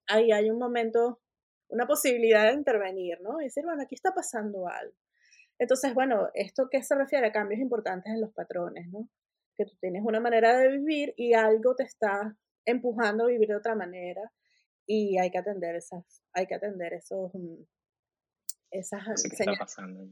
ahí 0.06 0.32
hay 0.32 0.50
un 0.50 0.58
momento 0.58 1.18
una 1.68 1.86
posibilidad 1.86 2.48
de 2.48 2.54
intervenir, 2.54 3.20
¿no? 3.20 3.40
Y 3.40 3.44
decir, 3.44 3.64
bueno, 3.64 3.82
aquí 3.82 3.94
está 3.94 4.12
pasando 4.14 4.68
algo. 4.68 4.94
Entonces, 5.58 5.94
bueno, 5.94 6.28
¿esto 6.34 6.68
qué 6.70 6.82
se 6.82 6.94
refiere 6.94 7.26
a 7.26 7.32
cambios 7.32 7.60
importantes 7.60 8.12
en 8.12 8.20
los 8.20 8.32
patrones, 8.32 8.88
¿no? 8.88 9.08
Que 9.56 9.64
tú 9.64 9.74
tienes 9.80 10.02
una 10.04 10.20
manera 10.20 10.58
de 10.58 10.68
vivir 10.68 11.14
y 11.16 11.32
algo 11.32 11.74
te 11.74 11.84
está 11.84 12.36
empujando 12.64 13.24
a 13.24 13.28
vivir 13.28 13.48
de 13.48 13.56
otra 13.56 13.74
manera 13.74 14.32
y 14.86 15.18
hay 15.18 15.30
que 15.30 15.38
atender 15.38 15.76
esas, 15.76 16.22
hay 16.32 16.46
que 16.46 16.54
atender 16.54 16.92
esos, 16.92 17.32
mm, 17.34 17.62
esas 18.70 19.22
¿Qué 19.22 19.36
está 19.36 19.54
pasando? 19.58 20.06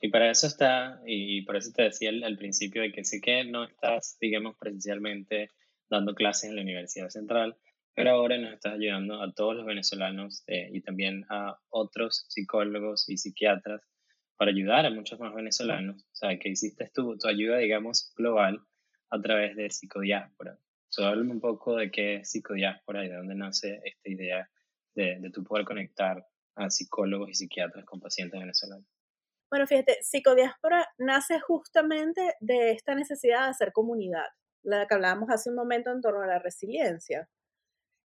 Y 0.00 0.10
para 0.10 0.30
eso 0.30 0.46
está, 0.46 1.00
y 1.06 1.42
por 1.42 1.56
eso 1.56 1.72
te 1.74 1.82
decía 1.82 2.10
al, 2.10 2.22
al 2.22 2.36
principio 2.36 2.82
de 2.82 2.92
que 2.92 3.04
sí 3.04 3.20
que 3.20 3.44
no 3.44 3.64
estás, 3.64 4.16
digamos, 4.20 4.56
presencialmente 4.56 5.50
dando 5.90 6.14
clases 6.14 6.50
en 6.50 6.56
la 6.56 6.62
Universidad 6.62 7.08
Central, 7.08 7.56
pero 7.94 8.10
ahora 8.10 8.38
nos 8.38 8.52
estás 8.52 8.74
ayudando 8.74 9.22
a 9.22 9.32
todos 9.32 9.56
los 9.56 9.66
venezolanos 9.66 10.44
eh, 10.46 10.70
y 10.72 10.80
también 10.80 11.24
a 11.28 11.58
otros 11.68 12.26
psicólogos 12.28 13.08
y 13.08 13.16
psiquiatras 13.16 13.82
para 14.36 14.52
ayudar 14.52 14.86
a 14.86 14.90
muchos 14.90 15.18
más 15.18 15.34
venezolanos. 15.34 16.02
O 16.02 16.14
sea, 16.14 16.38
que 16.38 16.48
hiciste 16.48 16.90
tu, 16.94 17.18
tu 17.18 17.28
ayuda, 17.28 17.58
digamos, 17.58 18.12
global 18.16 18.60
a 19.10 19.20
través 19.20 19.56
de 19.56 19.68
psicodiáspora. 19.68 20.58
So, 20.90 21.04
háblame 21.04 21.32
un 21.32 21.40
poco 21.40 21.76
de 21.76 21.90
qué 21.90 22.16
es 22.16 22.30
psicodiáspora 22.30 23.04
y 23.04 23.08
de 23.08 23.16
dónde 23.16 23.34
nace 23.34 23.80
esta 23.84 24.08
idea 24.08 24.48
de, 24.94 25.18
de 25.20 25.30
tu 25.30 25.42
poder 25.44 25.64
conectar 25.64 26.24
a 26.54 26.70
psicólogos 26.70 27.30
y 27.30 27.34
psiquiatras 27.34 27.84
con 27.84 28.00
pacientes 28.00 28.38
venezolanos. 28.38 28.86
Bueno, 29.50 29.66
fíjate, 29.66 29.98
psicodiáspora 30.02 30.86
nace 30.98 31.40
justamente 31.40 32.34
de 32.40 32.72
esta 32.72 32.94
necesidad 32.94 33.44
de 33.44 33.50
hacer 33.50 33.72
comunidad, 33.72 34.26
la 34.62 34.86
que 34.86 34.94
hablábamos 34.94 35.30
hace 35.30 35.48
un 35.48 35.56
momento 35.56 35.90
en 35.90 36.02
torno 36.02 36.22
a 36.22 36.26
la 36.26 36.38
resiliencia. 36.38 37.28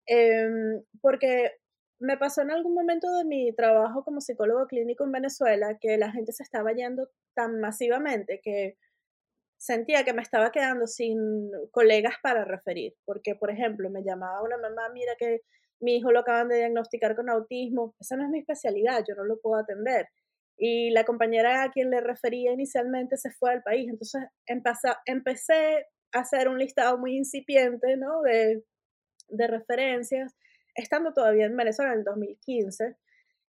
Em, 0.07 0.83
porque 1.01 1.51
me 1.99 2.17
pasó 2.17 2.41
en 2.41 2.51
algún 2.51 2.73
momento 2.73 3.11
de 3.13 3.25
mi 3.25 3.53
trabajo 3.53 4.03
como 4.03 4.21
psicólogo 4.21 4.67
clínico 4.67 5.05
en 5.05 5.11
Venezuela 5.13 5.77
que 5.79 5.97
la 5.97 6.11
gente 6.11 6.33
se 6.33 6.43
estaba 6.43 6.73
yendo 6.73 7.09
tan 7.35 7.59
masivamente 7.61 8.41
que 8.43 8.77
sentía 9.57 10.03
que 10.03 10.13
me 10.13 10.21
estaba 10.21 10.51
quedando 10.51 10.87
sin 10.87 11.51
colegas 11.71 12.15
para 12.21 12.45
referir. 12.45 12.95
Porque, 13.05 13.35
por 13.35 13.49
ejemplo, 13.51 13.89
me 13.89 14.03
llamaba 14.03 14.43
una 14.43 14.57
mamá, 14.57 14.89
mira 14.93 15.13
que 15.17 15.41
mi 15.79 15.97
hijo 15.97 16.11
lo 16.11 16.19
acaban 16.19 16.49
de 16.49 16.57
diagnosticar 16.57 17.15
con 17.15 17.29
autismo, 17.29 17.95
esa 17.99 18.15
no 18.17 18.23
es 18.25 18.29
mi 18.29 18.39
especialidad, 18.39 19.03
yo 19.07 19.15
no 19.15 19.23
lo 19.25 19.39
puedo 19.39 19.57
atender. 19.61 20.07
Y 20.57 20.91
la 20.91 21.03
compañera 21.05 21.63
a 21.63 21.71
quien 21.71 21.89
le 21.91 22.01
refería 22.01 22.51
inicialmente 22.53 23.17
se 23.17 23.31
fue 23.31 23.51
al 23.53 23.63
país. 23.63 23.89
Entonces 23.89 24.23
empecé 25.05 25.87
a 26.13 26.19
hacer 26.19 26.47
un 26.47 26.59
listado 26.59 26.97
muy 26.97 27.15
incipiente, 27.17 27.97
¿no? 27.97 28.21
De 28.21 28.63
de 29.27 29.47
referencias, 29.47 30.35
estando 30.75 31.13
todavía 31.13 31.45
en 31.45 31.57
Venezuela 31.57 31.93
en 31.93 31.99
el 31.99 32.05
2015. 32.05 32.95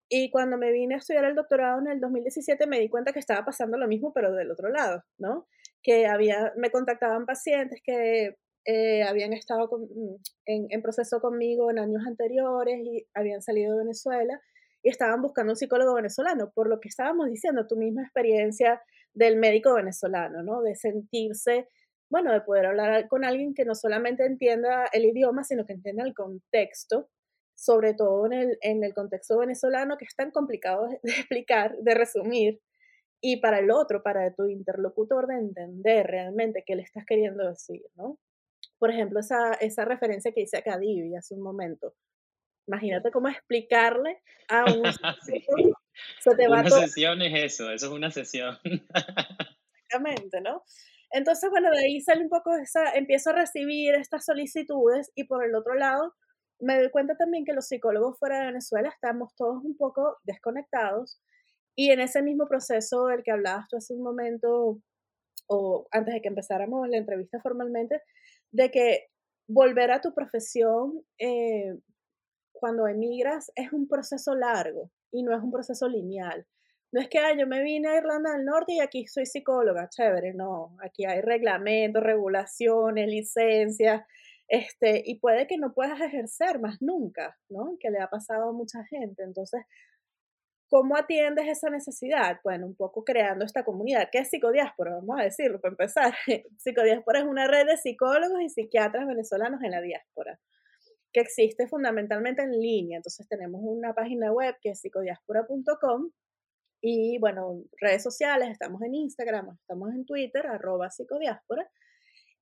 Y 0.09 0.31
cuando 0.31 0.59
me 0.59 0.71
vine 0.71 0.95
a 0.95 0.99
estudiar 0.99 1.25
el 1.25 1.35
doctorado 1.35 1.81
en 1.81 1.89
el 1.89 2.01
2017 2.01 2.67
me 2.67 2.79
di 2.79 2.89
cuenta 2.89 3.13
que 3.13 3.19
estaba 3.19 3.45
pasando 3.45 3.79
lo 3.79 3.89
mismo, 3.89 4.13
pero 4.13 4.33
del 4.33 4.51
otro 4.51 4.69
lado, 4.69 5.03
¿no? 5.19 5.49
Que 5.83 6.07
había, 6.07 6.53
me 6.57 6.71
contactaban 6.71 7.27
pacientes 7.27 7.81
que 7.83 8.37
eh, 8.67 9.03
habían 9.03 9.33
estado 9.33 9.69
en, 10.47 10.67
en, 10.71 10.83
proceso 10.83 11.21
conmigo 11.21 11.71
en 11.71 11.79
años 11.79 12.03
anteriores 12.07 12.79
y 12.83 13.07
habían 13.15 13.43
salido 13.43 13.73
de 13.73 13.85
Venezuela 13.85 14.41
y 14.83 14.89
estaban 14.91 15.21
buscando 15.23 15.53
un 15.53 15.57
psicólogo 15.57 15.95
venezolano, 15.95 16.51
por 16.55 16.69
lo 16.69 16.81
que 16.81 16.89
estábamos 16.89 17.29
diciendo, 17.29 17.67
tu 17.67 17.77
misma 17.77 18.03
experiencia 18.03 18.83
del 19.15 19.37
médico 19.37 19.75
venezolano, 19.75 20.43
¿no? 20.43 20.63
De 20.63 20.77
sentirse 20.77 21.69
bueno, 22.11 22.33
de 22.33 22.41
poder 22.41 22.67
hablar 22.67 23.09
con 23.09 23.25
alguien 23.25 23.55
que 23.55 23.65
no 23.65 23.75
solamente 23.75 24.25
entienda 24.25 24.87
el 24.93 25.05
idioma, 25.05 25.45
sino 25.45 25.67
que 25.67 25.73
entienda 25.73 26.05
el 26.05 26.15
contexto, 26.15 27.09
sobre 27.55 27.95
todo 27.95 28.27
en 28.27 28.33
el, 28.33 28.59
en 28.61 28.85
el 28.85 28.95
contexto 28.95 29.39
venezolano, 29.39 29.97
que 29.97 30.05
es 30.05 30.15
tan 30.15 30.31
complicado 30.31 30.89
de, 31.03 31.13
explicar, 31.13 31.77
de 31.79 31.95
resumir, 31.95 32.61
y 33.21 33.39
para 33.39 33.59
el 33.59 33.71
otro, 33.71 34.03
para 34.03 34.35
tu 34.35 34.47
interlocutor, 34.47 35.27
de 35.27 35.37
entender 35.37 36.07
realmente 36.07 36.63
qué 36.67 36.77
le 36.77 36.83
estás 36.83 37.07
queriendo 37.07 37.49
decir, 37.49 37.83
¿no? 37.95 38.19
Por 38.79 38.91
ejemplo, 38.91 39.21
esa, 39.21 39.55
esa 39.55 39.87
referencia 39.87 40.33
que 40.33 40.43
hice 40.43 40.59
a 40.59 40.63
Cadivi 40.63 41.17
hace 41.17 41.35
un 41.35 41.41
momento. 41.41 41.95
Imagínate 42.67 43.11
cómo 43.11 43.29
explicarle 43.29 44.21
a 44.49 44.65
un... 44.65 44.83
una 46.49 46.71
sesión 46.71 47.23
es 47.23 47.45
eso, 47.45 47.71
eso 47.71 47.87
es 47.87 47.93
una 47.93 48.11
sesión. 48.11 48.59
Exactamente, 48.65 50.41
¿no? 50.43 50.63
Entonces, 51.15 51.49
bueno, 51.49 51.71
de 51.71 51.79
ahí 51.79 52.01
sale 52.01 52.25
un 52.25 52.29
poco 52.29 52.53
esa, 52.57 52.91
empiezo 52.93 53.31
a 53.31 53.35
recibir 53.35 53.95
estas 53.95 54.25
solicitudes 54.25 55.13
y 55.15 55.25
por 55.25 55.45
el 55.45 55.55
otro 55.55 55.75
lado, 55.75 56.13
me 56.59 56.77
doy 56.77 56.91
cuenta 56.91 57.17
también 57.17 57.45
que 57.45 57.53
los 57.53 57.69
psicólogos 57.69 58.19
fuera 58.19 58.41
de 58.41 58.47
Venezuela 58.47 58.89
estamos 58.89 59.33
todos 59.37 59.63
un 59.65 59.77
poco 59.77 60.19
desconectados 60.25 61.21
y 61.77 61.91
en 61.91 62.01
ese 62.01 62.21
mismo 62.21 62.49
proceso 62.49 63.07
del 63.07 63.23
que 63.23 63.31
hablabas 63.31 63.69
tú 63.69 63.77
hace 63.77 63.95
un 63.95 64.03
momento 64.03 64.81
o 65.47 65.87
antes 65.93 66.15
de 66.15 66.21
que 66.21 66.29
empezáramos 66.29 66.89
la 66.89 66.97
entrevista 66.97 67.41
formalmente, 67.41 68.03
de 68.51 68.73
que 68.73 69.07
volver 69.47 69.93
a 69.93 70.01
tu 70.01 70.15
profesión 70.15 71.01
eh, 71.19 71.79
cuando 72.53 72.89
emigras 72.89 73.53
es 73.55 73.73
un 73.73 73.87
proceso 73.87 74.35
largo 74.35 74.91
y 75.13 75.23
no 75.23 75.37
es 75.37 75.43
un 75.45 75.53
proceso 75.53 75.89
lineal. 75.89 76.45
No 76.95 77.01
es 77.01 77.09
que 77.09 77.19
yo 77.37 77.49
me 77.49 77.61
vine 77.61 77.89
a 77.89 77.97
Irlanda 77.97 78.31
del 78.35 78.45
Norte 78.45 78.75
y 78.75 78.79
aquí 78.79 79.09
soy 79.09 79.27
psicóloga, 79.27 79.89
chévere, 79.89 80.33
no, 80.33 80.77
aquí 80.81 81.05
hay 81.05 81.23
reglamentos, 81.23 82.01
regulaciones, 82.01 83.09
licencias, 83.09 84.07
este, 84.47 85.03
y 85.05 85.19
puede 85.19 85.49
que 85.49 85.59
no 85.59 85.75
puedas 85.75 86.01
ejercer 86.01 86.61
más 86.61 86.81
nunca, 86.81 87.37
¿no? 87.49 87.77
Que 87.81 87.91
le 87.91 87.99
ha 87.99 88.07
pasado 88.07 88.51
a 88.51 88.53
mucha 88.53 88.85
gente. 88.85 89.25
Entonces, 89.25 89.63
¿cómo 90.69 90.97
atiendes 90.97 91.49
esa 91.49 91.69
necesidad? 91.69 92.39
Bueno, 92.45 92.65
un 92.67 92.77
poco 92.77 93.03
creando 93.03 93.45
esta 93.45 93.65
comunidad. 93.65 94.09
¿Qué 94.13 94.19
es 94.19 94.31
psicodiáspora? 94.31 94.95
Vamos 94.95 95.19
a 95.19 95.25
decirlo 95.25 95.61
para 95.61 95.73
empezar. 95.73 96.15
Psicodiáspora 96.59 97.19
es 97.19 97.27
una 97.27 97.49
red 97.49 97.67
de 97.67 97.77
psicólogos 97.77 98.41
y 98.41 98.51
psiquiatras 98.51 99.05
venezolanos 99.05 99.61
en 99.65 99.73
la 99.73 99.81
diáspora 99.81 100.39
que 101.13 101.21
existe 101.21 101.67
fundamentalmente 101.67 102.43
en 102.43 102.53
línea. 102.53 102.99
Entonces 102.99 103.27
tenemos 103.27 103.61
una 103.65 103.95
página 103.95 104.31
web 104.33 104.55
que 104.63 104.71
es 104.71 104.81
psicodiáspora.com 104.81 106.13
y 106.87 107.17
bueno, 107.17 107.63
redes 107.81 108.03
sociales, 108.03 108.51
estamos 108.51 108.83
en 108.83 108.95
Instagram, 108.95 109.57
estamos 109.59 109.89
en 109.95 110.05
Twitter, 110.05 110.47
arroba 110.47 110.91
psicodiáspora. 110.91 111.67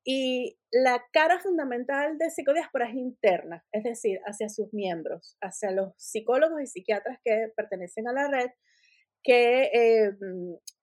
Y 0.05 0.59
la 0.73 1.01
cara 1.13 1.39
fundamental 1.39 2.19
de 2.19 2.29
psicodiáspora 2.29 2.89
es 2.89 2.97
interna, 2.97 3.65
es 3.71 3.85
decir, 3.85 4.19
hacia 4.27 4.49
sus 4.49 4.75
miembros, 4.75 5.37
hacia 5.41 5.71
los 5.71 5.93
psicólogos 5.97 6.61
y 6.61 6.67
psiquiatras 6.67 7.21
que 7.25 7.53
pertenecen 7.55 8.09
a 8.09 8.13
la 8.13 8.27
red, 8.27 8.51
que, 9.23 9.71
eh, 9.73 10.11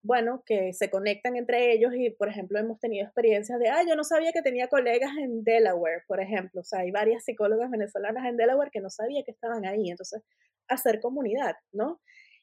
bueno, 0.03 0.41
que 0.45 0.72
se 0.72 0.89
conectan 0.89 1.36
entre 1.36 1.74
ellos 1.74 1.91
y, 1.93 2.12
por 2.12 2.30
ejemplo, 2.30 2.60
hemos 2.60 2.80
tenido 2.80 3.03
experiencias 3.03 3.60
de, 3.60 3.68
ah, 3.68 3.84
yo 3.86 3.97
no 3.97 4.05
sabía 4.05 4.32
que 4.32 4.41
tenía 4.41 4.70
colegas 4.70 5.12
en 5.18 5.43
Delaware, 5.43 6.03
por 6.07 6.22
ejemplo, 6.22 6.62
o 6.62 6.64
sea, 6.64 6.80
hay 6.80 6.91
varias 6.91 7.26
psicólogas 7.26 7.70
venezolanas 7.70 8.26
en 8.26 8.38
Delaware 8.38 8.72
que 8.72 8.80
no 8.80 8.89
sabía 8.89 9.24
que 9.26 9.32
estaban 9.32 9.66
ahí, 9.66 9.89
entonces, 9.89 10.24
hacer 10.70 11.01
comunidad, 11.01 11.55
¿no? 11.74 11.99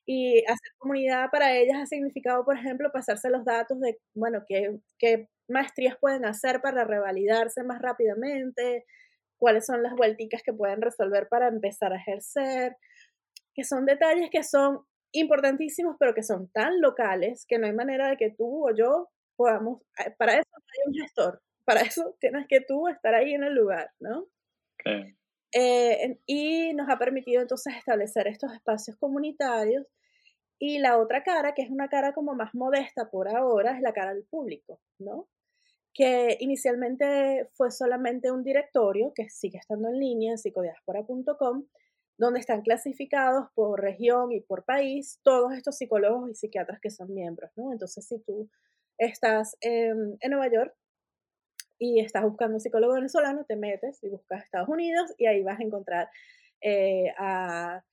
Y 0.07 0.45
hacer 0.45 0.73
comunidad 0.79 1.31
para 1.31 1.55
ellas 1.57 1.79
ha 1.83 1.87
significado, 1.87 2.45
por 2.45 2.57
ejemplo, 2.57 2.91
pasarse 2.93 3.29
los 3.29 3.45
datos 3.45 3.81
de, 3.81 3.99
bueno, 4.15 4.45
qué, 4.49 4.79
qué 4.99 5.29
maestrías 5.49 5.97
pueden 6.01 6.25
hacer 6.25 6.61
para 6.61 6.85
revalidarse 6.85 7.63
más 7.65 7.83
rápidamente, 7.83 8.85
cuáles 9.39 9.67
son 9.67 9.83
las 9.83 9.95
vuelticas 9.95 10.43
que 10.43 10.53
pueden 10.53 10.81
resolver 10.81 11.29
para 11.29 11.49
empezar 11.49 11.93
a 11.93 11.97
ejercer, 11.97 12.77
que 13.55 13.65
son 13.65 13.87
detalles 13.87 14.29
que 14.31 14.43
son 14.43 14.81
importantísimos, 15.13 15.97
pero 15.99 16.15
que 16.15 16.23
son 16.23 16.49
tan 16.51 16.81
locales 16.81 17.45
que 17.49 17.59
no 17.59 17.67
hay 17.67 17.73
manera 17.73 18.09
de 18.09 18.17
que 18.17 18.31
tú 18.31 18.69
o 18.69 18.75
yo 18.75 19.09
podamos, 19.37 19.83
eh, 20.05 20.15
para 20.19 20.35
eso 20.35 20.51
hay 20.55 20.89
un 20.89 20.95
gestor, 20.95 21.43
para 21.65 21.81
eso 21.81 22.17
tienes 22.21 22.47
que 22.49 22.61
tú 22.61 22.89
estar 22.89 23.15
ahí 23.15 23.35
en 23.35 23.45
el 23.45 23.55
lugar, 23.55 23.91
¿no? 24.01 24.27
Eh, 25.53 26.19
y 26.27 26.75
nos 26.75 26.89
ha 26.89 26.99
permitido 26.99 27.41
entonces 27.43 27.75
establecer 27.77 28.27
estos 28.29 28.53
espacios 28.53 28.97
comunitarios 28.99 29.87
y 30.59 30.79
la 30.79 30.99
otra 30.99 31.23
cara, 31.23 31.55
que 31.55 31.63
es 31.63 31.71
una 31.71 31.89
cara 31.89 32.15
como 32.15 32.35
más 32.35 32.55
modesta 32.55 33.11
por 33.11 33.29
ahora, 33.29 33.77
es 33.77 33.83
la 33.83 33.93
cara 33.93 34.15
del 34.15 34.25
público, 34.25 34.81
¿no? 34.99 35.29
Que 35.93 36.37
inicialmente 36.41 37.49
fue 37.55 37.71
solamente 37.71 38.31
un 38.31 38.43
directorio, 38.43 39.13
que 39.15 39.29
sigue 39.29 39.59
estando 39.59 39.89
en 39.89 39.99
línea 39.99 40.33
en 40.33 40.39
psicodiaspora.com, 40.39 41.67
donde 42.19 42.41
están 42.41 42.63
clasificados 42.63 43.49
por 43.55 43.81
región 43.81 44.33
y 44.33 44.41
por 44.41 44.65
país 44.65 45.21
todos 45.23 45.53
estos 45.53 45.77
psicólogos 45.77 46.31
y 46.31 46.35
psiquiatras 46.35 46.81
que 46.81 46.91
son 46.91 47.13
miembros, 47.13 47.51
¿no? 47.57 47.73
Entonces, 47.73 48.07
si 48.07 48.19
tú 48.21 48.49
estás 48.99 49.57
en, 49.61 50.19
Nueva 50.29 50.51
York 50.51 50.75
y 51.79 52.01
estás 52.01 52.23
buscando 52.23 52.55
un 52.57 52.61
psicólogo 52.61 52.95
venezolano, 52.95 53.45
te 53.45 53.57
metes 53.57 54.03
y 54.03 54.09
buscas 54.09 54.45
Estados 54.45 54.71
Unidos 54.71 55.13
y 55.19 55.27
ahí 55.27 55.43
vas 55.43 55.61
a 55.61 55.65
encontrar 55.65 56.09
eh, 56.63 57.13
a, 57.19 57.85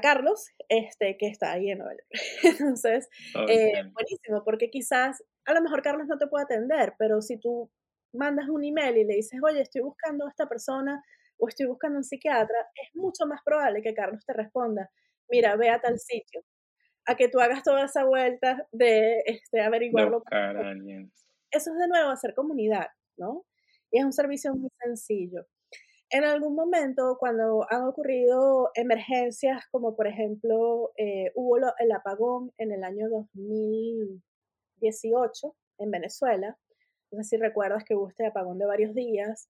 Carlos, 0.00 0.48
este, 0.68 1.16
que 1.16 1.28
está 1.28 1.52
ahí 1.52 1.70
en 1.70 1.78
Nueva 1.78 1.94
York. 1.94 2.08
Entonces, 2.60 3.08
eh, 3.48 3.82
buenísimo, 3.92 4.42
porque 4.44 4.70
quizás 4.70 5.22
a 5.44 5.54
lo 5.54 5.62
mejor 5.62 5.82
Carlos 5.82 6.06
no 6.08 6.18
te 6.18 6.26
puede 6.26 6.44
atender, 6.44 6.94
pero 6.98 7.20
si 7.22 7.38
tú 7.38 7.70
mandas 8.12 8.48
un 8.48 8.64
email 8.64 8.96
y 8.96 9.04
le 9.04 9.14
dices, 9.14 9.40
oye, 9.42 9.60
estoy 9.60 9.82
buscando 9.82 10.26
a 10.26 10.30
esta 10.30 10.48
persona 10.48 11.02
o 11.38 11.48
estoy 11.48 11.66
buscando 11.66 11.98
un 11.98 12.04
psiquiatra, 12.04 12.56
es 12.74 12.94
mucho 12.94 13.26
más 13.26 13.40
probable 13.44 13.82
que 13.82 13.94
Carlos 13.94 14.24
te 14.24 14.32
responda, 14.32 14.90
mira, 15.28 15.56
ve 15.56 15.68
a 15.70 15.80
tal 15.80 15.98
sitio, 15.98 16.42
a 17.06 17.14
que 17.14 17.28
tú 17.28 17.40
hagas 17.40 17.62
toda 17.62 17.84
esa 17.84 18.04
vuelta 18.04 18.66
de 18.72 19.22
este, 19.26 19.60
averiguarlo. 19.60 20.22
Eso 21.50 21.70
es 21.72 21.78
de 21.78 21.88
nuevo 21.88 22.10
hacer 22.10 22.34
comunidad, 22.34 22.88
¿no? 23.16 23.44
Y 23.90 23.98
es 24.00 24.04
un 24.04 24.12
servicio 24.12 24.52
muy 24.54 24.70
sencillo. 24.82 25.46
En 26.10 26.24
algún 26.24 26.54
momento, 26.54 27.16
cuando 27.18 27.66
han 27.68 27.84
ocurrido 27.84 28.70
emergencias, 28.74 29.64
como 29.72 29.96
por 29.96 30.06
ejemplo 30.06 30.92
eh, 30.96 31.32
hubo 31.34 31.56
el 31.56 31.92
apagón 31.92 32.52
en 32.58 32.70
el 32.72 32.84
año 32.84 33.08
2018 33.08 35.56
en 35.78 35.90
Venezuela, 35.90 36.56
no 37.10 37.22
sé 37.22 37.30
si 37.30 37.38
recuerdas 37.38 37.84
que 37.84 37.94
hubo 37.94 38.08
este 38.08 38.26
apagón 38.26 38.58
de 38.58 38.66
varios 38.66 38.94
días, 38.94 39.48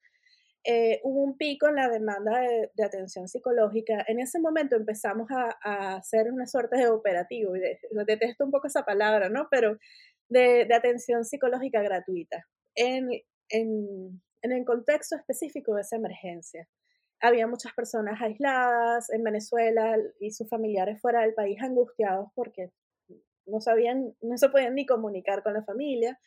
eh, 0.68 1.00
hubo 1.04 1.22
un 1.22 1.36
pico 1.36 1.68
en 1.68 1.76
la 1.76 1.88
demanda 1.88 2.40
de, 2.40 2.84
atención 2.84 3.28
psicológica. 3.28 4.04
En 4.08 4.18
ese 4.18 4.40
momento 4.40 4.74
empezamos 4.74 5.28
a, 5.30 5.96
hacer 5.96 6.32
una 6.32 6.46
suerte 6.46 6.76
de 6.76 6.88
operativo, 6.88 7.54
y 7.56 7.60
detesto 8.04 8.44
un 8.44 8.50
poco 8.50 8.66
esa 8.66 8.84
palabra, 8.84 9.28
¿no? 9.28 9.46
Pero 9.48 9.78
de, 10.28 10.66
atención 10.74 11.24
psicológica 11.24 11.82
gratuita 11.82 12.44
en, 12.74 13.10
en, 13.48 14.20
en 14.42 14.52
el 14.52 14.64
contexto 14.64 15.16
específico 15.16 15.74
de 15.74 15.82
esa 15.82 15.96
emergencia. 15.96 16.68
Había 17.20 17.46
muchas 17.46 17.72
personas 17.74 18.20
aisladas 18.20 19.10
en 19.10 19.22
Venezuela 19.22 19.96
y 20.20 20.30
sus 20.30 20.48
familiares 20.48 21.00
fuera 21.00 21.22
del 21.22 21.34
país 21.34 21.60
angustiados 21.62 22.28
porque 22.34 22.70
no 23.46 23.60
sabían, 23.60 24.14
no 24.20 24.36
se 24.36 24.48
podían 24.48 24.74
ni 24.74 24.86
comunicar 24.86 25.42
con 25.42 25.54
la 25.54 25.64
familia 25.64 26.18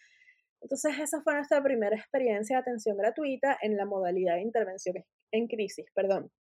entonces, 0.62 1.00
esa 1.00 1.22
fue 1.22 1.34
nuestra 1.36 1.64
primera 1.64 1.96
experiencia 1.96 2.58
de 2.58 2.62
atención 2.62 2.98
gratuita 2.98 3.58
en 3.62 3.78
la 3.78 3.86
modalidad 3.86 4.36
de 4.36 4.42
intervención 4.42 4.96
en 5.32 5.48
crisis, 5.48 5.86
perdón. 5.94 6.32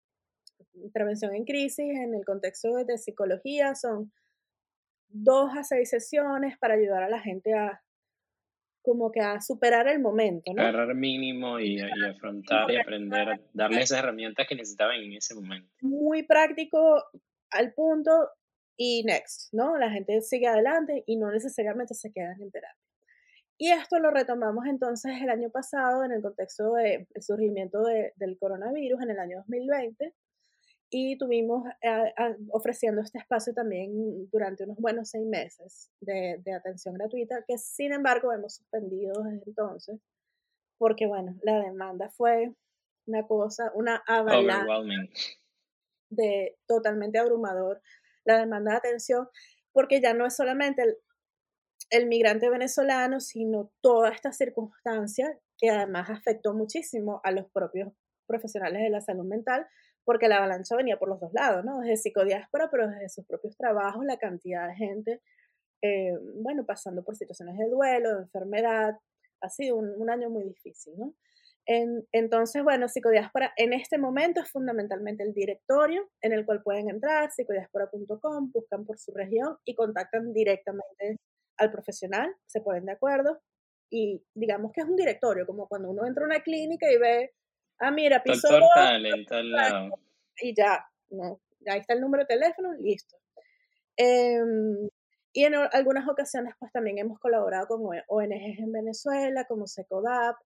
Intervención 0.75 1.35
en 1.35 1.45
crisis 1.45 1.97
en 1.97 2.14
el 2.14 2.25
contexto 2.25 2.75
de 2.85 2.99
psicología 2.99 3.75
son 3.75 4.12
dos 5.09 5.53
a 5.57 5.62
seis 5.62 5.91
sesiones 5.91 6.59
para 6.59 6.75
ayudar 6.75 7.05
a 7.05 7.09
la 7.09 7.21
gente 7.21 7.55
a 7.55 7.81
como 8.83 9.11
que 9.11 9.20
a 9.20 9.41
superar 9.41 9.89
el 9.89 10.01
momento, 10.01 10.53
¿no? 10.55 10.62
Agarrar 10.62 10.95
mínimo 10.95 11.59
y, 11.59 11.76
y 11.76 12.05
afrontar 12.05 12.70
y 12.70 12.76
aprender, 12.76 13.41
darle 13.53 13.83
esas 13.83 13.99
herramientas 13.99 14.47
que 14.49 14.55
necesitaban 14.55 14.97
en 14.97 15.12
ese 15.12 15.35
momento. 15.35 15.68
Muy 15.83 16.22
práctico 16.22 17.03
al 17.51 17.72
punto 17.74 18.31
y 18.76 19.03
next, 19.05 19.53
¿no? 19.53 19.76
La 19.76 19.91
gente 19.91 20.20
sigue 20.20 20.47
adelante 20.47 21.03
y 21.07 21.16
no 21.16 21.31
necesariamente 21.31 21.95
se 21.95 22.12
quedan 22.12 22.41
en 22.41 22.51
terapia. 22.51 22.89
Y 23.61 23.72
esto 23.72 23.99
lo 23.99 24.12
retomamos 24.12 24.66
entonces 24.66 25.20
el 25.20 25.31
año 25.31 25.51
pasado 25.51 26.05
en 26.05 26.12
el 26.12 26.22
contexto 26.22 26.74
del 26.74 27.07
surgimiento 27.20 27.83
del 27.83 28.39
coronavirus 28.39 29.03
en 29.03 29.11
el 29.11 29.18
año 29.18 29.39
2020 29.39 30.14
y 30.91 31.18
tuvimos 31.18 31.66
eh, 31.82 32.14
ofreciendo 32.51 33.03
este 33.03 33.18
espacio 33.18 33.53
también 33.53 34.28
durante 34.30 34.64
unos 34.64 34.78
buenos 34.78 35.11
seis 35.11 35.26
meses 35.26 35.91
de, 36.01 36.43
atención 36.55 36.95
gratuita 36.95 37.45
que 37.47 37.59
sin 37.59 37.93
embargo 37.93 38.32
hemos 38.32 38.55
suspendido 38.55 39.22
desde 39.22 39.43
entonces 39.47 40.01
porque 40.78 41.07
bueno, 41.07 41.36
la 41.43 41.61
demanda 41.61 42.09
fue 42.09 42.55
una 43.07 43.26
cosa, 43.26 43.70
una 43.74 44.03
avalancha 44.07 44.64
de 46.11 46.57
totalmente 46.66 47.18
abrumador 47.18 47.82
la 48.24 48.39
demanda 48.39 48.72
de 48.72 48.76
atención 48.78 49.28
porque 49.72 50.01
ya 50.01 50.14
no 50.14 50.26
es 50.26 50.36
solamente 50.36 50.82
el, 50.82 50.97
el 51.91 52.07
migrante 52.07 52.49
venezolano, 52.49 53.20
sino 53.20 53.70
toda 53.80 54.11
esta 54.11 54.32
circunstancia 54.32 55.39
que 55.59 55.70
además 55.70 56.09
afectó 56.11 56.55
muchísimo 56.55 57.20
a 57.24 57.30
los 57.32 57.51
propios 57.51 57.93
profesionales 58.26 58.82
de 58.82 58.91
la 58.91 59.01
salud 59.01 59.24
mental, 59.24 59.66
porque 60.09 60.26
la 60.26 60.38
avalancha 60.38 60.74
venía 60.74 60.98
por 60.98 61.11
los 61.11 61.20
dos 61.20 61.34
lados, 61.34 61.66
¿no? 61.66 61.80
Desde 61.80 61.98
psicodiáspora, 61.98 62.70
pero 62.70 62.88
desde 62.88 63.11
sus 63.11 63.26
propios 63.26 63.54
trabajos, 63.59 64.06
la 64.06 64.16
cantidad 64.16 64.66
de 64.66 64.74
gente, 64.74 65.20
eh, 65.82 66.14
bueno, 66.36 66.64
pasando 66.64 67.04
por 67.04 67.14
situaciones 67.14 67.59
de 67.59 67.68
duelo, 67.68 68.14
de 68.14 68.22
enfermedad, 68.22 68.94
ha 69.42 69.48
sido 69.50 69.76
un, 69.76 70.09
año 70.09 70.30
muy 70.30 70.44
difícil, 70.44 70.94
¿no? 70.96 71.14
entonces, 71.66 72.64
bueno, 72.64 72.88
psicodiáspora 72.88 73.52
en 73.59 73.74
este 73.74 73.98
momento 73.98 74.40
es 74.40 74.50
fundamentalmente 74.50 75.24
el 75.24 75.34
directorio 75.34 76.09
en 76.22 76.32
el 76.32 76.46
cual 76.46 76.62
pueden 76.62 76.88
entrar, 76.88 77.30
psicodiáspora.com, 77.30 78.50
buscan 78.50 78.86
por 78.86 78.98
su 78.98 79.12
región 79.12 79.59
y 79.66 79.74
contactan 79.74 80.32
directamente 80.32 81.16
al 81.59 81.70
profesional, 81.70 82.34
se 82.46 82.62
ponen 82.62 82.86
de 82.86 82.92
acuerdo 82.92 83.42
y 83.90 84.24
digamos 84.34 84.72
que 84.72 84.80
es 84.80 84.86
un 84.86 84.96
directorio, 84.96 85.44
como 85.44 85.68
cuando 85.68 85.90
uno 85.90 86.06
entra 86.06 86.24
a 86.24 86.28
una 86.28 86.40
clínica 86.40 86.90
y 86.90 86.96
ve, 86.96 87.34
ah, 87.81 87.91
mira, 87.91 88.22
piso 88.22 88.49
y 90.41 90.55
ya, 90.55 90.87
no, 91.11 91.41
ahí 91.66 91.81
está 91.81 91.95
el 91.95 92.01
número 92.01 92.22
de 92.24 92.29
teléfono, 92.29 92.72
listo. 92.74 93.16
Em, 93.97 94.89
y 95.33 95.45
en 95.45 95.55
algunas 95.55 96.09
ocasiones, 96.09 96.55
pues 96.59 96.72
también 96.72 96.99
hemos 96.99 97.18
colaborado 97.18 97.66
con 97.68 97.81
ONGs 97.85 98.59
en 98.59 98.72
Venezuela, 98.72 99.45
como 99.45 99.66
SECODAP, 99.66 100.37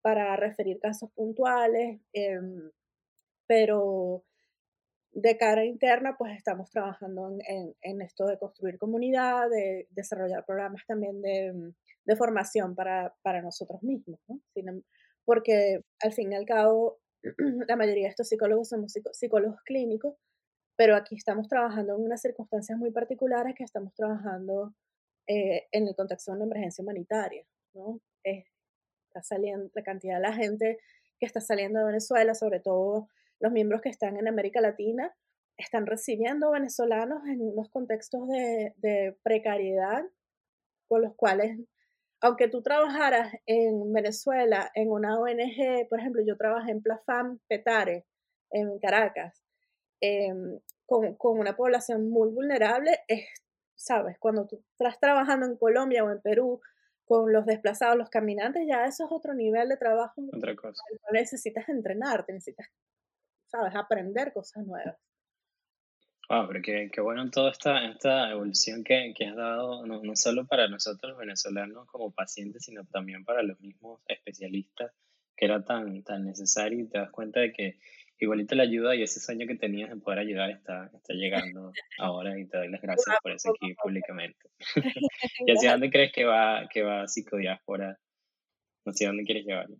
para 0.00 0.36
referir 0.36 0.78
casos 0.78 1.10
puntuales, 1.12 2.00
em, 2.12 2.70
pero 3.46 4.24
de 5.12 5.36
cara 5.38 5.64
interna, 5.64 6.14
pues 6.18 6.36
estamos 6.36 6.70
trabajando 6.70 7.38
en, 7.46 7.74
en, 7.80 8.02
esto 8.02 8.26
de 8.26 8.38
construir 8.38 8.78
comunidad, 8.78 9.48
de 9.48 9.88
desarrollar 9.90 10.44
programas 10.44 10.84
también 10.86 11.22
de, 11.22 11.72
de 12.04 12.16
formación 12.16 12.74
para, 12.74 13.14
para, 13.22 13.40
nosotros 13.40 13.82
mismos, 13.82 14.20
¿no? 14.28 14.40
Em, 14.54 14.82
porque 15.26 15.82
al 16.00 16.12
fin 16.14 16.32
y 16.32 16.36
al 16.36 16.46
cabo, 16.46 16.98
la 17.68 17.76
mayoría 17.76 18.04
de 18.04 18.10
estos 18.10 18.28
psicólogos 18.28 18.70
somos 18.70 18.94
psicólogos 19.12 19.60
clínicos, 19.62 20.14
pero 20.76 20.96
aquí 20.96 21.16
estamos 21.16 21.48
trabajando 21.48 21.94
en 21.94 22.02
unas 22.02 22.22
circunstancias 22.22 22.78
muy 22.78 22.90
particulares 22.90 23.54
que 23.54 23.64
estamos 23.64 23.92
trabajando 23.94 24.74
eh, 25.26 25.66
en 25.72 25.86
el 25.86 25.94
contexto 25.94 26.30
de 26.30 26.36
una 26.36 26.46
emergencia 26.46 26.82
humanitaria, 26.82 27.44
¿no? 27.74 28.00
está 28.24 29.22
saliendo 29.22 29.70
la 29.74 29.82
cantidad 29.82 30.16
de 30.16 30.22
la 30.22 30.32
gente 30.32 30.78
que 31.18 31.26
está 31.26 31.40
saliendo 31.40 31.78
de 31.80 31.86
Venezuela, 31.86 32.34
sobre 32.34 32.60
todo 32.60 33.08
los 33.40 33.52
miembros 33.52 33.80
que 33.80 33.88
están 33.88 34.16
en 34.16 34.28
América 34.28 34.60
Latina 34.60 35.14
están 35.56 35.86
recibiendo 35.86 36.50
venezolanos 36.50 37.26
en 37.26 37.40
unos 37.40 37.70
contextos 37.70 38.28
de, 38.28 39.16
precariedad 39.22 40.04
con 40.88 41.02
los 41.02 41.14
cuales, 41.14 41.58
aunque 42.20 42.48
tú 42.48 42.62
trabajaras 42.62 43.32
en 43.46 43.92
Venezuela 43.92 44.70
en 44.74 44.90
una 44.90 45.18
ONG, 45.18 45.88
por 45.88 46.00
ejemplo, 46.00 46.22
yo 46.26 46.36
trabajé 46.36 46.70
en 46.72 46.82
Plafam 46.82 47.38
Petare, 47.48 48.06
en 48.50 48.78
Caracas, 48.78 49.42
em, 50.00 50.58
con, 50.86 51.14
con, 51.16 51.38
una 51.38 51.56
población 51.56 52.08
muy 52.10 52.30
vulnerable, 52.30 53.00
es, 53.08 53.26
sabes, 53.74 54.18
cuando 54.18 54.46
tú 54.46 54.62
estás 54.78 54.98
trabajando 55.00 55.46
en 55.46 55.56
Colombia 55.56 56.04
o 56.04 56.10
en 56.10 56.20
Perú 56.20 56.60
con 57.04 57.32
los 57.32 57.46
desplazados, 57.46 57.96
los 57.96 58.10
caminantes, 58.10 58.66
ya 58.66 58.84
eso 58.84 59.04
es 59.04 59.12
otro 59.12 59.34
nivel 59.34 59.68
de 59.68 59.76
trabajo. 59.76 60.22
Otra 60.32 60.56
cosa. 60.56 60.82
Necesitas 61.12 61.68
entrenarte, 61.68 62.32
necesitas 62.32 62.68
¿sabes? 63.46 63.74
Aprender 63.74 64.32
cosas 64.32 64.66
nuevas. 64.66 64.96
Wow, 66.28 66.48
pero 66.48 66.60
qué, 66.60 66.90
qué 66.92 67.00
bueno 67.00 67.30
toda 67.30 67.52
esta, 67.52 67.86
esta 67.88 68.30
evolución 68.30 68.82
que, 68.82 69.14
que 69.16 69.26
has 69.26 69.36
dado, 69.36 69.86
no, 69.86 70.02
no, 70.02 70.16
solo 70.16 70.44
para 70.46 70.66
nosotros 70.66 71.16
venezolanos 71.16 71.86
como 71.86 72.10
pacientes, 72.10 72.64
sino 72.64 72.84
también 72.84 73.24
para 73.24 73.44
los 73.44 73.60
mismos 73.60 74.00
especialistas, 74.08 74.92
que 75.36 75.44
era 75.44 75.64
tan, 75.64 76.02
tan 76.02 76.24
necesario 76.24 76.80
y 76.80 76.88
te 76.88 76.98
das 76.98 77.10
cuenta 77.10 77.40
de 77.40 77.52
que 77.52 77.78
igualito 78.18 78.56
la 78.56 78.64
ayuda 78.64 78.96
y 78.96 79.02
ese 79.02 79.20
sueño 79.20 79.46
que 79.46 79.54
tenías 79.54 79.90
de 79.90 79.96
poder 79.96 80.18
ayudar 80.18 80.50
está, 80.50 80.90
está 80.92 81.14
llegando 81.14 81.70
ahora 81.98 82.36
y 82.38 82.46
te 82.48 82.56
doy 82.58 82.70
las 82.70 82.80
gracias 82.80 83.16
por 83.22 83.30
eso 83.30 83.50
aquí 83.50 83.74
públicamente. 83.74 84.50
¿Y 85.46 85.52
hacia 85.52 85.72
dónde 85.72 85.90
crees 85.90 86.12
que 86.12 86.24
va, 86.24 86.66
que 86.72 86.82
va 86.82 87.06
psicodiáspora? 87.06 88.00
¿Hacia 88.84 89.08
dónde 89.08 89.24
quieres 89.24 89.44
llevarlo? 89.44 89.76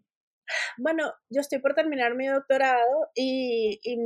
Bueno, 0.79 1.13
yo 1.29 1.41
estoy 1.41 1.59
por 1.59 1.75
terminar 1.75 2.15
mi 2.15 2.27
doctorado 2.27 3.09
y, 3.17 3.81
y 3.83 3.97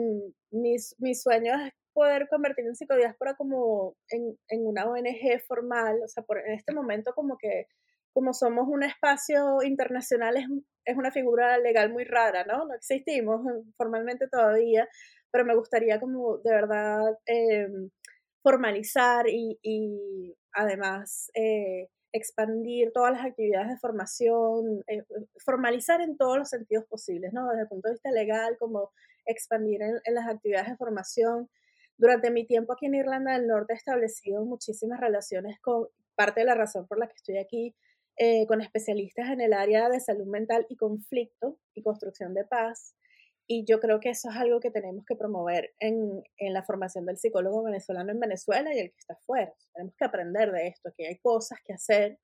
mis, 0.52 0.94
mis 0.98 1.22
sueños 1.22 1.60
poder 1.92 2.28
convertir 2.28 2.66
en 2.66 2.76
psicodiáspora 2.76 3.34
como 3.34 3.96
en, 4.08 4.36
en, 4.48 4.66
una 4.66 4.86
ONG 4.86 5.40
formal, 5.46 6.00
o 6.04 6.08
sea, 6.08 6.22
por, 6.22 6.38
en 6.38 6.52
este 6.52 6.72
momento 6.72 7.12
como 7.14 7.36
que 7.38 7.66
como 8.12 8.32
somos 8.34 8.66
un 8.68 8.82
espacio 8.82 9.62
internacional 9.62 10.36
es, 10.36 10.46
es 10.84 10.96
una 10.96 11.12
figura 11.12 11.58
legal 11.58 11.92
muy 11.92 12.04
rara, 12.04 12.44
¿no? 12.44 12.66
No 12.66 12.74
existimos 12.74 13.40
formalmente 13.76 14.28
todavía, 14.28 14.88
pero 15.30 15.44
me 15.44 15.54
gustaría 15.54 16.00
como 16.00 16.38
de 16.38 16.50
verdad 16.52 17.18
em, 17.26 17.90
formalizar 18.42 19.28
y, 19.28 19.58
y 19.62 20.34
además 20.52 21.30
eh, 21.34 21.88
expandir 22.12 22.90
todas 22.92 23.12
las 23.12 23.24
actividades 23.24 23.68
de 23.68 23.78
formación, 23.78 24.82
eh, 24.88 25.04
formalizar 25.44 26.00
en 26.00 26.16
todos 26.16 26.38
los 26.38 26.48
sentidos 26.48 26.84
posibles, 26.86 27.32
¿no? 27.32 27.48
Desde 27.48 27.62
el 27.62 27.68
punto 27.68 27.88
de 27.88 27.94
vista 27.94 28.10
legal, 28.10 28.56
como 28.58 28.90
expandir 29.26 29.82
en, 29.82 30.00
en 30.04 30.14
las 30.14 30.28
actividades 30.28 30.70
de 30.70 30.76
formación. 30.76 31.48
Durante 32.00 32.30
mi 32.30 32.46
tiempo 32.46 32.72
aquí 32.72 32.86
en 32.86 32.94
Irlanda 32.94 33.34
del 33.34 33.46
Norte 33.46 33.74
he 33.74 33.76
establecido 33.76 34.42
muchísimas 34.46 34.98
relaciones 34.98 35.60
con, 35.60 35.86
parte 36.16 36.40
de 36.40 36.46
la 36.46 36.54
razón 36.54 36.88
por 36.88 36.98
la 36.98 37.06
que 37.06 37.12
estoy 37.14 37.36
aquí, 37.36 37.76
eh, 38.16 38.46
con 38.46 38.62
especialistas 38.62 39.28
en 39.28 39.42
el 39.42 39.52
área 39.52 39.90
de 39.90 40.00
salud 40.00 40.24
mental 40.26 40.64
y 40.70 40.76
conflicto 40.76 41.58
y 41.74 41.82
construcción 41.82 42.32
de 42.32 42.46
paz. 42.46 42.94
Y 43.46 43.66
yo 43.66 43.80
creo 43.80 44.00
que 44.00 44.08
eso 44.08 44.30
es 44.30 44.36
algo 44.36 44.60
que 44.60 44.70
tenemos 44.70 45.04
que 45.04 45.14
promover 45.14 45.74
en, 45.78 46.22
en, 46.38 46.54
la 46.54 46.62
formación 46.62 47.04
del 47.04 47.18
psicólogo 47.18 47.64
venezolano 47.64 48.12
en 48.12 48.20
Venezuela 48.20 48.74
y 48.74 48.78
el 48.78 48.92
que 48.92 48.98
está 48.98 49.12
afuera. 49.12 49.52
Tenemos 49.74 49.94
que 49.94 50.04
aprender 50.06 50.52
de 50.52 50.68
esto, 50.68 50.94
que 50.96 51.06
hay 51.06 51.18
cosas 51.18 51.58
que 51.62 51.74
hacer, 51.74 52.18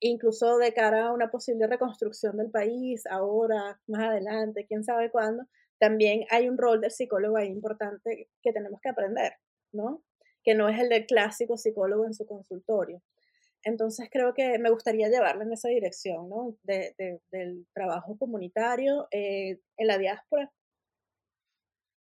incluso 0.00 0.58
de 0.58 0.74
cara 0.74 1.06
a 1.06 1.12
una 1.12 1.30
posible 1.30 1.66
reconstrucción 1.66 2.36
del 2.36 2.50
país, 2.50 3.06
ahora, 3.06 3.80
más 3.86 4.10
adelante, 4.10 4.66
quién 4.68 4.84
sabe 4.84 5.10
cuándo. 5.10 5.44
También 5.80 6.26
hay 6.28 6.46
un 6.46 6.58
rol 6.58 6.82
del 6.82 6.90
psicólogo 6.90 7.38
ahí 7.38 7.48
importante 7.48 8.28
que 8.42 8.52
tenemos 8.52 8.80
que 8.82 8.90
aprender, 8.90 9.32
¿no? 9.72 10.04
Que 10.44 10.54
no 10.54 10.68
es 10.68 10.78
el 10.78 10.90
del 10.90 11.06
clásico 11.06 11.56
psicólogo 11.56 12.04
en 12.04 12.12
su 12.12 12.26
consultorio. 12.26 13.02
Entonces 13.64 14.10
creo 14.12 14.34
que 14.34 14.58
me 14.58 14.70
gustaría 14.70 15.08
llevarla 15.08 15.44
en 15.44 15.52
esa 15.52 15.70
dirección, 15.70 16.28
¿no? 16.28 16.54
De, 16.64 16.94
del 17.32 17.66
trabajo 17.72 18.16
comunitario 18.18 19.08
eh, 19.10 19.58
en 19.78 19.86
la 19.86 19.96
diáspora 19.96 20.52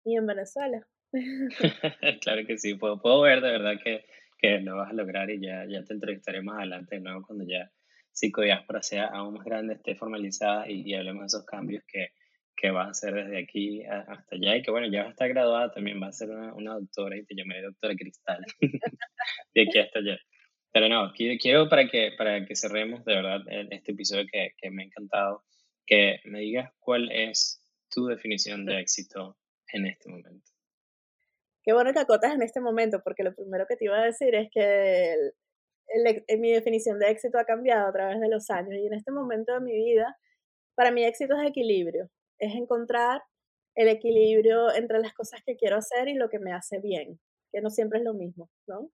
y 0.03 0.17
en 0.17 0.27
Venezuela. 0.27 0.85
claro 2.21 2.45
que 2.45 2.57
sí, 2.57 2.75
puedo, 2.75 3.01
puedo 3.01 3.21
ver 3.21 3.39
de 3.39 3.51
verdad 3.51 3.73
que, 3.81 4.03
que, 4.37 4.59
lo 4.59 4.75
vas 4.75 4.89
a 4.89 4.93
lograr 4.93 5.29
y 5.29 5.39
ya, 5.39 5.65
ya 5.69 5.85
te 5.85 5.93
entrevistaré 5.93 6.41
más 6.41 6.57
adelante 6.57 6.95
de 6.95 7.01
nuevo 7.01 7.25
cuando 7.25 7.45
ya 7.47 7.71
psicodiáspora 8.11 8.81
sea 8.81 9.05
aún 9.05 9.35
más 9.35 9.45
grande, 9.45 9.75
esté 9.75 9.95
formalizada 9.95 10.69
y 10.69 10.93
hablemos 10.93 11.21
de 11.21 11.27
esos 11.27 11.45
cambios 11.45 11.81
que, 11.87 12.09
que 12.59 12.71
vas 12.71 12.87
a 12.87 12.91
hacer 12.91 13.13
desde 13.13 13.41
aquí 13.41 13.83
hasta 13.85 14.35
allá 14.35 14.57
y 14.57 14.61
que 14.61 14.71
bueno, 14.71 14.87
ya 14.91 14.99
vas 14.99 15.07
a 15.07 15.11
estar 15.11 15.29
graduada 15.29 15.71
también, 15.71 15.99
vas 15.99 16.15
a 16.15 16.25
ser 16.25 16.29
una, 16.35 16.53
una 16.53 16.73
doctora 16.73 17.15
y 17.15 17.23
te 17.23 17.33
llamaré 17.33 17.61
doctora 17.61 17.95
Cristal 17.95 18.43
de 19.53 19.61
aquí 19.61 19.79
hasta 19.79 19.99
allá. 19.99 20.19
Pero 20.71 20.89
no, 20.89 21.11
quiero 21.13 21.69
para 21.69 21.87
que, 21.87 22.11
para 22.17 22.45
que 22.45 22.55
cerremos 22.55 23.05
de 23.05 23.15
verdad 23.15 23.41
este 23.71 23.93
episodio 23.93 24.25
que, 24.31 24.51
que 24.57 24.69
me 24.69 24.83
ha 24.83 24.85
encantado, 24.87 25.43
que 25.85 26.19
me 26.25 26.41
digas 26.41 26.69
cuál 26.79 27.09
es 27.11 27.63
tu 27.89 28.05
definición 28.05 28.65
de 28.65 28.79
éxito 28.79 29.37
en 29.71 29.87
este 29.87 30.09
momento. 30.09 30.51
Qué 31.63 31.73
bueno 31.73 31.93
que 31.93 31.99
acotas 31.99 32.33
en 32.33 32.41
este 32.41 32.59
momento, 32.59 33.01
porque 33.03 33.23
lo 33.23 33.33
primero 33.33 33.65
que 33.67 33.77
te 33.77 33.85
iba 33.85 33.99
a 33.99 34.05
decir 34.05 34.35
es 34.35 34.49
que 34.51 35.13
el, 35.87 36.39
mi 36.39 36.51
definición 36.51 36.99
de 36.99 37.09
éxito 37.09 37.39
ha 37.39 37.45
cambiado 37.45 37.87
a 37.87 37.93
través 37.93 38.19
de 38.19 38.29
los 38.29 38.49
años 38.49 38.73
y 38.73 38.85
en 38.85 38.93
este 38.93 39.11
momento 39.11 39.53
de 39.53 39.61
mi 39.61 39.73
vida, 39.73 40.17
para 40.75 40.91
mí 40.91 41.03
éxito 41.03 41.35
es 41.35 41.47
equilibrio, 41.47 42.09
es 42.39 42.55
encontrar 42.55 43.21
el 43.75 43.87
equilibrio 43.87 44.73
entre 44.73 44.99
las 44.99 45.13
cosas 45.13 45.41
que 45.45 45.55
quiero 45.55 45.77
hacer 45.77 46.07
y 46.07 46.15
lo 46.15 46.29
que 46.29 46.39
me 46.39 46.53
hace 46.53 46.79
bien, 46.79 47.19
que 47.51 47.61
no 47.61 47.69
siempre 47.69 47.99
es 47.99 48.05
lo 48.05 48.13
mismo, 48.13 48.49
¿no? 48.67 48.89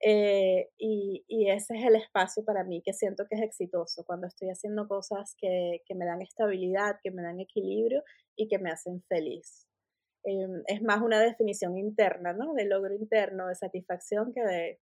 Eh, 0.00 0.68
y, 0.76 1.24
y, 1.28 1.48
ese 1.50 1.76
es 1.76 1.84
el 1.84 1.96
espacio 1.96 2.44
para 2.44 2.64
mí 2.64 2.82
que 2.82 2.92
siento 2.92 3.26
que 3.26 3.36
es 3.36 3.42
exitoso, 3.42 4.04
cuando 4.04 4.26
estoy 4.26 4.50
haciendo 4.50 4.86
cosas 4.88 5.34
que, 5.38 5.82
que 5.86 5.94
me 5.94 6.04
dan 6.04 6.20
estabilidad, 6.20 6.98
que 7.02 7.10
me 7.10 7.22
dan 7.22 7.40
equilibrio 7.40 8.02
y 8.36 8.48
que 8.48 8.58
me 8.58 8.70
hacen 8.70 9.02
feliz. 9.08 9.66
Em, 10.24 10.62
es 10.66 10.82
más 10.82 11.02
una 11.02 11.20
definición 11.20 11.76
interna, 11.76 12.32
¿no? 12.32 12.54
De 12.54 12.64
logro 12.64 12.94
interno, 12.94 13.48
de 13.48 13.54
satisfacción 13.54 14.32
que 14.32 14.42
de, 14.42 14.80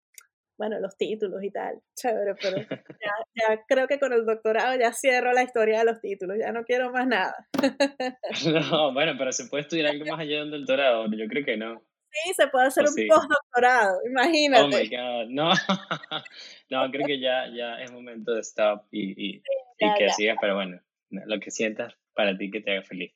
bueno, 0.61 0.79
los 0.79 0.95
títulos 0.95 1.43
y 1.43 1.49
tal. 1.49 1.81
Chévere, 1.95 2.35
pero 2.39 2.57
ya, 3.01 3.13
ya 3.33 3.63
creo 3.67 3.87
que 3.87 3.99
con 3.99 4.13
el 4.13 4.27
doctorado 4.27 4.77
ya 4.79 4.93
cierro 4.93 5.33
la 5.33 5.41
historia 5.41 5.79
de 5.79 5.85
los 5.85 5.99
títulos, 5.99 6.37
ya 6.39 6.51
no 6.51 6.63
quiero 6.63 6.91
más 6.91 7.07
nada. 7.07 7.33
no, 8.71 8.93
bueno, 8.93 9.13
pero 9.17 9.31
se 9.31 9.47
puede 9.47 9.63
estudiar 9.63 9.87
algo 9.87 10.05
más 10.05 10.19
allá 10.19 10.37
de 10.37 10.43
un 10.43 10.51
doctorado, 10.51 11.07
yo 11.11 11.27
creo 11.27 11.43
que 11.43 11.57
no. 11.57 11.81
Sí, 12.11 12.33
se 12.35 12.47
puede 12.49 12.67
hacer 12.67 12.83
un 12.83 13.07
postdoctorado, 13.07 14.01
imagínate. 14.05 14.63
Oh 14.63 14.67
my 14.67 14.89
God, 14.89 15.29
no, 15.29 15.51
no, 16.69 16.91
creo 16.91 17.07
que 17.07 17.19
ya, 17.19 17.47
ya 17.47 17.81
es 17.81 17.91
momento 17.91 18.33
de 18.33 18.41
stop 18.41 18.83
y, 18.91 19.37
y, 19.37 19.43
que 19.97 20.09
sigas, 20.09 20.37
pero 20.39 20.55
bueno, 20.55 20.79
lo 21.09 21.39
que 21.39 21.49
sientas 21.49 21.95
para 22.13 22.37
ti 22.37 22.51
que 22.51 22.61
te 22.61 22.71
haga 22.71 22.83
feliz. 22.83 23.13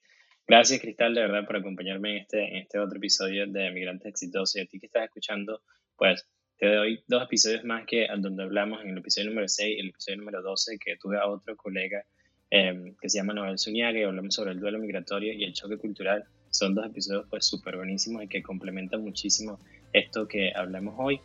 Gracias, 0.48 0.80
Cristal, 0.80 1.14
de 1.14 1.22
verdad, 1.22 1.46
por 1.46 1.58
acompañarme 1.58 2.12
en 2.12 2.18
este, 2.22 2.48
en 2.48 2.56
este 2.56 2.80
otro 2.80 2.98
episodio 2.98 3.46
de 3.48 3.72
Migrantes 3.72 4.08
Exitosos. 4.08 4.56
Y 4.56 4.62
a 4.62 4.66
ti 4.66 4.80
que 4.80 4.86
estás 4.86 5.04
escuchando, 5.04 5.62
pues 5.98 6.28
te 6.66 6.76
doy 6.76 7.04
dos 7.08 7.22
episodios 7.22 7.64
más 7.64 7.86
que 7.86 8.08
donde 8.18 8.42
hablamos 8.42 8.82
en 8.82 8.90
el 8.90 8.98
episodio 8.98 9.30
número 9.30 9.48
6 9.48 9.78
y 9.78 9.80
el 9.80 9.90
episodio 9.90 10.18
número 10.18 10.42
12, 10.42 10.80
que 10.80 10.98
tuve 10.98 11.20
a 11.20 11.28
otro 11.28 11.56
colega 11.56 12.04
em, 12.50 12.96
que 13.00 13.08
se 13.08 13.20
llama 13.20 13.34
Noel 13.34 13.60
Zuniaga 13.60 14.00
y 14.00 14.02
hablamos 14.02 14.34
sobre 14.34 14.54
el 14.54 14.60
duelo 14.60 14.80
migratorio 14.80 15.32
y 15.32 15.44
el 15.44 15.54
choque 15.54 15.78
cultural 15.78 16.24
son 16.50 16.74
dos 16.74 16.88
episodios 16.88 17.28
pues 17.30 17.46
súper 17.46 17.76
buenísimos 17.76 18.24
y 18.24 18.28
que 18.28 18.42
complementan 18.42 19.02
muchísimo 19.02 19.60
esto 19.94 20.28
que 20.28 20.54
hablamos 20.56 20.96
hoy. 20.98 21.20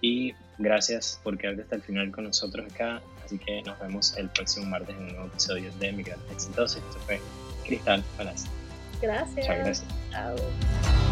Y 0.00 0.32
gracias 0.56 1.20
por 1.22 1.36
quedarte 1.36 1.62
hasta 1.62 1.76
el 1.76 1.82
final 1.82 2.10
con 2.10 2.24
nosotros 2.24 2.72
acá. 2.72 3.02
Así 3.22 3.38
que 3.38 3.62
nos 3.64 3.78
vemos 3.78 4.16
el 4.16 4.30
próximo 4.30 4.64
martes 4.64 4.96
en 4.96 5.02
un 5.02 5.08
nuevo 5.08 5.26
episodio 5.26 5.70
de 5.78 5.92
Migrantes 5.92 6.30
Exitosos. 6.32 6.82
Esto 6.82 6.98
fue 7.00 7.20
Cristal 7.66 8.02
Palacio. 8.16 8.50
Gracias. 9.02 9.36
Muchas 9.36 9.58
gracias. 9.58 10.10
Chao. 10.10 11.05